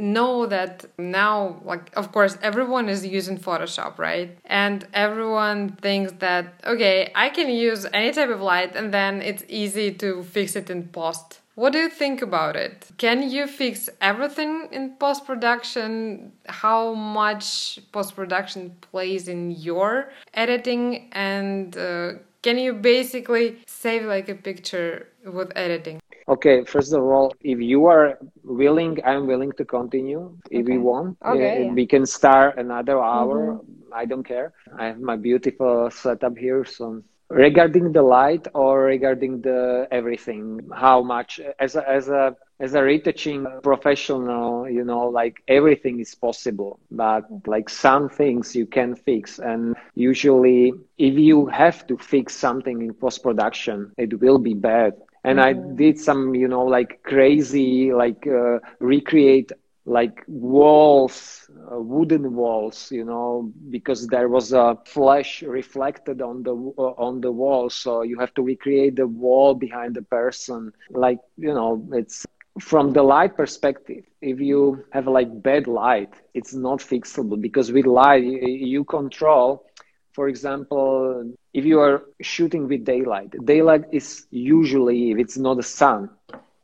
know 0.00 0.46
that 0.46 0.84
now 0.98 1.60
like 1.64 1.90
of 1.96 2.12
course 2.12 2.38
everyone 2.42 2.88
is 2.88 3.06
using 3.06 3.38
photoshop 3.38 3.98
right? 3.98 4.36
And 4.44 4.86
everyone 4.94 5.70
thinks 5.82 6.12
that 6.18 6.54
okay 6.64 7.10
i 7.14 7.28
can 7.28 7.48
use 7.50 7.86
any 7.92 8.12
type 8.12 8.30
of 8.30 8.40
light 8.40 8.74
and 8.76 8.92
then 8.92 9.22
it's 9.22 9.44
easy 9.48 9.92
to 9.94 10.22
fix 10.22 10.56
it 10.56 10.70
in 10.70 10.88
post. 10.88 11.40
What 11.54 11.72
do 11.74 11.78
you 11.78 11.90
think 11.90 12.22
about 12.22 12.56
it? 12.56 12.88
Can 12.96 13.28
you 13.28 13.46
fix 13.46 13.90
everything 14.00 14.68
in 14.72 14.96
post 14.96 15.26
production 15.26 16.32
how 16.46 16.94
much 16.94 17.78
post 17.92 18.16
production 18.16 18.76
plays 18.80 19.28
in 19.28 19.50
your 19.50 20.10
editing? 20.32 21.10
And 21.12 21.76
uh, 21.76 22.12
can 22.42 22.56
you 22.56 22.72
basically 22.72 23.58
save 23.66 24.04
like 24.04 24.28
a 24.30 24.34
picture 24.34 25.08
with 25.24 25.52
editing 25.54 26.00
Okay, 26.30 26.64
first 26.64 26.92
of 26.92 27.02
all, 27.02 27.34
if 27.40 27.58
you 27.60 27.86
are 27.86 28.16
willing, 28.44 29.00
I'm 29.04 29.26
willing 29.26 29.50
to 29.58 29.64
continue. 29.64 30.38
If 30.48 30.62
okay. 30.62 30.74
you 30.74 30.80
want, 30.80 31.18
okay, 31.26 31.64
yeah. 31.64 31.72
we 31.72 31.86
can 31.86 32.06
start 32.06 32.56
another 32.56 33.02
hour. 33.02 33.58
Mm-hmm. 33.58 33.92
I 33.92 34.04
don't 34.06 34.22
care. 34.22 34.54
I 34.78 34.86
have 34.86 35.00
my 35.00 35.16
beautiful 35.16 35.90
setup 35.90 36.38
here. 36.38 36.64
So, 36.64 37.02
regarding 37.30 37.92
the 37.92 38.02
light 38.02 38.46
or 38.54 38.82
regarding 38.84 39.40
the 39.42 39.88
everything, 39.90 40.60
how 40.74 41.02
much 41.02 41.40
as 41.58 41.76
a, 41.76 41.88
as 41.88 42.08
a 42.08 42.36
as 42.60 42.74
a 42.74 42.82
retouching 42.82 43.46
professional, 43.62 44.68
you 44.68 44.84
know, 44.84 45.08
like 45.08 45.42
everything 45.48 46.00
is 46.00 46.14
possible, 46.14 46.78
but 46.90 47.24
like 47.46 47.68
some 47.70 48.08
things 48.08 48.54
you 48.54 48.66
can 48.66 48.94
fix. 48.94 49.38
And 49.38 49.76
usually, 49.94 50.74
if 50.98 51.14
you 51.14 51.46
have 51.46 51.86
to 51.88 51.96
fix 51.96 52.34
something 52.36 52.82
in 52.82 52.94
post 52.94 53.22
production, 53.22 53.92
it 53.96 54.20
will 54.20 54.38
be 54.38 54.54
bad 54.54 54.94
and 55.24 55.38
mm-hmm. 55.38 55.72
i 55.72 55.76
did 55.76 55.98
some 55.98 56.34
you 56.34 56.48
know 56.48 56.64
like 56.64 57.02
crazy 57.02 57.92
like 57.92 58.26
uh, 58.26 58.58
recreate 58.80 59.52
like 59.90 60.24
walls 60.28 61.50
uh, 61.72 61.80
wooden 61.80 62.34
walls 62.34 62.90
you 62.92 63.04
know 63.04 63.50
because 63.70 64.06
there 64.08 64.28
was 64.28 64.52
a 64.52 64.76
flash 64.86 65.42
reflected 65.42 66.22
on 66.22 66.42
the 66.44 66.54
uh, 66.78 66.94
on 67.06 67.20
the 67.20 67.32
wall. 67.32 67.70
So 67.70 68.02
you 68.02 68.18
have 68.20 68.34
to 68.34 68.42
recreate 68.42 68.96
the 68.96 69.06
wall 69.06 69.54
behind 69.54 69.94
the 69.96 70.02
person. 70.02 70.72
Like 70.90 71.20
you 71.38 71.54
know 71.54 71.86
it's 71.92 72.26
from 72.60 72.92
the 72.92 73.02
light 73.02 73.36
perspective 73.36 74.04
if 74.20 74.40
you 74.40 74.84
have 74.92 75.06
like 75.08 75.30
bad 75.42 75.66
light 75.66 76.12
it's 76.34 76.54
not 76.54 76.80
fixable 76.80 77.40
because 77.40 77.72
with 77.72 77.86
light 77.86 78.22
you, 78.24 78.38
you 78.46 78.84
control 78.84 79.64
for 80.12 80.28
example, 80.28 81.24
if 81.54 81.64
you 81.64 81.80
are 81.80 82.02
shooting 82.20 82.68
with 82.68 82.84
daylight, 82.84 83.34
daylight 83.44 83.84
is 83.92 84.26
usually, 84.30 85.10
if 85.12 85.18
it's 85.18 85.38
not 85.38 85.56
the 85.56 85.62
sun, 85.62 86.10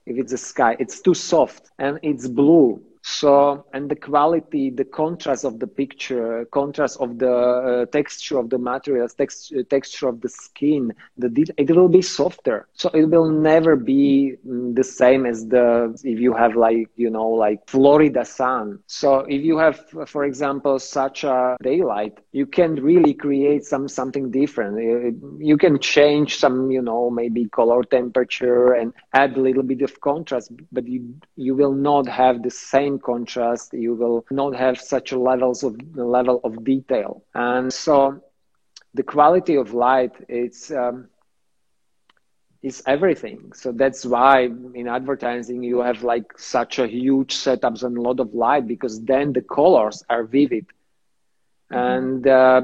if 0.06 0.16
it's 0.18 0.32
the 0.32 0.38
sky, 0.38 0.76
it's 0.78 1.00
too 1.00 1.14
soft 1.14 1.70
and 1.78 1.98
it's 2.02 2.26
blue 2.28 2.80
so 3.06 3.64
and 3.72 3.88
the 3.88 3.94
quality 3.94 4.68
the 4.68 4.84
contrast 4.84 5.44
of 5.44 5.60
the 5.60 5.66
picture 5.66 6.44
contrast 6.46 6.98
of 7.00 7.18
the 7.18 7.32
uh, 7.32 7.86
texture 7.86 8.36
of 8.36 8.50
the 8.50 8.58
materials 8.58 9.14
text, 9.14 9.52
texture 9.70 10.08
of 10.08 10.20
the 10.22 10.28
skin 10.28 10.92
the 11.16 11.28
it 11.56 11.70
will 11.70 11.88
be 11.88 12.02
softer. 12.02 12.66
So 12.72 12.88
it 12.90 13.04
will 13.04 13.30
never 13.30 13.76
be 13.76 14.34
mm, 14.46 14.74
the 14.74 14.82
same 14.82 15.24
as 15.24 15.46
the 15.46 15.96
if 16.02 16.18
you 16.18 16.34
have 16.34 16.56
like 16.56 16.88
you 16.96 17.08
know 17.08 17.28
like 17.28 17.60
florida 17.68 18.24
sun. 18.24 18.80
So 18.86 19.20
if 19.20 19.42
you 19.42 19.56
have 19.58 19.78
for 20.06 20.24
example 20.24 20.78
such 20.80 21.22
a 21.22 21.56
daylight 21.62 22.18
you 22.32 22.46
can 22.46 22.74
really 22.74 23.14
create 23.14 23.64
some 23.64 23.86
something 23.88 24.32
different. 24.32 24.74
You 25.38 25.56
can 25.56 25.78
change 25.78 26.36
some 26.38 26.70
you 26.72 26.82
know 26.82 27.10
maybe 27.10 27.46
color 27.48 27.84
temperature 27.84 28.72
and 28.72 28.92
add 29.12 29.36
a 29.36 29.40
little 29.40 29.62
bit 29.62 29.82
of 29.82 30.00
contrast 30.00 30.50
but 30.72 30.86
you 30.88 31.14
you 31.36 31.54
will 31.54 31.72
not 31.72 32.08
have 32.08 32.42
the 32.42 32.50
same 32.50 32.95
contrast, 32.98 33.72
you 33.72 33.94
will 33.94 34.24
not 34.30 34.54
have 34.54 34.80
such 34.80 35.12
levels 35.12 35.62
of 35.62 35.76
level 35.96 36.40
of 36.44 36.64
detail. 36.64 37.22
And 37.34 37.72
so 37.72 38.22
the 38.94 39.02
quality 39.02 39.56
of 39.56 39.74
light 39.74 40.12
it's 40.28 40.70
um, 40.70 41.08
is 42.62 42.82
everything. 42.86 43.52
So 43.54 43.72
that's 43.72 44.04
why 44.04 44.48
in 44.74 44.88
advertising 44.88 45.62
you 45.62 45.80
have 45.80 46.02
like 46.02 46.38
such 46.38 46.78
a 46.78 46.86
huge 46.86 47.34
setups 47.34 47.82
and 47.82 47.96
a 47.96 48.00
lot 48.00 48.18
of 48.20 48.34
light 48.34 48.66
because 48.66 49.00
then 49.02 49.32
the 49.32 49.42
colors 49.42 50.02
are 50.08 50.24
vivid 50.24 50.66
mm-hmm. 51.70 51.74
and 51.76 52.26
uh, 52.26 52.62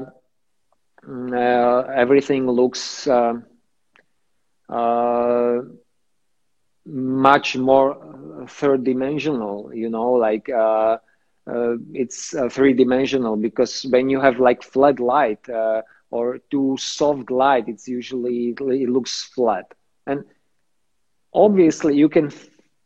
mm, 1.07 1.33
uh, 1.33 1.87
everything 1.93 2.49
looks 2.49 3.07
uh, 3.07 3.33
uh 4.69 5.61
much 6.85 7.55
more 7.57 7.97
third 8.47 8.83
dimensional 8.83 9.71
you 9.73 9.89
know 9.89 10.11
like 10.11 10.49
uh, 10.49 10.97
uh, 11.47 11.75
it's 11.93 12.33
uh, 12.35 12.47
three 12.49 12.73
dimensional 12.73 13.35
because 13.35 13.85
when 13.89 14.09
you 14.09 14.19
have 14.19 14.39
like 14.39 14.61
flat 14.63 14.99
light 14.99 15.47
uh, 15.49 15.81
or 16.11 16.37
too 16.51 16.75
soft 16.79 17.29
light 17.31 17.65
it's 17.67 17.87
usually 17.87 18.53
it 18.59 18.89
looks 18.89 19.23
flat 19.35 19.65
and 20.07 20.23
obviously 21.33 21.95
you 21.95 22.09
can 22.09 22.29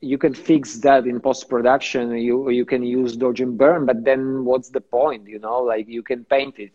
you 0.02 0.18
can 0.18 0.34
fix 0.34 0.78
that 0.80 1.06
in 1.06 1.20
post 1.20 1.50
production. 1.50 2.12
You 2.16 2.50
you 2.50 2.66
can 2.66 2.84
use 2.84 3.16
dodge 3.16 3.41
and 3.41 3.58
burn, 3.58 3.86
but 3.86 4.04
then 4.04 4.45
what's 4.45 4.70
the 4.70 4.82
point? 4.82 5.28
You 5.28 5.39
know, 5.39 5.60
like 5.62 5.88
you 5.88 6.04
can 6.04 6.24
paint 6.26 6.60
it 6.60 6.72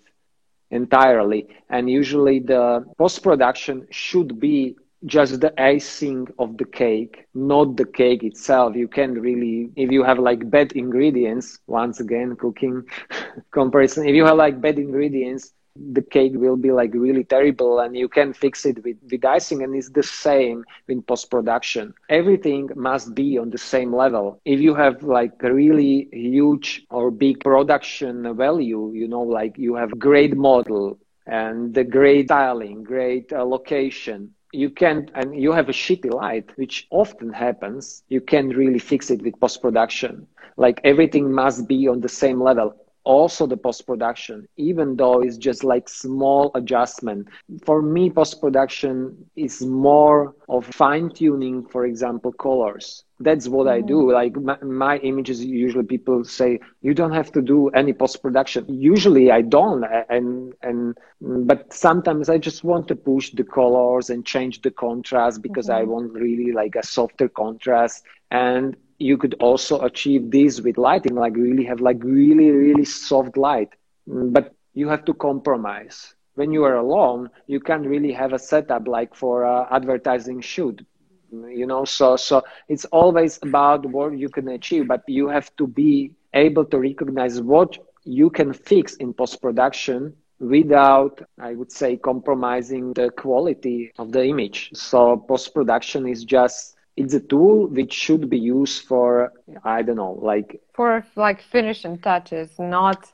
entirely, 0.70 1.46
and 1.68 1.88
usually 1.90 2.40
the 2.40 2.84
post 2.98 3.22
production 3.22 3.86
should 3.90 4.38
be 4.40 4.76
just 5.06 5.40
the 5.40 5.52
icing 5.60 6.26
of 6.38 6.56
the 6.58 6.64
cake, 6.64 7.24
not 7.34 7.76
the 7.76 7.84
cake 7.84 8.22
itself. 8.22 8.74
You 8.76 8.88
can 8.88 9.14
really, 9.14 9.70
if 9.76 9.90
you 9.90 10.02
have 10.04 10.18
like 10.18 10.50
bad 10.50 10.72
ingredients, 10.72 11.58
once 11.66 12.00
again, 12.00 12.36
cooking 12.36 12.82
comparison, 13.52 14.06
if 14.06 14.14
you 14.14 14.24
have 14.24 14.36
like 14.36 14.60
bad 14.60 14.78
ingredients, 14.78 15.52
the 15.76 16.02
cake 16.02 16.32
will 16.34 16.56
be 16.56 16.70
like 16.72 16.92
really 16.94 17.24
terrible 17.24 17.80
and 17.80 17.96
you 17.96 18.08
can 18.08 18.32
fix 18.32 18.64
it 18.66 18.82
with, 18.84 18.96
with 19.10 19.24
icing 19.24 19.62
and 19.62 19.74
it's 19.74 19.90
the 19.90 20.02
same 20.02 20.64
in 20.88 21.02
post-production 21.02 21.92
everything 22.08 22.68
must 22.74 23.14
be 23.14 23.38
on 23.38 23.50
the 23.50 23.58
same 23.58 23.94
level 23.94 24.38
if 24.44 24.60
you 24.60 24.74
have 24.74 25.02
like 25.02 25.32
a 25.42 25.52
really 25.52 26.08
huge 26.12 26.84
or 26.90 27.10
big 27.10 27.40
production 27.40 28.36
value 28.36 28.90
you 28.94 29.08
know 29.08 29.22
like 29.22 29.56
you 29.56 29.74
have 29.74 29.98
great 29.98 30.36
model 30.36 30.98
and 31.26 31.74
the 31.74 31.84
great 31.84 32.26
styling 32.26 32.82
great 32.82 33.32
uh, 33.32 33.44
location 33.44 34.30
you 34.52 34.70
can't, 34.70 35.10
and 35.14 35.34
you 35.34 35.52
have 35.52 35.68
a 35.68 35.72
shitty 35.72 36.12
light 36.12 36.50
which 36.56 36.86
often 36.90 37.32
happens 37.32 38.02
you 38.08 38.20
can't 38.20 38.54
really 38.54 38.78
fix 38.78 39.10
it 39.10 39.22
with 39.22 39.38
post 39.40 39.62
production 39.62 40.26
like 40.56 40.80
everything 40.84 41.32
must 41.32 41.66
be 41.66 41.88
on 41.88 42.00
the 42.00 42.08
same 42.08 42.40
level. 42.40 42.76
Also 43.04 43.46
the 43.46 43.56
post 43.56 43.84
production 43.86 44.46
even 44.56 44.94
though 44.96 45.20
it's 45.22 45.36
just 45.36 45.64
like 45.64 45.88
small 45.88 46.52
adjustment. 46.54 47.26
For 47.64 47.82
me 47.82 48.10
post 48.10 48.40
production 48.40 49.26
is 49.34 49.60
more 49.62 50.36
of 50.48 50.66
fine 50.66 51.10
tuning 51.10 51.66
for 51.66 51.84
example 51.84 52.32
colors 52.32 53.04
that's 53.24 53.48
what 53.48 53.68
i 53.68 53.80
do. 53.80 54.02
Mm. 54.02 54.12
like 54.12 54.36
my, 54.36 54.56
my, 54.62 54.96
images 54.98 55.44
usually 55.44 55.84
people 55.84 56.24
say 56.24 56.60
you 56.80 56.94
don't 56.94 57.12
have 57.12 57.32
to 57.32 57.42
do 57.42 57.68
any 57.70 57.92
post 57.92 58.22
production 58.22 58.64
usually 58.68 59.30
i 59.30 59.40
don't 59.40 59.84
and 60.08 60.54
and 60.62 60.96
but 61.20 61.72
sometimes 61.72 62.28
i 62.28 62.38
just 62.38 62.64
want 62.64 62.88
to 62.88 62.94
push 62.94 63.30
the 63.30 63.44
colors 63.44 64.10
and 64.10 64.26
change 64.26 64.62
the 64.62 64.70
contrast 64.70 65.42
because 65.42 65.66
mm-hmm. 65.68 65.80
i 65.80 65.84
want 65.84 66.12
really 66.12 66.52
like 66.52 66.74
a 66.76 66.86
softer 66.86 67.28
contrast. 67.28 68.04
And 68.30 68.76
you 68.98 69.18
could 69.18 69.34
also 69.40 69.80
achieve 69.80 70.30
this 70.30 70.60
with 70.60 70.78
lighting 70.78 71.16
like 71.16 71.34
really 71.34 71.64
have 71.64 71.80
like 71.80 72.02
really 72.02 72.50
really 72.50 72.84
soft 72.84 73.36
light. 73.36 73.70
But 74.06 74.54
you 74.74 74.88
have 74.88 75.04
to 75.06 75.14
compromise. 75.14 76.14
When 76.34 76.52
you 76.52 76.64
are 76.64 76.76
alone 76.76 77.28
you 77.46 77.60
can't 77.60 77.86
really 77.86 78.12
have 78.12 78.32
a 78.32 78.38
setup 78.38 78.88
like 78.88 79.14
for 79.14 79.44
uh, 79.44 79.66
advertising 79.70 80.40
shoot 80.40 80.84
you 81.32 81.66
know 81.66 81.84
so 81.84 82.16
so 82.16 82.42
it's 82.68 82.84
always 82.86 83.38
about 83.42 83.84
what 83.86 84.16
you 84.18 84.28
can 84.28 84.48
achieve 84.48 84.86
but 84.88 85.02
you 85.06 85.28
have 85.28 85.54
to 85.56 85.66
be 85.66 86.10
able 86.34 86.64
to 86.64 86.78
recognize 86.78 87.40
what 87.40 87.76
you 88.04 88.30
can 88.30 88.52
fix 88.52 88.94
in 88.96 89.12
post 89.12 89.40
production 89.40 90.12
without 90.40 91.20
i 91.40 91.54
would 91.54 91.70
say 91.72 91.96
compromising 91.96 92.92
the 92.94 93.10
quality 93.10 93.90
of 93.98 94.12
the 94.12 94.24
image. 94.24 94.70
So 94.74 95.16
post 95.16 95.54
production 95.54 96.06
is 96.08 96.24
just 96.24 96.76
it's 96.96 97.14
a 97.14 97.20
tool 97.20 97.66
which 97.68 97.92
should 97.92 98.28
be 98.28 98.38
used 98.38 98.82
for 98.84 99.32
i 99.64 99.82
don't 99.82 99.96
know 99.96 100.18
like 100.22 100.60
for 100.72 101.04
like 101.16 101.40
finishing 101.42 101.98
touches 101.98 102.58
not 102.58 103.12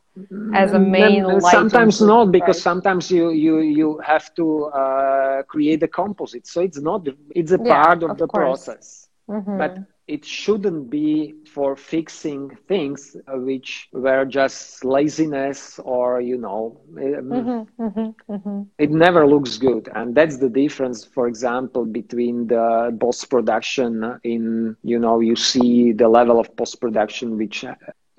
as 0.55 0.73
a 0.73 0.79
main 0.79 1.27
then, 1.27 1.41
sometimes 1.41 2.01
not 2.01 2.31
because 2.33 2.57
right? 2.57 2.63
sometimes 2.71 3.11
you 3.11 3.31
you 3.31 3.61
you 3.61 3.99
have 3.99 4.35
to 4.35 4.65
uh, 4.67 5.43
create 5.43 5.83
a 5.83 5.89
composite 5.89 6.47
so 6.47 6.61
it's 6.61 6.81
not 6.81 7.07
it's 7.35 7.53
a 7.53 7.61
yeah, 7.63 7.85
part 7.85 8.03
of, 8.03 8.11
of 8.11 8.19
the 8.19 8.27
course. 8.27 8.65
process 8.65 9.09
mm-hmm. 9.29 9.59
but 9.59 9.79
it 10.07 10.25
shouldn't 10.25 10.89
be 10.91 11.35
for 11.45 11.77
fixing 11.77 12.49
things 12.67 13.17
which 13.29 13.89
were 13.93 14.25
just 14.25 14.85
laziness 14.85 15.79
or 15.85 16.21
you 16.21 16.39
know 16.39 16.81
um, 16.97 17.05
mm-hmm, 17.31 17.83
mm-hmm, 17.83 18.33
mm-hmm. 18.33 18.63
it 18.79 18.91
never 18.91 19.27
looks 19.27 19.59
good 19.59 19.89
and 19.95 20.15
that's 20.15 20.39
the 20.39 20.49
difference 20.49 21.05
for 21.05 21.29
example 21.29 21.85
between 21.85 22.47
the 22.47 22.97
post 23.01 23.29
production 23.31 24.19
in 24.25 24.75
you 24.83 24.99
know 24.99 25.21
you 25.21 25.37
see 25.37 25.93
the 25.93 26.09
level 26.09 26.41
of 26.41 26.55
post 26.57 26.81
production 26.81 27.37
which 27.37 27.65
uh, 27.65 27.75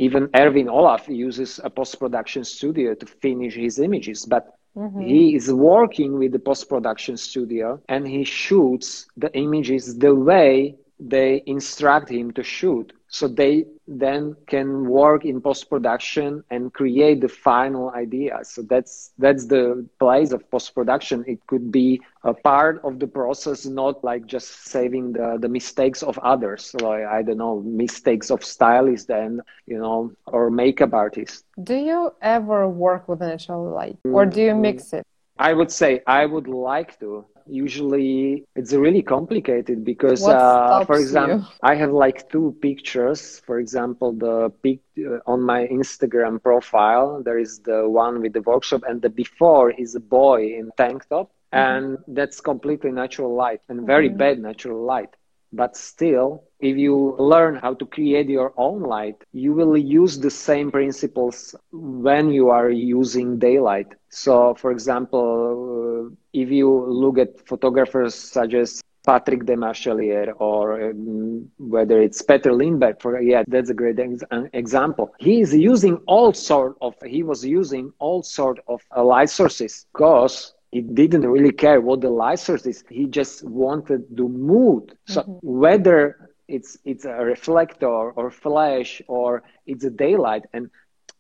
even 0.06 0.30
Erwin 0.36 0.70
Olaf 0.70 1.08
uses 1.08 1.60
a 1.64 1.70
post 1.70 2.00
production 2.00 2.44
studio 2.44 2.96
to 2.96 3.06
finish 3.06 3.54
his 3.56 3.78
images 3.80 4.26
but 4.26 4.44
Mm-hmm. 4.78 5.02
He 5.02 5.36
is 5.36 5.52
working 5.52 6.20
with 6.20 6.32
the 6.32 6.40
post 6.40 6.70
production 6.70 7.18
studio 7.18 7.82
and 7.90 8.08
he 8.08 8.24
shoots 8.24 9.08
the 9.18 9.34
images 9.36 9.98
the 9.98 10.14
way 10.14 10.76
they 11.00 11.44
instruct 11.46 12.10
him 12.10 12.32
to 12.32 12.44
shoot 12.44 12.94
so 13.10 13.28
they 13.28 13.66
then 13.88 14.36
can 14.48 14.88
work 14.88 15.26
in 15.26 15.42
post 15.42 15.70
production 15.70 16.44
and 16.52 16.74
create 16.74 17.22
the 17.22 17.28
final 17.28 17.90
idea. 17.92 18.40
So 18.44 18.62
that's 18.62 19.12
that's 19.18 19.48
the 19.48 19.88
place 20.00 20.32
of 20.32 20.50
post 20.52 20.76
production 20.76 21.26
it 21.28 21.46
could 21.48 21.72
be 21.72 22.02
a 22.24 22.34
part 22.34 22.82
of 22.84 23.00
the 23.00 23.08
process 23.08 23.66
not 23.66 24.04
like 24.04 24.26
just 24.26 24.66
saving 24.66 25.14
the, 25.14 25.38
the 25.40 25.48
mistakes 25.48 26.04
of 26.04 26.18
others 26.20 26.76
like 26.82 27.06
i 27.06 27.22
don't 27.22 27.38
know 27.38 27.62
mistakes 27.62 28.30
of 28.30 28.44
stylists 28.44 29.10
and 29.10 29.42
you 29.66 29.78
know 29.78 30.12
or 30.26 30.50
makeup 30.50 30.94
artists. 30.94 31.44
Do 31.64 31.76
you 31.76 32.14
ever 32.22 32.68
work 32.68 33.08
with 33.08 33.22
natural 33.22 33.70
light 33.70 33.98
or 34.04 34.26
mm, 34.26 34.34
do 34.34 34.42
you 34.42 34.52
mm. 34.52 34.62
mix 34.62 34.94
it? 34.94 35.06
I 35.38 35.54
would 35.54 35.72
say 35.72 36.02
i 36.06 36.26
would 36.26 36.48
like 36.48 37.00
to 37.00 37.26
usually 37.50 38.46
it's 38.56 38.74
really 38.74 39.02
complicated 39.02 39.84
because 39.84 40.28
uh, 40.28 40.84
for 40.86 40.98
example 40.98 41.40
you? 41.40 41.46
i 41.64 41.76
have 41.76 41.92
like 41.92 42.30
two 42.30 42.56
pictures 42.62 43.40
for 43.46 43.60
example 43.60 44.14
the 44.14 44.50
pic 44.64 44.80
uh, 45.00 45.20
on 45.26 45.42
my 45.42 45.68
instagram 45.68 46.42
profile 46.42 47.22
there 47.24 47.40
is 47.40 47.60
the 47.60 47.88
one 47.88 48.22
with 48.22 48.34
the 48.34 48.42
workshop 48.42 48.82
and 48.88 49.02
the 49.02 49.10
before 49.10 49.72
is 49.72 49.96
a 49.96 50.00
boy 50.00 50.44
in 50.60 50.70
tank 50.78 51.08
top 51.10 51.32
mm-hmm. 51.54 51.58
and 51.58 51.98
that's 52.08 52.40
completely 52.42 52.92
natural 52.92 53.34
light 53.36 53.62
and 53.70 53.86
very 53.86 54.10
mm-hmm. 54.10 54.18
bad 54.18 54.40
natural 54.40 54.84
light 54.84 55.16
but 55.52 55.76
still 55.76 56.44
if 56.60 56.78
you 56.78 57.16
learn 57.18 57.56
how 57.56 57.74
to 57.74 57.86
create 57.86 58.30
your 58.30 58.54
own 58.58 58.82
light 58.82 59.16
you 59.32 59.54
will 59.54 59.78
use 59.78 60.20
the 60.20 60.30
same 60.30 60.72
principles 60.72 61.56
when 61.72 62.30
you 62.32 62.50
are 62.50 62.70
using 62.70 63.38
daylight. 63.40 63.88
So 64.10 64.54
for 64.56 64.72
example 64.72 66.12
if 66.34 66.50
you 66.50 66.70
look 66.70 67.18
at 67.18 67.48
photographers 67.48 68.16
such 68.16 68.54
as 68.54 68.82
Patrick 69.06 69.46
Demarchelier 69.46 70.34
or 70.40 70.92
um, 70.92 71.50
whether 71.58 72.02
it's 72.02 72.22
Peter 72.22 72.54
Lindbergh 72.54 73.02
for 73.02 73.20
yeah 73.22 73.44
that's 73.48 73.70
a 73.70 73.74
great 73.74 74.00
ex- 74.00 74.24
example. 74.54 75.14
He 75.20 75.42
is 75.42 75.54
using 75.56 75.98
all 76.06 76.34
sort 76.34 76.76
of 76.82 76.96
he 77.06 77.24
was 77.24 77.46
using 77.46 77.92
all 78.00 78.22
sort 78.22 78.60
of 78.68 78.82
uh, 78.96 79.04
light 79.04 79.30
sources. 79.30 79.86
Because 79.94 80.54
he 80.72 80.82
didn't 80.82 81.28
really 81.28 81.52
care 81.52 81.82
what 81.82 82.02
the 82.02 82.10
light 82.10 82.40
source 82.40 82.66
is 82.66 82.84
he 82.90 83.06
just 83.06 83.44
wanted 83.44 84.04
the 84.16 84.24
mood 84.24 84.98
so 85.08 85.22
mm-hmm. 85.22 85.38
whether 85.42 86.30
it's 86.48 86.78
it's 86.86 87.06
a 87.06 87.24
reflector 87.34 87.88
or 87.88 88.32
flash 88.32 89.02
or 89.08 89.44
it's 89.66 89.84
a 89.84 89.90
daylight 89.90 90.44
and 90.54 90.70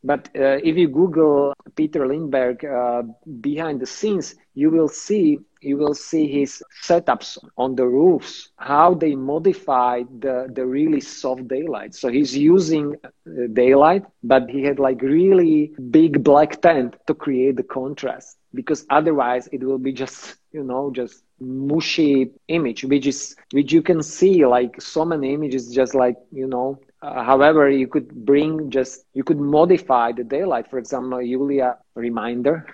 but 0.04 0.30
uh, 0.36 0.60
if 0.64 0.78
you 0.78 0.88
Google 0.88 1.54
Peter 1.76 2.08
Lindbergh 2.08 2.64
uh, 2.64 3.04
behind 3.42 3.82
the 3.82 3.86
scenes, 3.86 4.36
you 4.54 4.70
will 4.70 4.88
see 4.88 5.40
you 5.62 5.76
will 5.76 5.94
see 5.94 6.26
his 6.26 6.64
setups 6.86 7.38
on 7.58 7.76
the 7.76 7.86
roofs, 7.86 8.50
how 8.56 8.94
they 8.94 9.14
modified 9.14 10.08
the, 10.22 10.48
the 10.54 10.66
really 10.66 11.02
soft 11.02 11.50
daylight. 11.50 11.94
So 11.94 12.08
he's 12.08 12.36
using 12.38 12.96
uh, 13.04 13.20
daylight, 13.52 14.06
but 14.24 14.50
he 14.50 14.64
had 14.64 14.80
like 14.80 15.02
really 15.02 15.74
big 15.92 16.24
black 16.24 16.62
tent 16.62 16.96
to 17.08 17.14
create 17.14 17.58
the 17.58 17.64
contrast 17.64 18.39
because 18.54 18.86
otherwise 18.90 19.48
it 19.52 19.64
will 19.64 19.78
be 19.78 19.92
just 19.92 20.36
you 20.52 20.64
know 20.64 20.92
just 20.92 21.24
mushy 21.40 22.32
image 22.48 22.84
which 22.84 23.06
is 23.08 23.36
which 23.52 23.72
you 23.72 23.82
can 23.82 24.02
see 24.02 24.46
like 24.46 24.82
so 24.82 25.06
many 25.06 25.34
images 25.34 25.74
just 25.74 25.94
like 25.94 26.16
you 26.32 26.48
know 26.48 26.80
uh, 27.02 27.24
however, 27.24 27.70
you 27.70 27.88
could 27.88 28.10
bring 28.26 28.70
just, 28.70 29.06
you 29.14 29.24
could 29.24 29.40
modify 29.40 30.12
the 30.12 30.24
daylight. 30.24 30.70
For 30.70 30.78
example, 30.78 31.22
Julia 31.22 31.78
reminder. 31.96 32.66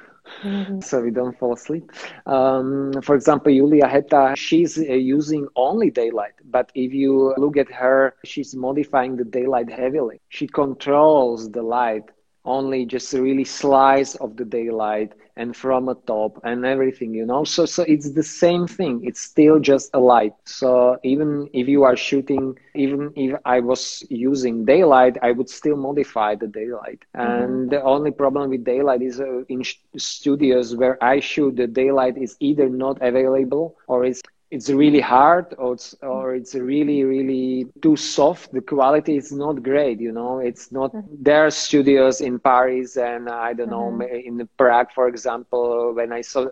Mm-hmm. 0.42 0.80
so 0.82 1.02
we 1.02 1.12
don't 1.12 1.38
fall 1.38 1.54
asleep. 1.54 1.92
Um, 2.26 2.94
for 3.04 3.16
example, 3.16 3.54
Julia 3.54 3.86
Hetta, 3.86 4.34
she's 4.36 4.76
uh, 4.78 4.82
using 4.82 5.48
only 5.56 5.92
daylight, 5.92 6.34
but 6.46 6.72
if 6.74 6.94
you 6.94 7.36
look 7.38 7.58
at 7.58 7.72
her, 7.72 8.16
she's 8.26 8.56
modifying 8.56 9.18
the 9.18 9.24
daylight 9.24 9.70
heavily. 9.70 10.22
She 10.30 10.48
controls 10.48 11.52
the 11.52 11.62
light 11.62 12.10
only 12.46 12.86
just 12.86 13.14
a 13.14 13.22
really 13.22 13.44
slice 13.46 14.16
of 14.16 14.38
the 14.38 14.46
daylight 14.46 15.14
and 15.36 15.56
from 15.56 15.90
a 15.90 15.96
top 15.96 16.40
and 16.44 16.66
everything 16.66 17.14
you 17.14 17.26
know? 17.26 17.44
So 17.44 17.66
so 17.66 17.84
it's 17.88 18.12
the 18.14 18.24
same 18.24 18.68
thing. 18.68 19.02
It's 19.04 19.22
still 19.22 19.60
just 19.60 19.90
a 19.94 20.00
light. 20.00 20.34
So 20.46 20.98
even 21.04 21.50
if 21.54 21.68
you 21.68 21.84
are 21.84 21.96
shooting 21.96 22.56
even 22.76 23.12
if 23.16 23.36
i 23.46 23.60
was 23.60 24.04
using 24.10 24.66
daylight 24.66 25.18
i 25.22 25.32
would 25.32 25.50
still 25.50 25.76
modify 25.78 26.36
the 26.36 26.48
daylight. 26.48 27.04
Mm-hmm. 27.22 27.46
and 27.46 27.70
the 27.70 27.82
only 27.84 28.12
problem 28.12 28.50
with 28.50 28.64
daylight 28.64 29.02
is 29.02 29.20
uh, 29.20 29.44
in 29.50 29.64
sh- 29.64 29.78
studios 29.98 30.76
where 30.76 30.98
i 31.04 31.20
shoot 31.20 31.56
the 31.56 31.68
daylight 31.68 32.18
is 32.18 32.36
either 32.40 32.70
not 32.70 32.98
available 33.02 33.76
or 33.88 34.06
it's 34.06 34.22
it's 34.52 34.70
really 34.70 35.00
hard 35.00 35.54
or 35.58 35.74
it's, 35.74 35.96
or 36.02 36.36
it's 36.36 36.54
really 36.56 37.04
really 37.04 37.68
too 37.82 37.96
soft 37.96 38.52
the 38.54 38.62
quality 38.62 39.18
is 39.18 39.32
not 39.32 39.64
great 39.64 40.00
you 40.00 40.12
know 40.12 40.40
it's 40.40 40.72
not 40.72 40.94
mm-hmm. 40.94 41.16
there 41.20 41.46
are 41.46 41.52
studios 41.52 42.22
in 42.22 42.40
paris 42.40 42.96
and 42.98 43.28
i 43.30 43.54
don't 43.54 43.70
mm-hmm. 43.70 44.00
know 44.00 44.06
in 44.06 44.48
prague 44.58 44.92
for 44.94 45.08
example 45.08 45.94
when 45.94 46.12
i 46.14 46.22
saw 46.22 46.46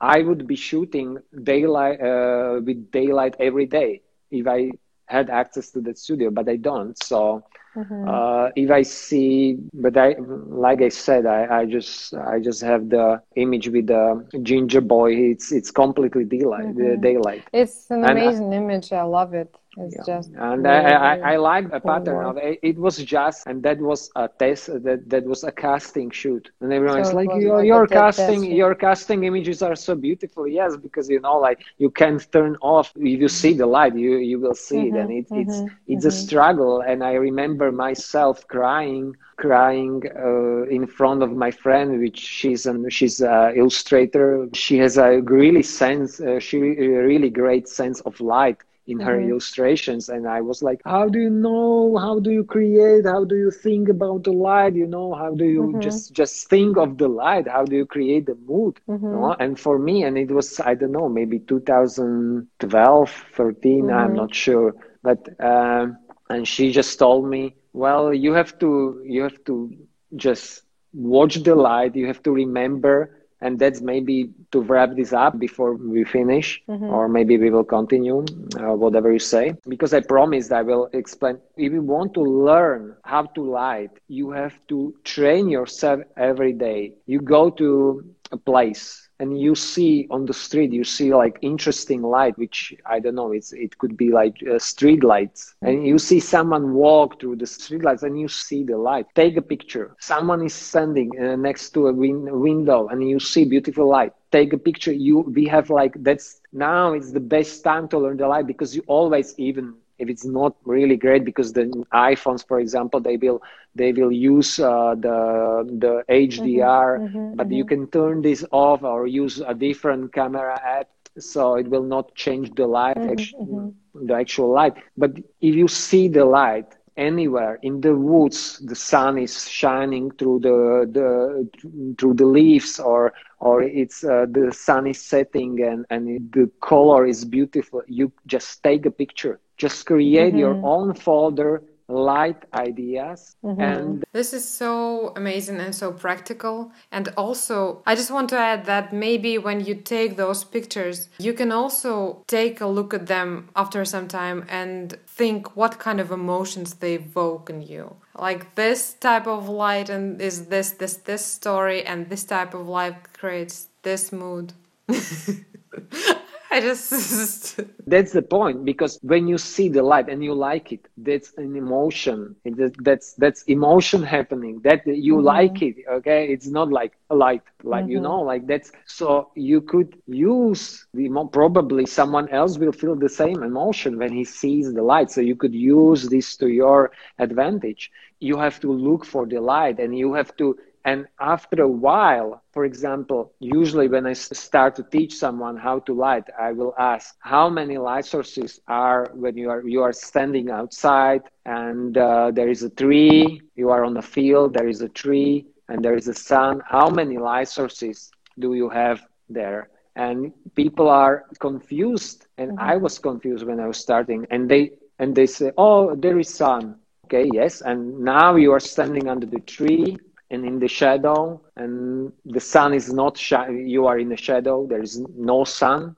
i 0.00 0.20
would 0.20 0.46
be 0.46 0.56
shooting 0.56 1.18
daylight 1.42 2.00
uh, 2.00 2.60
with 2.64 2.90
daylight 2.90 3.34
every 3.40 3.66
day 3.66 4.00
if 4.30 4.46
i 4.46 4.70
had 5.06 5.30
access 5.30 5.70
to 5.70 5.80
that 5.80 5.98
studio 5.98 6.30
but 6.30 6.48
i 6.48 6.56
don't 6.56 7.02
so 7.02 7.42
Mm-hmm. 7.78 8.08
Uh, 8.08 8.48
if 8.56 8.70
I 8.70 8.82
see, 8.82 9.56
but 9.72 9.96
I, 9.96 10.16
like 10.18 10.82
I 10.82 10.88
said, 10.88 11.26
I, 11.26 11.60
I 11.60 11.64
just, 11.64 12.14
I 12.14 12.40
just 12.40 12.60
have 12.62 12.88
the 12.90 13.22
image 13.36 13.68
with 13.68 13.86
the 13.86 14.26
ginger 14.42 14.80
boy. 14.80 15.12
It's, 15.14 15.52
it's 15.52 15.70
completely 15.70 16.24
daylight. 16.24 16.74
Mm-hmm. 16.74 17.00
Daylight. 17.00 17.44
It's 17.52 17.90
an 17.90 18.04
amazing 18.04 18.52
I, 18.52 18.56
image. 18.56 18.92
I 18.92 19.02
love 19.02 19.32
it. 19.34 19.54
It's 19.80 19.96
yeah. 19.96 20.02
just 20.06 20.30
and 20.34 20.64
really, 20.64 20.76
I, 20.76 21.16
I, 21.16 21.32
I 21.32 21.36
like 21.36 21.70
the 21.70 21.80
pattern 21.80 22.24
of 22.24 22.36
it. 22.38 22.58
It 22.62 22.76
was 22.78 22.98
just 22.98 23.46
and 23.46 23.62
that 23.62 23.78
was 23.78 24.10
a 24.16 24.28
test 24.28 24.66
that 24.84 25.08
that 25.08 25.24
was 25.24 25.44
a 25.44 25.52
casting 25.52 26.10
shoot 26.10 26.50
and 26.60 26.72
everyone's 26.72 27.10
so 27.10 27.16
like 27.16 27.30
your, 27.38 27.58
like 27.58 27.66
your 27.66 27.86
casting 27.86 28.44
your 28.44 28.74
casting 28.74 29.24
images 29.24 29.62
are 29.62 29.76
so 29.76 29.94
beautiful 29.94 30.46
yes 30.46 30.76
because 30.76 31.08
you 31.08 31.20
know 31.20 31.38
like 31.38 31.60
you 31.78 31.90
can't 31.90 32.30
turn 32.32 32.56
off 32.60 32.92
if 32.96 33.20
you 33.22 33.28
see 33.28 33.52
the 33.52 33.66
light 33.66 33.94
you 33.94 34.16
you 34.16 34.38
will 34.40 34.54
see 34.54 34.84
mm-hmm, 34.84 34.96
it 34.96 35.00
and 35.00 35.10
it, 35.10 35.28
mm-hmm, 35.28 35.40
it's 35.40 35.58
it's 35.86 36.06
mm-hmm. 36.06 36.08
a 36.08 36.10
struggle 36.10 36.80
and 36.80 37.02
I 37.02 37.12
remember 37.12 37.70
myself 37.70 38.46
crying 38.48 39.16
crying 39.36 40.02
uh, 40.16 40.62
in 40.76 40.86
front 40.86 41.22
of 41.22 41.30
my 41.32 41.50
friend 41.50 42.00
which 42.00 42.18
she's 42.18 42.66
an 42.66 42.88
she's 42.90 43.20
a 43.20 43.52
illustrator 43.56 44.48
she 44.52 44.78
has 44.78 44.96
a 44.98 45.20
really 45.22 45.62
sense 45.62 46.20
uh, 46.20 46.38
she 46.40 46.58
a 46.58 47.02
really 47.12 47.30
great 47.30 47.68
sense 47.68 48.00
of 48.00 48.20
light 48.20 48.58
in 48.88 48.98
her 48.98 49.18
mm-hmm. 49.18 49.30
illustrations 49.30 50.08
and 50.08 50.26
i 50.26 50.40
was 50.40 50.62
like 50.62 50.80
how 50.84 51.06
do 51.06 51.18
you 51.20 51.30
know 51.30 51.96
how 51.98 52.18
do 52.18 52.30
you 52.30 52.42
create 52.42 53.04
how 53.04 53.22
do 53.22 53.36
you 53.36 53.50
think 53.50 53.88
about 53.88 54.24
the 54.24 54.32
light 54.32 54.74
you 54.74 54.86
know 54.86 55.14
how 55.14 55.34
do 55.34 55.44
you 55.44 55.64
mm-hmm. 55.64 55.80
just 55.80 56.12
just 56.14 56.48
think 56.48 56.78
of 56.78 56.96
the 56.96 57.06
light 57.06 57.46
how 57.46 57.64
do 57.64 57.76
you 57.76 57.84
create 57.84 58.24
the 58.24 58.34
mood 58.46 58.80
mm-hmm. 58.88 59.04
you 59.04 59.12
know? 59.12 59.36
and 59.38 59.60
for 59.60 59.78
me 59.78 60.02
and 60.04 60.16
it 60.16 60.30
was 60.30 60.58
i 60.60 60.74
don't 60.74 60.92
know 60.92 61.08
maybe 61.08 61.38
2012 61.38 63.24
13 63.34 63.90
i'm 63.90 64.06
mm-hmm. 64.08 64.16
not 64.16 64.34
sure 64.34 64.74
but 65.02 65.28
um, 65.40 65.98
and 66.30 66.48
she 66.48 66.72
just 66.72 66.98
told 66.98 67.28
me 67.28 67.54
well 67.74 68.12
you 68.14 68.32
have 68.32 68.58
to 68.58 69.02
you 69.04 69.22
have 69.22 69.44
to 69.44 69.70
just 70.16 70.62
watch 70.94 71.36
the 71.42 71.54
light 71.54 71.94
you 71.94 72.06
have 72.06 72.22
to 72.22 72.30
remember 72.32 73.17
and 73.40 73.58
that's 73.58 73.80
maybe 73.80 74.30
to 74.52 74.60
wrap 74.60 74.90
this 74.96 75.12
up 75.12 75.38
before 75.38 75.74
we 75.74 76.04
finish 76.04 76.60
mm-hmm. 76.68 76.84
or 76.84 77.08
maybe 77.08 77.36
we 77.38 77.50
will 77.50 77.64
continue 77.64 78.24
uh, 78.58 78.74
whatever 78.74 79.12
you 79.12 79.18
say. 79.18 79.54
Because 79.68 79.92
i 79.94 80.00
promised 80.00 80.52
i 80.52 80.62
will 80.62 80.88
explain. 80.92 81.38
If 81.56 81.72
you 81.72 81.82
want 81.82 82.14
to 82.14 82.22
learn 82.22 82.94
how 83.04 83.22
to 83.36 83.42
light 83.42 83.90
you 84.08 84.30
have 84.30 84.54
to 84.68 84.94
train 85.04 85.48
yourself 85.48 86.00
every 86.16 86.52
day. 86.52 86.92
You 87.06 87.20
go 87.20 87.50
to 87.50 88.04
a 88.32 88.36
place 88.36 89.07
and 89.20 89.38
you 89.40 89.54
see 89.54 90.06
on 90.10 90.24
the 90.26 90.32
street 90.32 90.72
you 90.72 90.84
see 90.84 91.12
like 91.14 91.38
interesting 91.42 92.02
light 92.02 92.36
which 92.38 92.74
i 92.86 92.98
don't 92.98 93.14
know 93.14 93.32
it's 93.32 93.52
it 93.52 93.76
could 93.78 93.96
be 93.96 94.10
like 94.10 94.36
uh, 94.52 94.58
street 94.58 95.02
lights 95.04 95.54
and 95.62 95.86
you 95.86 95.98
see 95.98 96.20
someone 96.20 96.72
walk 96.74 97.20
through 97.20 97.36
the 97.36 97.46
street 97.46 97.82
lights 97.82 98.02
and 98.02 98.18
you 98.18 98.28
see 98.28 98.62
the 98.64 98.76
light. 98.76 99.06
Take 99.14 99.36
a 99.36 99.42
picture. 99.42 99.94
Someone 99.98 100.42
is 100.44 100.54
standing 100.54 101.10
uh, 101.20 101.36
next 101.36 101.70
to 101.70 101.86
a 101.88 101.92
win- 101.92 102.40
window 102.40 102.88
and 102.88 103.08
you 103.08 103.18
see 103.18 103.44
beautiful 103.44 103.88
light. 103.88 104.12
Take 104.32 104.52
a 104.52 104.58
picture. 104.58 104.92
You 104.92 105.20
we 105.20 105.46
have 105.46 105.70
like 105.70 105.94
that's 106.02 106.40
now 106.52 106.92
it's 106.92 107.12
the 107.12 107.20
best 107.20 107.62
time 107.64 107.88
to 107.88 107.98
learn 107.98 108.16
the 108.16 108.28
light 108.28 108.46
because 108.46 108.74
you 108.74 108.82
always 108.86 109.34
even 109.38 109.74
if 109.98 110.08
it's 110.08 110.24
not 110.24 110.56
really 110.64 110.96
great 110.96 111.24
because 111.24 111.52
the 111.52 111.64
iPhones, 111.92 112.46
for 112.46 112.60
example, 112.60 113.00
they 113.00 113.16
will 113.16 113.42
they 113.74 113.92
will 113.92 114.12
use 114.12 114.58
uh, 114.58 114.94
the 114.98 115.66
the 115.78 116.04
HDR, 116.08 116.98
mm-hmm, 116.98 117.18
mm-hmm, 117.18 117.36
but 117.36 117.48
mm-hmm. 117.48 117.56
you 117.56 117.64
can 117.64 117.86
turn 117.88 118.22
this 118.22 118.44
off 118.52 118.82
or 118.82 119.06
use 119.06 119.40
a 119.40 119.54
different 119.54 120.12
camera 120.12 120.60
app, 120.64 120.88
so 121.18 121.54
it 121.56 121.68
will 121.68 121.84
not 121.84 122.14
change 122.14 122.54
the 122.54 122.66
light, 122.66 122.96
mm-hmm, 122.96 123.10
actually, 123.10 123.46
mm-hmm. 123.46 124.06
the 124.06 124.14
actual 124.14 124.52
light. 124.52 124.74
But 124.96 125.18
if 125.40 125.54
you 125.54 125.68
see 125.68 126.08
the 126.08 126.24
light 126.24 126.74
anywhere 126.98 127.58
in 127.62 127.80
the 127.80 127.94
woods, 127.96 128.58
the 128.58 128.74
sun 128.74 129.16
is 129.18 129.48
shining 129.48 130.10
through 130.10 130.40
the, 130.40 130.88
the 130.92 131.94
through 131.98 132.14
the 132.14 132.26
leaves, 132.26 132.78
or 132.78 133.14
or 133.38 133.62
it's 133.62 134.04
uh, 134.04 134.26
the 134.30 134.52
sun 134.52 134.86
is 134.86 135.00
setting 135.00 135.62
and 135.62 135.86
and 135.88 136.30
the 136.32 136.50
color 136.60 137.06
is 137.06 137.24
beautiful. 137.24 137.82
You 137.86 138.12
just 138.26 138.62
take 138.62 138.84
a 138.84 138.90
picture 138.90 139.40
just 139.58 139.86
create 139.86 140.30
mm-hmm. 140.30 140.38
your 140.38 140.60
own 140.62 140.94
folder 140.94 141.62
light 141.88 142.44
ideas 142.52 143.36
mm-hmm. 143.42 143.60
and 143.60 144.04
this 144.12 144.34
is 144.34 144.46
so 144.46 145.12
amazing 145.16 145.58
and 145.58 145.74
so 145.74 145.90
practical. 145.90 146.70
And 146.92 147.08
also 147.16 147.82
i 147.86 147.94
just 147.94 148.10
want 148.10 148.28
to 148.30 148.38
add 148.38 148.66
that 148.66 148.92
maybe 148.92 149.38
when 149.38 149.64
you 149.64 149.74
take 149.74 150.16
those 150.16 150.44
pictures 150.44 151.08
you 151.18 151.32
can 151.32 151.50
also 151.50 152.22
take 152.26 152.60
a 152.60 152.66
look 152.66 152.92
at 152.92 153.06
them 153.06 153.48
after 153.56 153.84
some 153.84 154.06
time 154.08 154.44
and 154.48 154.98
think 155.06 155.56
what 155.56 155.78
kind 155.78 156.00
of 156.00 156.10
emotions 156.10 156.74
they 156.74 156.94
evoke 156.94 157.48
in 157.50 157.62
you. 157.62 157.96
Like 158.14 158.54
this 158.54 158.94
type 158.94 159.26
of 159.26 159.48
light 159.48 159.88
and 159.88 160.20
is 160.20 160.46
this 160.46 160.72
this 160.72 160.96
this 160.96 161.24
story 161.24 161.84
and 161.84 162.08
this 162.10 162.24
type 162.24 162.52
of 162.54 162.68
light 162.68 163.12
creates 163.14 163.68
this 163.82 164.12
mood 164.12 164.52
I 166.50 166.60
just 166.62 167.60
that's 167.86 168.12
the 168.12 168.22
point 168.22 168.64
because 168.64 168.98
when 169.02 169.28
you 169.28 169.36
see 169.36 169.68
the 169.68 169.82
light 169.82 170.08
and 170.08 170.24
you 170.24 170.32
like 170.32 170.72
it, 170.72 170.88
that's 170.96 171.34
an 171.36 171.54
emotion. 171.56 172.36
That's 172.44 173.12
that's 173.14 173.42
emotion 173.42 174.02
happening. 174.02 174.60
That 174.64 174.86
you 174.86 175.16
mm-hmm. 175.16 175.26
like 175.26 175.60
it. 175.60 175.76
Okay, 175.90 176.28
it's 176.28 176.46
not 176.46 176.70
like 176.70 176.94
a 177.10 177.14
light, 177.14 177.42
like 177.62 177.84
mm-hmm. 177.84 177.92
you 177.92 178.00
know, 178.00 178.22
like 178.22 178.46
that's 178.46 178.72
so 178.86 179.30
you 179.34 179.60
could 179.60 179.94
use 180.06 180.86
the 180.94 181.10
probably 181.32 181.84
someone 181.84 182.30
else 182.30 182.56
will 182.56 182.72
feel 182.72 182.96
the 182.96 183.10
same 183.10 183.42
emotion 183.42 183.98
when 183.98 184.12
he 184.12 184.24
sees 184.24 184.72
the 184.72 184.82
light. 184.82 185.10
So 185.10 185.20
you 185.20 185.36
could 185.36 185.54
use 185.54 186.08
this 186.08 186.34
to 186.38 186.48
your 186.48 186.92
advantage. 187.18 187.90
You 188.20 188.38
have 188.38 188.58
to 188.60 188.72
look 188.72 189.04
for 189.04 189.26
the 189.26 189.40
light, 189.40 189.78
and 189.78 189.96
you 189.96 190.14
have 190.14 190.34
to 190.38 190.58
and 190.88 191.06
after 191.20 191.56
a 191.62 191.68
while, 191.88 192.30
for 192.54 192.64
example, 192.64 193.20
usually 193.40 193.88
when 193.88 194.06
I 194.06 194.14
start 194.14 194.74
to 194.76 194.82
teach 194.84 195.12
someone 195.24 195.56
how 195.58 195.80
to 195.80 195.92
light, 195.92 196.26
I 196.48 196.52
will 196.52 196.74
ask 196.78 197.14
how 197.20 197.50
many 197.50 197.76
light 197.76 198.06
sources 198.06 198.60
are 198.66 199.00
when 199.22 199.36
you 199.36 199.50
are 199.54 199.62
you 199.74 199.80
are 199.82 199.92
standing 199.92 200.48
outside 200.60 201.22
and 201.44 201.92
uh, 201.98 202.30
there 202.38 202.48
is 202.54 202.62
a 202.62 202.72
tree, 202.82 203.42
you 203.60 203.68
are 203.74 203.84
on 203.84 203.94
a 203.98 204.06
field, 204.16 204.54
there 204.54 204.70
is 204.74 204.80
a 204.80 204.88
tree 205.02 205.46
and 205.68 205.84
there 205.84 205.96
is 206.00 206.08
a 206.08 206.14
sun. 206.30 206.62
How 206.76 206.88
many 207.00 207.18
light 207.18 207.48
sources 207.48 208.10
do 208.38 208.54
you 208.54 208.68
have 208.70 208.98
there? 209.28 209.68
And 209.94 210.32
people 210.54 210.88
are 210.88 211.16
confused, 211.48 212.18
and 212.38 212.48
mm-hmm. 212.52 212.72
I 212.72 212.76
was 212.84 212.98
confused 212.98 213.44
when 213.46 213.60
I 213.60 213.66
was 213.72 213.78
starting. 213.86 214.26
And 214.30 214.48
they 214.52 214.62
and 214.98 215.14
they 215.18 215.26
say, 215.26 215.48
"Oh, 215.58 215.94
there 216.04 216.18
is 216.18 216.30
sun." 216.44 216.64
Okay, 217.04 217.26
yes. 217.40 217.60
And 217.70 217.78
now 218.16 218.36
you 218.36 218.50
are 218.56 218.64
standing 218.74 219.06
under 219.12 219.26
the 219.26 219.40
tree 219.56 219.98
and 220.30 220.44
in 220.44 220.58
the 220.58 220.68
shadow 220.68 221.40
and 221.56 222.12
the 222.24 222.40
sun 222.40 222.74
is 222.74 222.92
not 222.92 223.18
you 223.50 223.86
are 223.86 223.98
in 223.98 224.08
the 224.08 224.16
shadow 224.16 224.66
there 224.66 224.82
is 224.82 225.02
no 225.16 225.44
sun 225.44 225.96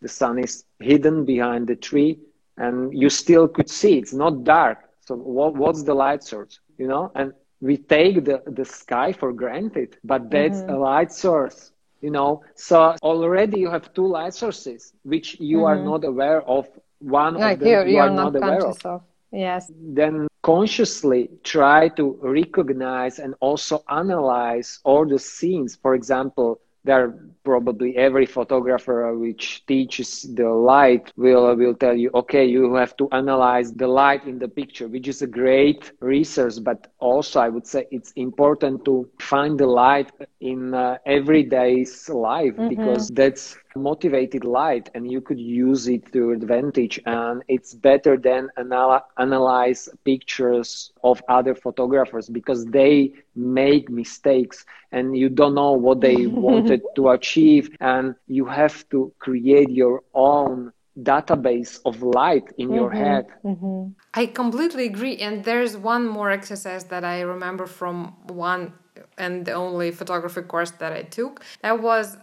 the 0.00 0.08
sun 0.08 0.38
is 0.38 0.64
hidden 0.80 1.24
behind 1.24 1.66
the 1.66 1.76
tree 1.76 2.18
and 2.58 2.92
you 2.92 3.08
still 3.08 3.48
could 3.48 3.70
see 3.70 3.98
it's 3.98 4.12
not 4.12 4.44
dark 4.44 4.78
so 5.00 5.14
what, 5.14 5.54
what's 5.54 5.82
the 5.82 5.94
light 5.94 6.22
source 6.22 6.60
you 6.78 6.86
know 6.86 7.10
and 7.14 7.32
we 7.60 7.76
take 7.76 8.24
the, 8.24 8.42
the 8.46 8.64
sky 8.64 9.12
for 9.12 9.32
granted 9.32 9.96
but 10.04 10.30
that's 10.30 10.58
mm-hmm. 10.58 10.74
a 10.74 10.78
light 10.78 11.12
source 11.12 11.70
you 12.00 12.10
know 12.10 12.42
so 12.54 12.94
already 13.02 13.60
you 13.60 13.70
have 13.70 13.92
two 13.94 14.06
light 14.06 14.34
sources 14.34 14.92
which 15.04 15.40
you 15.40 15.58
mm-hmm. 15.58 15.66
are 15.66 15.82
not 15.82 16.04
aware 16.04 16.42
of 16.42 16.68
one 16.98 17.34
like 17.34 17.54
of 17.54 17.60
them 17.60 17.88
you, 17.88 17.94
you 17.94 18.00
are, 18.00 18.10
not, 18.10 18.32
not 18.32 18.42
aware 18.42 18.66
of. 18.66 18.86
of 18.86 19.02
yes 19.32 19.70
then 19.74 20.26
consciously 20.42 21.30
try 21.44 21.88
to 21.88 22.18
recognize 22.22 23.18
and 23.18 23.34
also 23.40 23.82
analyze 23.88 24.80
all 24.84 25.06
the 25.06 25.18
scenes. 25.18 25.76
For 25.76 25.94
example, 25.94 26.60
there 26.84 27.14
probably 27.44 27.96
every 27.96 28.26
photographer 28.26 29.16
which 29.16 29.64
teaches 29.66 30.22
the 30.34 30.48
light 30.48 31.12
will 31.16 31.54
will 31.56 31.74
tell 31.74 31.94
you 31.96 32.10
okay 32.14 32.44
you 32.44 32.74
have 32.74 32.96
to 32.96 33.08
analyze 33.12 33.72
the 33.72 33.86
light 33.86 34.24
in 34.24 34.38
the 34.38 34.48
picture 34.48 34.88
which 34.88 35.08
is 35.08 35.22
a 35.22 35.26
great 35.26 35.92
resource 36.00 36.58
but 36.58 36.92
also 36.98 37.40
i 37.40 37.48
would 37.48 37.66
say 37.66 37.86
it's 37.90 38.12
important 38.16 38.84
to 38.84 39.08
find 39.18 39.58
the 39.58 39.66
light 39.66 40.10
in 40.40 40.74
uh, 40.74 40.96
everyday's 41.06 42.08
life 42.08 42.54
mm-hmm. 42.56 42.68
because 42.68 43.08
that's 43.08 43.56
motivated 43.76 44.44
light 44.44 44.90
and 44.94 45.10
you 45.10 45.20
could 45.20 45.40
use 45.40 45.88
it 45.88 46.12
to 46.12 46.30
advantage 46.32 47.00
and 47.06 47.42
it's 47.48 47.74
better 47.74 48.16
than 48.16 48.50
anal- 48.58 49.06
analyze 49.18 49.88
pictures 50.04 50.92
of 51.02 51.22
other 51.28 51.54
photographers 51.54 52.28
because 52.28 52.64
they 52.66 53.12
make 53.34 53.88
mistakes 53.90 54.64
and 54.92 55.16
you 55.16 55.28
don't 55.28 55.54
know 55.54 55.72
what 55.72 56.00
they 56.00 56.26
wanted 56.48 56.82
to 56.94 57.10
achieve 57.10 57.70
and 57.80 58.14
you 58.28 58.44
have 58.44 58.88
to 58.90 59.12
create 59.18 59.70
your 59.70 60.02
own 60.14 60.72
database 61.00 61.80
of 61.84 62.02
light 62.02 62.52
in 62.58 62.68
mm-hmm. 62.68 62.76
your 62.76 62.90
head. 62.90 63.26
Mm-hmm. 63.44 63.92
I 64.14 64.26
completely 64.26 64.86
agree. 64.86 65.16
And 65.16 65.44
there's 65.44 65.76
one 65.76 66.06
more 66.06 66.30
exercise 66.30 66.84
that 66.84 67.04
I 67.04 67.20
remember 67.22 67.66
from 67.66 68.14
one 68.26 68.74
and 69.18 69.44
the 69.44 69.52
only 69.52 69.90
photography 69.90 70.42
course 70.42 70.70
that 70.72 70.92
I 70.92 71.02
took. 71.02 71.42
That 71.62 71.80
was 71.82 72.16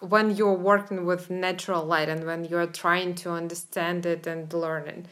when 0.00 0.36
you're 0.36 0.54
working 0.54 1.04
with 1.04 1.30
natural 1.30 1.84
light 1.84 2.08
and 2.08 2.24
when 2.24 2.44
you're 2.44 2.66
trying 2.66 3.14
to 3.16 3.30
understand 3.30 4.06
it 4.06 4.26
and 4.26 4.52
learn 4.52 4.86
it 4.88 5.06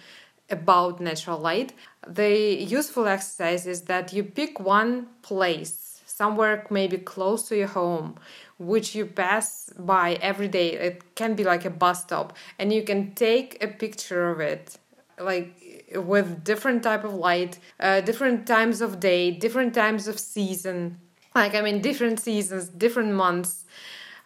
about 0.51 1.01
natural 1.01 1.39
light. 1.39 1.73
The 2.07 2.63
useful 2.63 3.07
exercise 3.07 3.67
is 3.67 3.83
that 3.83 4.13
you 4.13 4.23
pick 4.23 4.61
one 4.61 5.07
place, 5.23 6.03
somewhere 6.07 6.67
maybe 6.71 6.99
close 6.99 7.49
to 7.49 7.57
your 7.57 7.69
home, 7.69 8.17
which 8.59 8.95
you 8.95 9.07
pass 9.07 9.71
by 9.79 10.15
every 10.21 10.49
day. 10.49 10.73
It 10.73 11.15
can 11.15 11.35
be 11.35 11.45
like 11.45 11.65
a 11.65 11.71
bus 11.71 12.03
stop, 12.03 12.37
and 12.59 12.73
you 12.73 12.83
can 12.83 13.15
take 13.15 13.63
a 13.63 13.69
picture 13.69 14.31
of 14.31 14.41
it, 14.41 14.79
like 15.19 15.93
with 15.95 16.45
different 16.45 16.83
type 16.83 17.05
of 17.05 17.15
light, 17.15 17.59
uh, 17.81 18.01
different 18.01 18.47
times 18.47 18.81
of 18.81 19.01
day, 19.01 19.31
different 19.31 19.75
times 19.75 20.09
of 20.09 20.19
season. 20.19 20.99
Like 21.35 21.55
I 21.55 21.61
mean, 21.63 21.81
different 21.81 22.21
seasons, 22.21 22.69
different 22.69 23.13
months, 23.15 23.65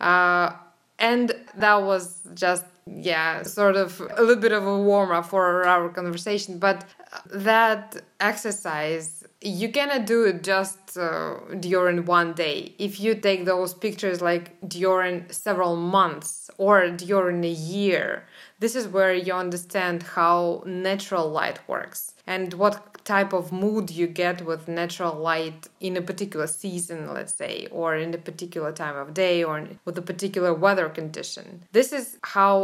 uh, 0.00 0.52
and 0.98 1.32
that 1.56 1.82
was 1.82 2.20
just 2.34 2.64
yeah, 2.86 3.42
sort 3.42 3.76
of 3.76 4.00
a 4.00 4.22
little 4.22 4.40
bit 4.40 4.52
of 4.52 4.66
a 4.66 4.78
warm 4.78 5.10
up 5.10 5.26
for 5.26 5.66
our 5.66 5.88
conversation. 5.90 6.58
But 6.58 6.84
that 7.30 7.96
exercise 8.20 9.24
you 9.40 9.70
cannot 9.70 10.04
do 10.04 10.24
it 10.24 10.42
just 10.42 10.98
uh, 10.98 11.36
during 11.60 12.04
one 12.04 12.32
day 12.32 12.74
if 12.78 12.98
you 12.98 13.14
take 13.14 13.44
those 13.44 13.72
pictures 13.72 14.20
like 14.20 14.56
during 14.68 15.24
several 15.30 15.76
months 15.76 16.50
or 16.58 16.90
during 16.90 17.44
a 17.44 17.48
year 17.50 18.24
this 18.58 18.74
is 18.74 18.88
where 18.88 19.14
you 19.14 19.32
understand 19.32 20.02
how 20.02 20.60
natural 20.66 21.28
light 21.30 21.60
works 21.68 22.14
and 22.26 22.52
what 22.54 22.87
type 23.14 23.32
of 23.32 23.50
mood 23.50 23.90
you 23.90 24.06
get 24.06 24.36
with 24.44 24.68
natural 24.68 25.14
light 25.30 25.60
in 25.80 25.96
a 25.96 26.04
particular 26.10 26.46
season 26.46 26.98
let's 27.16 27.34
say 27.42 27.54
or 27.70 27.96
in 28.04 28.10
a 28.12 28.22
particular 28.30 28.70
time 28.82 28.96
of 29.02 29.08
day 29.14 29.36
or 29.48 29.56
with 29.86 29.96
a 29.96 30.06
particular 30.12 30.52
weather 30.64 30.88
condition. 31.00 31.46
This 31.78 31.88
is 31.98 32.06
how 32.36 32.54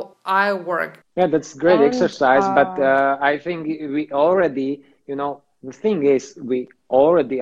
i 0.42 0.46
work. 0.52 0.92
Yeah 1.16 1.28
that's 1.34 1.52
great 1.64 1.80
and, 1.80 1.90
exercise 1.90 2.46
uh, 2.50 2.54
but 2.60 2.72
uh, 2.92 3.30
i 3.30 3.38
think 3.44 3.58
we 3.96 4.02
already 4.26 4.70
you 5.10 5.16
know 5.20 5.32
the 5.68 5.76
thing 5.82 5.98
is 6.16 6.22
we 6.52 6.58
already 6.90 7.38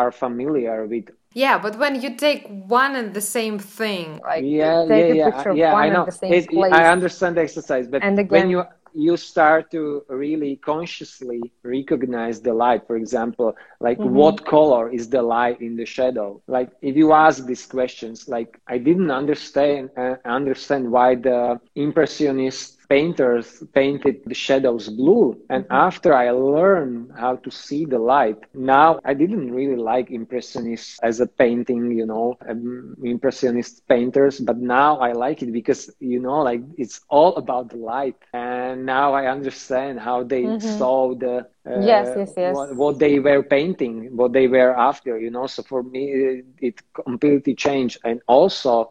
are 0.00 0.10
familiar 0.24 0.78
with 0.92 1.06
yeah, 1.34 1.58
but 1.58 1.76
when 1.82 2.00
you 2.00 2.10
take 2.14 2.46
one 2.78 2.94
and 2.94 3.12
the 3.12 3.20
same 3.20 3.58
thing, 3.58 4.20
like 4.22 4.44
yeah, 4.46 4.84
yeah, 4.84 5.06
yeah, 5.20 5.52
yeah, 5.52 5.74
I 5.74 5.88
know. 5.88 6.06
It, 6.22 6.46
I 6.72 6.82
understand 6.96 7.36
the 7.36 7.42
exercise, 7.42 7.88
but 7.88 8.04
and 8.04 8.16
again, 8.20 8.30
when 8.30 8.50
you 8.50 8.60
you 8.94 9.16
start 9.16 9.70
to 9.72 10.04
really 10.08 10.56
consciously 10.56 11.52
recognize 11.62 12.40
the 12.40 12.54
light, 12.54 12.86
for 12.86 12.96
example, 12.96 13.54
like 13.80 13.98
mm-hmm. 13.98 14.14
what 14.14 14.44
color 14.46 14.90
is 14.90 15.08
the 15.10 15.22
light 15.22 15.60
in 15.60 15.76
the 15.76 15.84
shadow? 15.84 16.40
Like 16.46 16.70
if 16.82 16.96
you 16.96 17.12
ask 17.12 17.44
these 17.44 17.66
questions, 17.66 18.28
like 18.28 18.60
I 18.68 18.78
didn't 18.78 19.10
understand 19.10 19.90
uh, 19.96 20.16
understand 20.24 20.90
why 20.90 21.16
the 21.16 21.60
impressionist 21.74 22.73
painters 22.88 23.62
painted 23.74 24.22
the 24.26 24.34
shadows 24.34 24.88
blue. 24.88 25.36
And 25.48 25.64
mm-hmm. 25.64 25.74
after 25.74 26.14
I 26.14 26.30
learned 26.30 27.12
how 27.18 27.36
to 27.36 27.50
see 27.50 27.84
the 27.84 27.98
light, 27.98 28.38
now 28.54 29.00
I 29.04 29.14
didn't 29.14 29.52
really 29.52 29.76
like 29.76 30.10
Impressionists 30.10 30.98
as 31.02 31.20
a 31.20 31.26
painting, 31.26 31.92
you 31.92 32.06
know, 32.06 32.36
um, 32.48 32.96
Impressionist 33.02 33.86
painters, 33.88 34.40
but 34.40 34.58
now 34.58 34.98
I 34.98 35.12
like 35.12 35.42
it 35.42 35.52
because, 35.52 35.90
you 36.00 36.20
know, 36.20 36.40
like 36.42 36.62
it's 36.76 37.00
all 37.08 37.34
about 37.36 37.70
the 37.70 37.76
light. 37.76 38.16
And 38.32 38.84
now 38.86 39.14
I 39.14 39.26
understand 39.30 40.00
how 40.00 40.22
they 40.24 40.42
mm-hmm. 40.42 40.78
saw 40.78 41.14
the 41.14 41.46
uh, 41.66 41.80
yes, 41.80 42.12
yes, 42.16 42.32
yes. 42.36 42.54
What, 42.54 42.76
what, 42.76 42.98
they 42.98 43.18
were 43.18 43.42
painting, 43.42 44.16
what 44.16 44.32
they 44.32 44.46
were 44.48 44.76
after, 44.76 45.18
you 45.18 45.30
know. 45.30 45.46
So 45.46 45.62
for 45.62 45.82
me, 45.82 46.10
it, 46.12 46.44
it 46.60 46.82
completely 46.94 47.54
changed. 47.54 47.98
And 48.04 48.20
also, 48.26 48.90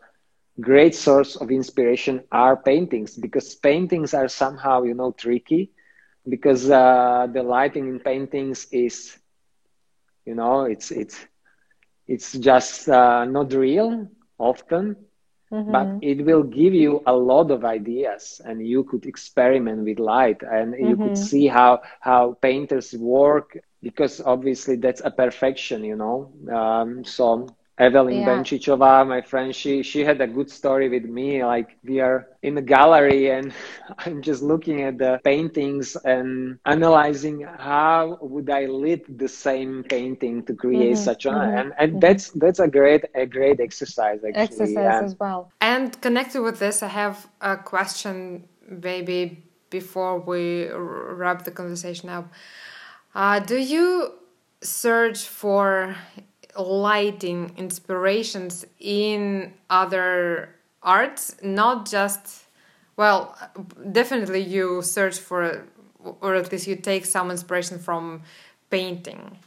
great 0.60 0.96
source 0.96 1.36
of 1.36 1.52
inspiration 1.52 2.24
are 2.32 2.56
paintings 2.56 3.16
because 3.18 3.56
paintings 3.56 4.14
are 4.14 4.28
somehow 4.28 4.84
you 4.84 4.94
know 4.94 5.12
tricky 5.12 5.72
because 6.28 6.70
uh, 6.70 7.28
the 7.34 7.44
lighting 7.44 7.88
in 7.88 8.00
paintings 8.00 8.68
is 8.72 9.18
you 10.26 10.36
know 10.36 10.64
it's 10.64 10.92
it's 10.92 11.26
it's 12.08 12.34
just 12.34 12.88
uh, 12.90 13.26
not 13.26 13.54
real 13.54 14.08
often 14.38 14.96
mm-hmm. 15.52 15.72
but 15.72 15.96
it 16.02 16.24
will 16.26 16.44
give 16.44 16.74
you 16.74 17.02
a 17.06 17.14
lot 17.14 17.52
of 17.52 17.66
ideas 17.66 18.42
and 18.46 18.66
you 18.66 18.84
could 18.84 19.06
experiment 19.06 19.84
with 19.84 20.00
light 20.00 20.42
and 20.44 20.74
mm-hmm. 20.74 20.88
you 20.88 20.98
could 20.98 21.14
mm-hmm. 21.14 21.30
see 21.32 21.48
how 21.48 21.82
how 22.00 22.38
painters 22.42 22.94
work 22.94 23.58
because 23.82 24.22
obviously 24.22 24.76
that's 24.76 25.02
a 25.04 25.12
perfection 25.12 25.84
you 25.84 25.96
know 25.96 26.32
um, 26.54 27.04
so 27.04 27.48
Evelyn 27.80 28.22
yeah. 28.22 28.28
Benčičová, 28.28 29.08
my 29.08 29.22
friend, 29.22 29.56
she 29.56 29.82
she 29.82 30.02
had 30.02 30.22
a 30.22 30.28
good 30.28 30.50
story 30.50 30.90
with 30.90 31.06
me. 31.06 31.44
Like 31.44 31.76
we 31.84 32.00
are 32.02 32.28
in 32.44 32.54
the 32.54 32.62
gallery 32.62 33.32
and 33.32 33.52
I'm 34.06 34.22
just 34.22 34.44
looking 34.44 34.84
at 34.84 35.00
the 35.00 35.20
paintings 35.24 35.98
and 36.06 36.60
analyzing 36.66 37.42
how 37.42 38.20
would 38.22 38.50
I 38.50 38.68
lit 38.68 39.18
the 39.18 39.28
same 39.28 39.84
painting 39.90 40.44
to 40.46 40.54
create 40.54 40.94
mm-hmm. 40.94 41.04
such 41.04 41.26
a 41.26 41.30
mm-hmm. 41.30 41.58
and, 41.58 41.74
and 41.80 41.92
mm-hmm. 41.92 42.00
that's 42.00 42.30
that's 42.32 42.60
a 42.60 42.68
great 42.68 43.06
a 43.16 43.26
great 43.26 43.60
exercise 43.60 44.20
actually. 44.24 44.44
Exercise 44.44 45.04
as 45.04 45.20
well. 45.20 45.52
And 45.60 46.00
connected 46.00 46.44
with 46.44 46.60
this, 46.60 46.84
I 46.84 46.90
have 46.90 47.28
a 47.42 47.58
question, 47.58 48.48
maybe 48.70 49.44
before 49.72 50.20
we 50.20 50.70
wrap 50.70 51.44
the 51.44 51.52
conversation 51.52 52.10
up. 52.10 52.32
Uh, 53.16 53.40
do 53.40 53.58
you 53.58 54.14
search 54.62 55.28
for 55.28 55.96
lighting 56.58 57.52
inspirations 57.58 58.66
in 58.80 59.54
other 59.70 60.50
arts, 60.82 61.36
not 61.42 61.90
just, 61.90 62.46
well, 62.98 63.38
definitely 63.92 64.42
you 64.42 64.82
search 64.82 65.18
for, 65.18 65.66
or 66.22 66.36
at 66.36 66.52
least 66.52 66.68
you 66.68 66.76
take 66.76 67.06
some 67.06 67.32
inspiration 67.32 67.80
from 67.80 68.22
painting. 68.70 69.38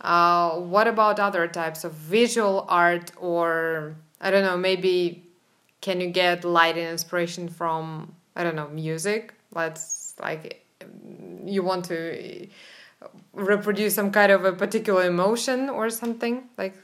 Uh, 0.00 0.56
what 0.56 0.86
about 0.88 1.20
other 1.20 1.46
types 1.46 1.84
of 1.84 1.92
visual 1.92 2.66
art, 2.68 3.12
or 3.16 3.94
I 4.20 4.30
don't 4.30 4.44
know, 4.44 4.56
maybe 4.56 5.24
can 5.80 6.00
you 6.00 6.10
get 6.10 6.44
lighting 6.44 6.86
inspiration 6.86 7.48
from, 7.48 8.14
I 8.36 8.44
don't 8.44 8.56
know, 8.56 8.68
music? 8.68 9.34
Let's 9.54 10.14
like, 10.20 10.64
you 11.44 11.62
want 11.62 11.84
to 11.86 12.46
reproduce 13.32 13.94
some 13.94 14.10
kind 14.10 14.30
of 14.32 14.44
a 14.44 14.52
particular 14.52 15.04
emotion 15.04 15.68
or 15.70 15.90
something 15.90 16.48
like 16.58 16.74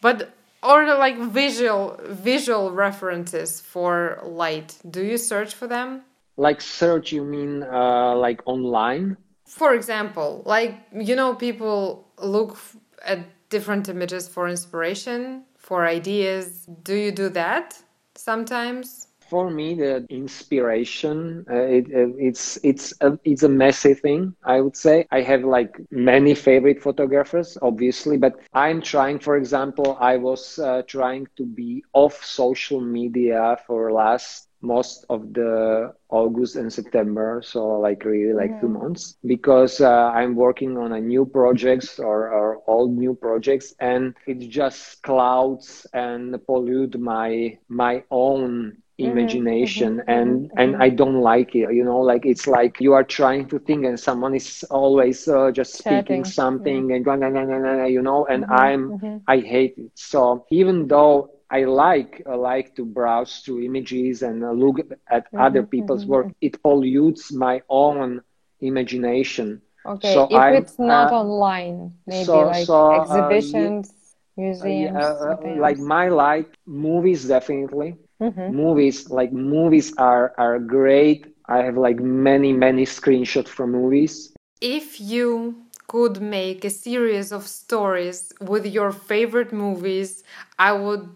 but 0.00 0.34
or 0.62 0.86
like 0.96 1.18
visual 1.18 1.98
visual 2.08 2.72
references 2.72 3.60
for 3.60 4.20
light. 4.24 4.78
Do 4.90 5.04
you 5.04 5.18
search 5.18 5.54
for 5.54 5.66
them? 5.66 6.02
Like 6.36 6.60
search 6.60 7.12
you 7.12 7.22
mean 7.22 7.62
uh, 7.62 8.16
like 8.16 8.40
online? 8.46 9.16
For 9.46 9.74
example 9.74 10.42
like 10.44 10.78
you 10.92 11.14
know 11.16 11.34
people 11.34 12.08
look 12.18 12.58
at 13.04 13.20
different 13.50 13.88
images 13.88 14.28
for 14.28 14.48
inspiration 14.48 15.44
for 15.56 15.86
ideas. 15.86 16.66
Do 16.82 16.94
you 16.94 17.12
do 17.12 17.28
that 17.30 17.78
sometimes 18.14 19.08
for 19.28 19.50
me 19.50 19.74
the 19.74 20.04
inspiration 20.10 21.44
uh, 21.50 21.54
it, 21.54 21.84
uh, 21.94 22.08
it's 22.18 22.58
it's 22.62 22.92
a, 23.00 23.18
it's 23.24 23.42
a 23.42 23.48
messy 23.48 23.94
thing 23.94 24.34
i 24.44 24.60
would 24.60 24.76
say 24.76 25.06
i 25.10 25.20
have 25.20 25.42
like 25.44 25.80
many 25.90 26.34
favorite 26.34 26.80
photographers 26.80 27.56
obviously 27.62 28.16
but 28.16 28.34
i'm 28.54 28.80
trying 28.80 29.18
for 29.18 29.36
example 29.36 29.96
i 30.00 30.16
was 30.16 30.58
uh, 30.58 30.82
trying 30.86 31.26
to 31.36 31.44
be 31.44 31.82
off 31.92 32.24
social 32.24 32.80
media 32.80 33.56
for 33.66 33.92
last 33.92 34.48
most 34.62 35.04
of 35.10 35.32
the 35.34 35.92
august 36.10 36.56
and 36.56 36.72
september 36.72 37.40
so 37.44 37.66
like 37.78 38.04
really 38.04 38.32
like 38.32 38.50
mm-hmm. 38.50 38.60
two 38.60 38.68
months 38.68 39.16
because 39.26 39.80
uh, 39.80 40.10
i'm 40.14 40.34
working 40.34 40.76
on 40.76 40.92
a 40.92 41.00
new 41.00 41.24
projects 41.26 41.98
or, 41.98 42.28
or 42.30 42.56
all 42.66 42.88
new 42.88 43.14
projects 43.14 43.74
and 43.80 44.14
it 44.26 44.38
just 44.48 45.02
clouds 45.02 45.86
and 45.92 46.36
pollute 46.46 46.98
my 46.98 47.56
my 47.68 48.02
own 48.10 48.72
Mm-hmm, 48.72 48.83
imagination 48.98 49.96
mm-hmm, 49.96 50.10
and 50.10 50.42
mm-hmm. 50.42 50.58
and 50.58 50.76
i 50.76 50.88
don't 50.88 51.20
like 51.20 51.54
it 51.54 51.72
you 51.72 51.82
know 51.82 51.98
like 51.98 52.24
it's 52.24 52.46
like 52.46 52.80
you 52.80 52.92
are 52.92 53.02
trying 53.02 53.46
to 53.46 53.58
think 53.58 53.84
and 53.84 53.98
someone 53.98 54.34
is 54.34 54.64
always 54.70 55.26
uh, 55.26 55.50
just 55.50 55.82
Chatting. 55.82 56.24
speaking 56.24 56.24
something 56.24 56.92
and 56.92 57.04
blah, 57.04 57.16
blah, 57.16 57.28
blah, 57.28 57.84
you 57.84 58.00
know 58.00 58.24
and 58.26 58.44
i'm 58.46 59.22
i 59.26 59.38
hate 59.38 59.74
it 59.76 59.90
so 59.94 60.46
even 60.50 60.86
though 60.86 61.30
I 61.50 61.64
like 61.64 62.22
I 62.26 62.34
like 62.34 62.74
to 62.76 62.84
browse 62.84 63.40
through 63.40 63.62
images 63.62 64.22
and 64.22 64.42
uh, 64.42 64.50
look 64.50 64.80
at 65.08 65.26
other 65.38 65.62
people's 65.62 66.04
work. 66.04 66.32
It 66.40 66.60
pollutes 66.62 67.32
my 67.32 67.62
own 67.68 68.22
imagination. 68.60 69.60
Okay, 69.86 70.14
so 70.14 70.24
if 70.24 70.34
I, 70.34 70.56
it's 70.56 70.78
not 70.80 71.12
uh, 71.12 71.20
online, 71.20 71.92
maybe 72.06 72.24
so, 72.24 72.40
like 72.40 72.66
so, 72.66 72.94
uh, 72.94 73.02
exhibitions, 73.02 73.92
museums. 74.36 74.96
Uh, 74.96 75.36
like 75.58 75.78
my 75.78 76.08
like 76.08 76.48
movies, 76.66 77.28
definitely 77.28 77.98
Mm-hmm. 78.24 78.56
Movies 78.56 79.10
like 79.10 79.32
movies 79.32 79.92
are 79.98 80.32
are 80.38 80.58
great 80.58 81.34
I 81.46 81.58
have 81.58 81.76
like 81.76 81.98
many, 82.00 82.52
many 82.52 82.86
screenshots 82.86 83.48
from 83.48 83.72
movies. 83.72 84.32
If 84.60 85.00
you 85.00 85.56
could 85.88 86.22
make 86.22 86.64
a 86.64 86.70
series 86.70 87.32
of 87.32 87.46
stories 87.46 88.32
with 88.40 88.64
your 88.66 88.92
favorite 88.92 89.52
movies, 89.52 90.24
I 90.58 90.72
would 90.72 91.08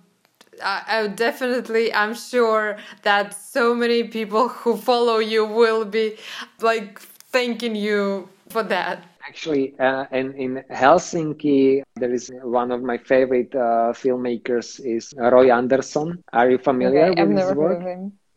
I, 0.63 1.03
would 1.03 1.15
definitely 1.15 1.95
i'm 1.95 2.15
sure 2.15 2.79
that 3.03 3.33
so 3.33 3.77
many 3.77 4.03
people 4.03 4.49
who 4.49 4.77
follow 4.77 5.19
you 5.19 5.45
will 5.45 5.85
be 5.85 6.17
like 6.61 6.99
thanking 6.99 7.77
you 7.77 8.29
for 8.49 8.65
that 8.65 9.05
actually 9.29 9.75
uh, 9.79 10.05
in, 10.13 10.33
in 10.45 10.63
helsinki 10.71 11.83
there 11.97 12.13
is 12.13 12.31
one 12.43 12.71
of 12.73 12.83
my 12.83 12.99
favorite 12.99 13.55
uh, 13.55 13.93
filmmakers 14.03 14.69
is 14.97 15.13
roy 15.35 15.47
andersson 15.61 16.19
are 16.33 16.51
you 16.51 16.59
familiar 16.59 17.13
okay, 17.13 17.15
with 17.15 17.31
his 17.31 17.53
work 17.53 17.81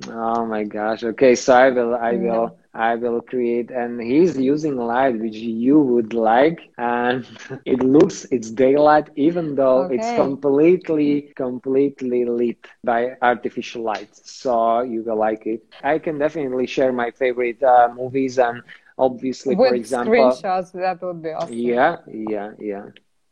oh 0.09 0.45
my 0.45 0.63
gosh 0.63 1.03
okay 1.03 1.35
so 1.35 1.53
i 1.53 1.69
will 1.69 1.95
i 1.95 2.15
will 2.17 2.57
I 2.73 2.95
will 2.95 3.21
create, 3.21 3.71
and 3.71 4.01
he's 4.01 4.37
using 4.37 4.75
light 4.77 5.19
which 5.19 5.35
you 5.35 5.79
would 5.79 6.13
like, 6.13 6.59
and 6.77 7.25
it 7.65 7.81
looks 7.83 8.25
it's 8.31 8.49
daylight, 8.51 9.09
even 9.15 9.55
though 9.55 9.81
okay. 9.85 9.95
it's 9.95 10.11
completely 10.11 11.31
completely 11.35 12.25
lit 12.25 12.65
by 12.83 13.11
artificial 13.21 13.83
light. 13.83 14.09
So 14.13 14.81
you 14.81 15.03
will 15.03 15.17
like 15.17 15.45
it. 15.45 15.61
I 15.83 15.99
can 15.99 16.17
definitely 16.19 16.67
share 16.67 16.91
my 16.91 17.11
favorite 17.11 17.61
uh, 17.63 17.89
movies, 17.95 18.37
and 18.39 18.61
obviously, 19.07 19.55
With 19.55 19.69
for 19.69 19.75
example, 19.75 20.31
screenshots. 20.31 20.71
That 20.73 21.01
would 21.01 21.21
be 21.21 21.31
awesome. 21.31 21.57
Yeah, 21.73 21.97
yeah, 22.07 22.51
yeah 22.59 22.85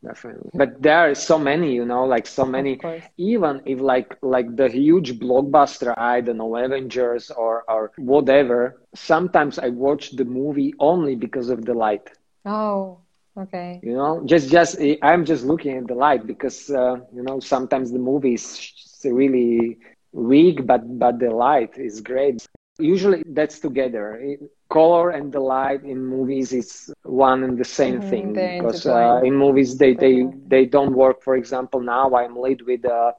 definitely. 0.04 0.50
But 0.54 0.82
there 0.82 0.98
are 0.98 1.14
so 1.14 1.38
many 1.38 1.74
you 1.74 1.84
know 1.84 2.04
like 2.04 2.26
so 2.26 2.44
many. 2.44 2.80
even 3.18 3.62
if 3.66 3.80
like 3.80 4.16
like 4.22 4.48
the 4.56 4.68
huge 4.68 5.10
blockbuster 5.22 5.90
i 5.96 6.20
don't 6.20 6.38
know 6.38 6.56
avengers 6.56 7.30
or 7.44 7.64
or 7.74 7.82
whatever 8.12 8.60
sometimes 8.94 9.58
i 9.58 9.68
watch 9.68 10.04
the 10.20 10.24
movie 10.24 10.72
only 10.80 11.14
because 11.14 11.48
of 11.50 11.64
the 11.64 11.74
light. 11.74 12.06
Oh 12.44 13.00
okay. 13.36 13.82
You 13.82 13.94
know 13.94 14.22
just 14.24 14.50
just 14.50 14.78
i'm 15.02 15.24
just 15.24 15.44
looking 15.44 15.76
at 15.78 15.86
the 15.86 15.94
light 15.94 16.26
because 16.26 16.70
uh, 16.70 16.96
you 17.14 17.22
know 17.22 17.40
sometimes 17.40 17.92
the 17.92 17.98
movie 17.98 18.34
is 18.34 18.44
really 19.04 19.78
weak 20.12 20.66
but 20.66 20.82
but 20.98 21.18
the 21.18 21.30
light 21.30 21.72
is 21.78 22.00
great 22.00 22.40
usually 22.80 23.22
that's 23.26 23.58
together. 23.60 24.20
Color 24.70 25.10
and 25.10 25.32
the 25.32 25.40
light 25.40 25.82
in 25.84 26.04
movies 26.04 26.52
is 26.52 26.90
one 27.02 27.42
and 27.44 27.58
the 27.58 27.64
same 27.64 28.00
mm-hmm, 28.00 28.10
thing 28.10 28.40
because 28.56 28.86
uh, 28.86 29.20
in 29.22 29.36
movies 29.36 29.76
they, 29.78 29.94
they 29.94 30.26
they 30.46 30.64
don't 30.66 30.94
work. 30.94 31.22
For 31.22 31.36
example 31.36 31.80
now 31.80 32.10
i'm 32.14 32.36
lit 32.36 32.64
with 32.66 32.84
a 32.84 33.12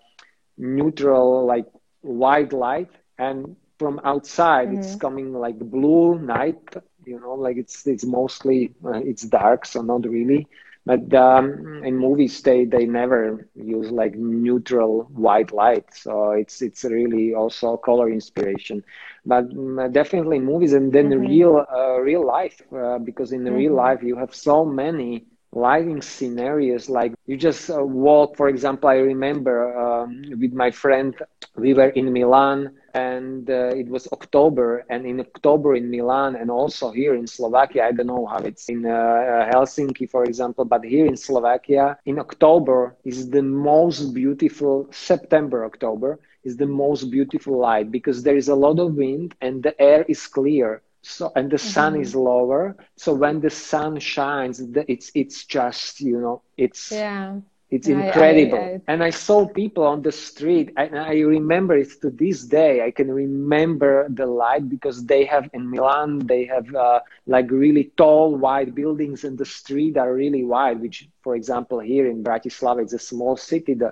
neutral 0.58 1.46
like 1.46 1.66
white 2.02 2.54
light 2.54 2.90
and 3.18 3.56
from 3.80 4.00
outside 4.04 4.70
mm-hmm. 4.70 4.78
it's 4.78 4.96
coming 4.96 5.34
like 5.34 5.58
blue 5.60 6.18
night 6.20 6.62
you 7.06 7.20
know 7.20 7.34
like 7.34 7.58
it's 7.58 7.86
it's 7.88 8.06
mostly 8.06 8.74
uh, 8.86 9.00
it's 9.04 9.24
dark 9.24 9.66
so 9.66 9.82
not 9.82 10.08
really. 10.08 10.48
But 10.86 11.14
um, 11.14 11.82
in 11.84 11.98
movies 11.98 12.42
they 12.42 12.66
they 12.66 12.86
never 12.86 13.48
use 13.56 13.92
like 13.92 14.16
neutral 14.16 15.04
white 15.14 15.52
light 15.52 15.86
so 15.94 16.32
it's 16.32 16.62
it's 16.62 16.84
really 16.84 17.34
also 17.34 17.78
color 17.78 18.10
inspiration 18.10 18.84
but 19.26 19.46
um, 19.52 19.92
definitely 19.92 20.40
movies 20.40 20.74
and 20.74 20.92
then 20.92 21.10
mm-hmm. 21.10 21.28
real 21.28 21.66
uh, 21.72 22.00
real 22.00 22.26
life 22.26 22.62
uh, 22.76 22.98
because 23.00 23.32
in 23.32 23.44
mm-hmm. 23.44 23.56
real 23.56 23.74
life 23.74 24.02
you 24.02 24.16
have 24.16 24.34
so 24.34 24.66
many 24.66 25.26
lighting 25.54 26.02
scenarios 26.02 26.90
like 26.90 27.14
you 27.26 27.36
just 27.36 27.70
uh, 27.70 27.84
walk 27.84 28.38
for 28.38 28.48
example 28.48 28.90
i 28.90 28.96
remember 28.96 29.78
um, 29.78 30.24
with 30.40 30.54
my 30.54 30.72
friend 30.72 31.16
we 31.56 31.74
were 31.74 31.90
in 31.90 32.14
milan 32.14 32.72
and 32.94 33.50
uh, 33.50 33.68
it 33.76 33.88
was 33.90 34.08
october 34.14 34.86
and 34.90 35.06
in 35.06 35.20
october 35.20 35.76
in 35.76 35.92
milan 35.92 36.38
and 36.38 36.50
also 36.50 36.90
here 36.90 37.16
in 37.16 37.28
slovakia 37.28 37.84
i 37.84 37.92
don't 37.92 38.08
know 38.08 38.26
how 38.26 38.38
it's 38.38 38.70
in 38.70 38.86
uh, 38.86 38.90
uh 38.90 39.52
helsinki 39.52 40.10
for 40.10 40.24
example 40.24 40.64
but 40.64 40.86
here 40.86 41.06
in 41.06 41.18
slovakia 41.18 41.98
in 42.06 42.18
october 42.18 42.96
is 43.04 43.30
the 43.30 43.42
most 43.44 44.14
beautiful 44.14 44.88
september 44.90 45.66
october 45.66 46.18
is 46.44 46.58
the 46.58 46.66
most 46.66 47.12
beautiful 47.12 47.58
light 47.60 47.92
because 47.92 48.24
there 48.24 48.38
is 48.38 48.48
a 48.50 48.56
lot 48.56 48.80
of 48.80 48.96
wind 48.96 49.36
and 49.42 49.64
the 49.64 49.80
air 49.82 50.04
is 50.08 50.28
clear. 50.28 50.82
So 51.02 51.32
and 51.36 51.50
the 51.50 51.58
sun 51.58 51.94
mm-hmm. 51.94 52.02
is 52.04 52.16
lower. 52.16 52.76
So 52.96 53.14
when 53.14 53.42
the 53.42 53.50
sun 53.50 54.00
shines 54.00 54.60
it's 54.88 55.12
it's 55.16 55.46
just 55.46 56.00
you 56.00 56.20
know 56.20 56.42
it's 56.58 56.92
yeah. 56.92 57.40
it's 57.70 57.88
incredible 57.88 58.58
I, 58.58 58.62
I, 58.62 58.74
I, 58.74 58.82
and 58.88 59.04
i 59.04 59.10
saw 59.10 59.48
people 59.48 59.84
on 59.84 60.02
the 60.02 60.12
street 60.12 60.72
and 60.78 60.98
i 60.98 61.20
remember 61.20 61.76
it 61.78 61.90
to 62.02 62.10
this 62.10 62.44
day. 62.44 62.84
I 62.84 62.92
can 62.92 63.12
remember 63.12 64.08
the 64.10 64.26
light 64.26 64.70
because 64.70 65.06
they 65.06 65.26
have 65.26 65.50
in 65.54 65.70
milan 65.70 66.20
they 66.28 66.46
have 66.46 66.74
uh, 66.76 67.00
like 67.26 67.50
really 67.50 67.92
tall 67.98 68.36
wide 68.36 68.76
buildings 68.76 69.24
and 69.24 69.38
the 69.38 69.46
street 69.46 69.98
are 69.98 70.14
really 70.14 70.44
wide 70.44 70.80
which 70.82 71.08
for 71.22 71.36
example 71.36 71.80
here 71.80 72.08
in 72.08 72.24
bratislava 72.24 72.82
it's 72.82 72.94
a 72.94 73.00
small 73.00 73.36
city 73.38 73.74
the 73.74 73.92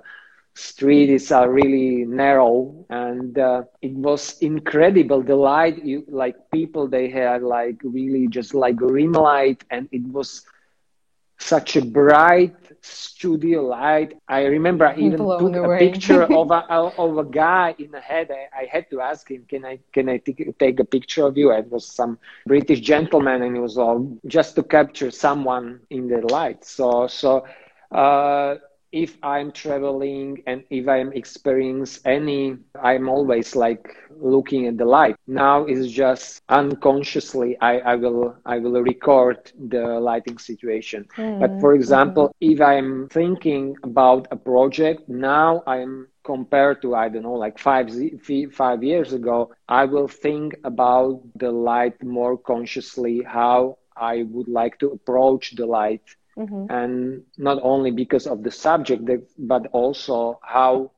street 0.60 1.10
is 1.10 1.32
uh, 1.32 1.46
really 1.48 2.04
narrow 2.04 2.84
and 2.90 3.38
uh, 3.38 3.62
it 3.82 3.92
was 3.92 4.38
incredible. 4.40 5.22
The 5.22 5.36
light 5.36 5.84
you 5.84 6.04
like 6.08 6.36
people 6.50 6.88
they 6.88 7.08
had 7.08 7.42
like 7.42 7.76
really 7.82 8.28
just 8.28 8.54
like 8.54 8.76
rim 8.80 9.12
light 9.12 9.64
and 9.70 9.88
it 9.92 10.02
was 10.06 10.42
such 11.38 11.76
a 11.76 11.82
bright 11.84 12.54
studio 12.82 13.62
light. 13.62 14.14
I 14.28 14.44
remember 14.44 14.86
i 14.86 14.96
even 14.96 15.34
took 15.38 15.56
a 15.62 15.68
picture 15.70 16.22
of 16.40 16.50
a 16.50 16.60
of 16.74 17.18
a 17.18 17.24
guy 17.24 17.74
in 17.78 17.90
the 17.90 18.00
head. 18.00 18.30
I, 18.30 18.62
I, 18.62 18.64
had 18.66 18.90
to 18.90 19.00
ask 19.00 19.30
him 19.30 19.44
can 19.48 19.64
i 19.64 19.78
can 19.92 20.08
i 20.08 20.18
t- 20.18 20.54
take 20.58 20.78
a 20.80 20.84
picture 20.84 21.24
of 21.26 21.36
you? 21.36 21.50
It 21.52 21.70
was 21.70 21.86
some 21.86 22.18
british 22.46 22.80
gentleman 22.80 23.42
and 23.42 23.56
it 23.56 23.60
was 23.60 23.78
all 23.78 24.18
just 24.26 24.54
to 24.56 24.62
capture 24.62 25.10
someone 25.10 25.80
in 25.90 26.08
the 26.08 26.20
light. 26.32 26.64
So 26.64 27.06
so 27.06 27.44
uh, 27.90 28.56
if 28.92 29.16
I'm 29.22 29.52
traveling 29.52 30.42
and 30.46 30.64
if 30.70 30.88
I'm 30.88 31.12
experiencing 31.12 32.02
any, 32.04 32.56
I'm 32.82 33.08
always 33.08 33.54
like 33.54 33.88
looking 34.20 34.66
at 34.66 34.76
the 34.78 34.84
light. 34.84 35.16
Now 35.26 35.64
it's 35.64 35.90
just 35.90 36.42
unconsciously 36.48 37.56
I, 37.60 37.78
I 37.78 37.94
will 37.96 38.36
I 38.44 38.58
will 38.58 38.80
record 38.82 39.52
the 39.68 40.00
lighting 40.00 40.38
situation. 40.38 41.06
Mm. 41.16 41.40
But 41.40 41.60
for 41.60 41.74
example, 41.74 42.28
mm-hmm. 42.28 42.52
if 42.52 42.60
I'm 42.60 43.08
thinking 43.08 43.76
about 43.82 44.28
a 44.30 44.36
project, 44.36 45.08
now 45.08 45.62
I'm 45.66 46.08
compared 46.24 46.82
to 46.82 46.94
I 46.94 47.08
don't 47.08 47.22
know 47.22 47.34
like 47.34 47.58
five 47.58 47.90
five 48.52 48.82
years 48.82 49.12
ago, 49.12 49.52
I 49.68 49.84
will 49.84 50.08
think 50.08 50.56
about 50.64 51.22
the 51.36 51.50
light 51.50 52.02
more 52.02 52.36
consciously, 52.36 53.22
how 53.22 53.78
I 53.96 54.22
would 54.22 54.48
like 54.48 54.78
to 54.78 54.90
approach 54.90 55.54
the 55.56 55.66
light 55.66 56.02
mm-hmm. 56.40 56.66
and 56.68 57.22
not 57.38 57.58
only 57.62 57.90
because 57.90 58.26
of 58.26 58.42
the 58.42 58.50
subject 58.50 59.02
but 59.38 59.66
also 59.72 60.38
how 60.42 60.90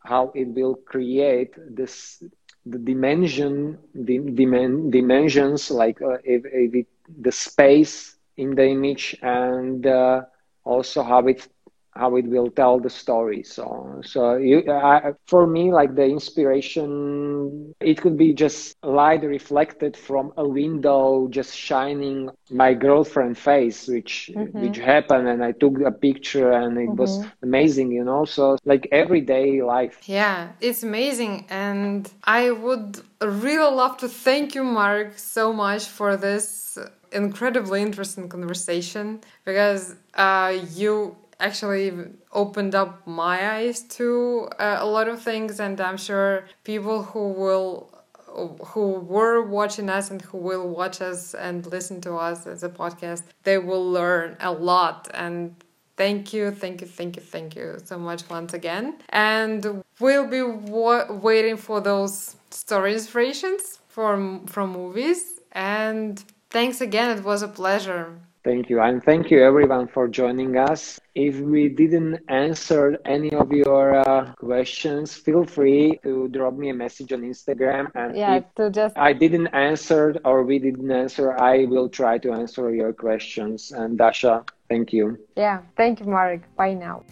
how 0.00 0.30
it 0.34 0.48
will 0.48 0.76
create 0.86 1.54
this 1.76 2.22
the 2.66 2.78
dimension 2.78 3.78
the 3.94 4.18
dimen, 4.18 4.90
dimensions 4.90 5.70
like 5.70 6.00
uh, 6.02 6.18
if, 6.24 6.42
if 6.46 6.74
it, 6.74 6.86
the 7.20 7.32
space 7.32 8.16
in 8.36 8.54
the 8.54 8.64
image 8.66 9.16
and 9.22 9.86
uh, 9.86 10.22
also 10.64 11.02
how 11.02 11.26
it 11.26 11.46
how 11.94 12.16
it 12.16 12.26
will 12.26 12.50
tell 12.50 12.80
the 12.80 12.90
story 12.90 13.42
so 13.42 14.00
so 14.04 14.36
you, 14.36 14.64
I, 14.70 15.12
for 15.26 15.46
me 15.46 15.72
like 15.72 15.94
the 15.94 16.04
inspiration 16.04 17.74
it 17.80 18.00
could 18.00 18.16
be 18.16 18.32
just 18.32 18.76
light 18.82 19.22
reflected 19.22 19.96
from 19.96 20.32
a 20.36 20.46
window 20.46 21.28
just 21.30 21.56
shining 21.56 22.30
my 22.50 22.74
girlfriend 22.74 23.36
face 23.36 23.88
which 23.88 24.30
mm-hmm. 24.34 24.60
which 24.62 24.78
happened 24.78 25.28
and 25.28 25.44
i 25.44 25.52
took 25.52 25.80
a 25.80 25.92
picture 25.92 26.50
and 26.50 26.78
it 26.78 26.88
mm-hmm. 26.88 26.96
was 26.96 27.24
amazing 27.42 27.92
you 27.92 28.04
know 28.04 28.24
so 28.24 28.56
like 28.64 28.88
everyday 28.90 29.62
life 29.62 30.00
yeah 30.06 30.48
it's 30.60 30.82
amazing 30.82 31.44
and 31.50 32.10
i 32.24 32.50
would 32.50 33.02
really 33.20 33.74
love 33.74 33.96
to 33.98 34.08
thank 34.08 34.54
you 34.54 34.64
mark 34.64 35.18
so 35.18 35.52
much 35.52 35.84
for 35.84 36.16
this 36.16 36.78
incredibly 37.12 37.82
interesting 37.82 38.28
conversation 38.28 39.20
because 39.44 39.94
uh, 40.14 40.56
you 40.74 41.14
actually 41.46 41.92
opened 42.32 42.74
up 42.74 43.06
my 43.06 43.36
eyes 43.56 43.82
to 43.98 44.48
uh, 44.58 44.76
a 44.80 44.86
lot 44.86 45.08
of 45.08 45.20
things 45.20 45.60
and 45.60 45.80
i'm 45.80 45.96
sure 45.96 46.44
people 46.64 47.02
who 47.02 47.24
will 47.42 47.92
who 48.34 48.92
were 48.92 49.42
watching 49.42 49.88
us 49.88 50.10
and 50.10 50.22
who 50.22 50.38
will 50.38 50.68
watch 50.68 51.00
us 51.00 51.34
and 51.34 51.66
listen 51.66 52.00
to 52.02 52.14
us 52.14 52.46
as 52.46 52.62
a 52.62 52.68
podcast 52.68 53.22
they 53.42 53.58
will 53.58 53.90
learn 53.90 54.36
a 54.40 54.52
lot. 54.52 55.08
And 55.14 55.54
thank 55.96 56.32
you 56.32 56.50
thank 56.50 56.80
you 56.80 56.86
thank 56.86 57.16
you 57.16 57.22
thank 57.22 57.54
you 57.56 57.78
so 57.84 57.98
much 57.98 58.28
once 58.30 58.54
again. 58.54 58.96
And 59.10 59.82
we'll 60.00 60.26
be 60.26 60.42
wa- 60.42 61.12
waiting 61.12 61.56
for 61.56 61.80
those 61.80 62.36
story 62.50 62.94
inspirations 62.94 63.80
from 63.88 64.46
from 64.46 64.72
movies. 64.72 65.40
And 65.52 66.22
thanks 66.50 66.80
again. 66.80 67.16
It 67.18 67.24
was 67.24 67.42
a 67.42 67.48
pleasure 67.48 68.18
Thank 68.44 68.68
you. 68.70 68.80
And 68.80 69.02
thank 69.04 69.30
you 69.30 69.44
everyone 69.44 69.86
for 69.86 70.08
joining 70.08 70.56
us. 70.56 70.98
If 71.14 71.38
we 71.38 71.68
didn't 71.68 72.18
answer 72.28 72.98
any 73.04 73.32
of 73.32 73.52
your 73.52 73.94
uh, 73.94 74.32
questions, 74.34 75.14
feel 75.14 75.44
free 75.44 76.00
to 76.02 76.26
drop 76.28 76.54
me 76.54 76.70
a 76.70 76.74
message 76.74 77.12
on 77.12 77.22
Instagram. 77.22 77.92
And 77.94 78.16
yeah, 78.16 78.40
to 78.56 78.70
just 78.70 78.98
I 78.98 79.12
didn't 79.12 79.48
answer 79.48 80.16
or 80.24 80.42
we 80.42 80.58
didn't 80.58 80.90
answer, 80.90 81.38
I 81.40 81.66
will 81.66 81.88
try 81.88 82.18
to 82.18 82.32
answer 82.32 82.74
your 82.74 82.92
questions. 82.92 83.70
And 83.70 83.96
Dasha, 83.96 84.44
thank 84.68 84.92
you. 84.92 85.18
Yeah, 85.36 85.62
thank 85.76 86.00
you, 86.00 86.06
Marek. 86.06 86.42
Bye 86.56 86.74
now. 86.74 87.04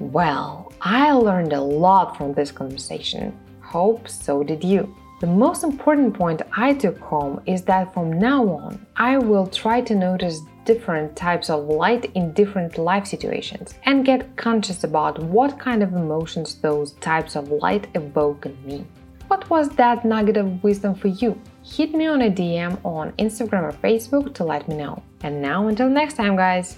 Well, 0.00 0.72
I 0.82 1.12
learned 1.12 1.54
a 1.54 1.62
lot 1.62 2.16
from 2.16 2.34
this 2.34 2.50
conversation. 2.50 3.32
Hope 3.62 4.08
so 4.08 4.42
did 4.42 4.62
you. 4.62 4.94
The 5.24 5.30
most 5.30 5.64
important 5.64 6.12
point 6.12 6.42
I 6.54 6.74
took 6.74 6.98
home 6.98 7.40
is 7.46 7.62
that 7.62 7.94
from 7.94 8.18
now 8.18 8.46
on, 8.46 8.86
I 8.94 9.16
will 9.16 9.46
try 9.46 9.80
to 9.80 9.94
notice 9.94 10.42
different 10.66 11.16
types 11.16 11.48
of 11.48 11.64
light 11.64 12.10
in 12.14 12.34
different 12.34 12.76
life 12.76 13.06
situations 13.06 13.72
and 13.84 14.04
get 14.04 14.36
conscious 14.36 14.84
about 14.84 15.18
what 15.18 15.58
kind 15.58 15.82
of 15.82 15.94
emotions 15.94 16.56
those 16.56 16.92
types 17.00 17.36
of 17.36 17.48
light 17.50 17.86
evoke 17.94 18.44
in 18.44 18.66
me. 18.66 18.84
What 19.28 19.48
was 19.48 19.70
that 19.70 20.04
nugget 20.04 20.36
of 20.36 20.62
wisdom 20.62 20.94
for 20.94 21.08
you? 21.08 21.40
Hit 21.62 21.94
me 21.94 22.06
on 22.06 22.20
a 22.20 22.30
DM 22.30 22.78
on 22.84 23.12
Instagram 23.12 23.62
or 23.62 23.72
Facebook 23.72 24.34
to 24.34 24.44
let 24.44 24.68
me 24.68 24.76
know. 24.76 25.02
And 25.22 25.40
now, 25.40 25.68
until 25.68 25.88
next 25.88 26.16
time, 26.16 26.36
guys! 26.36 26.76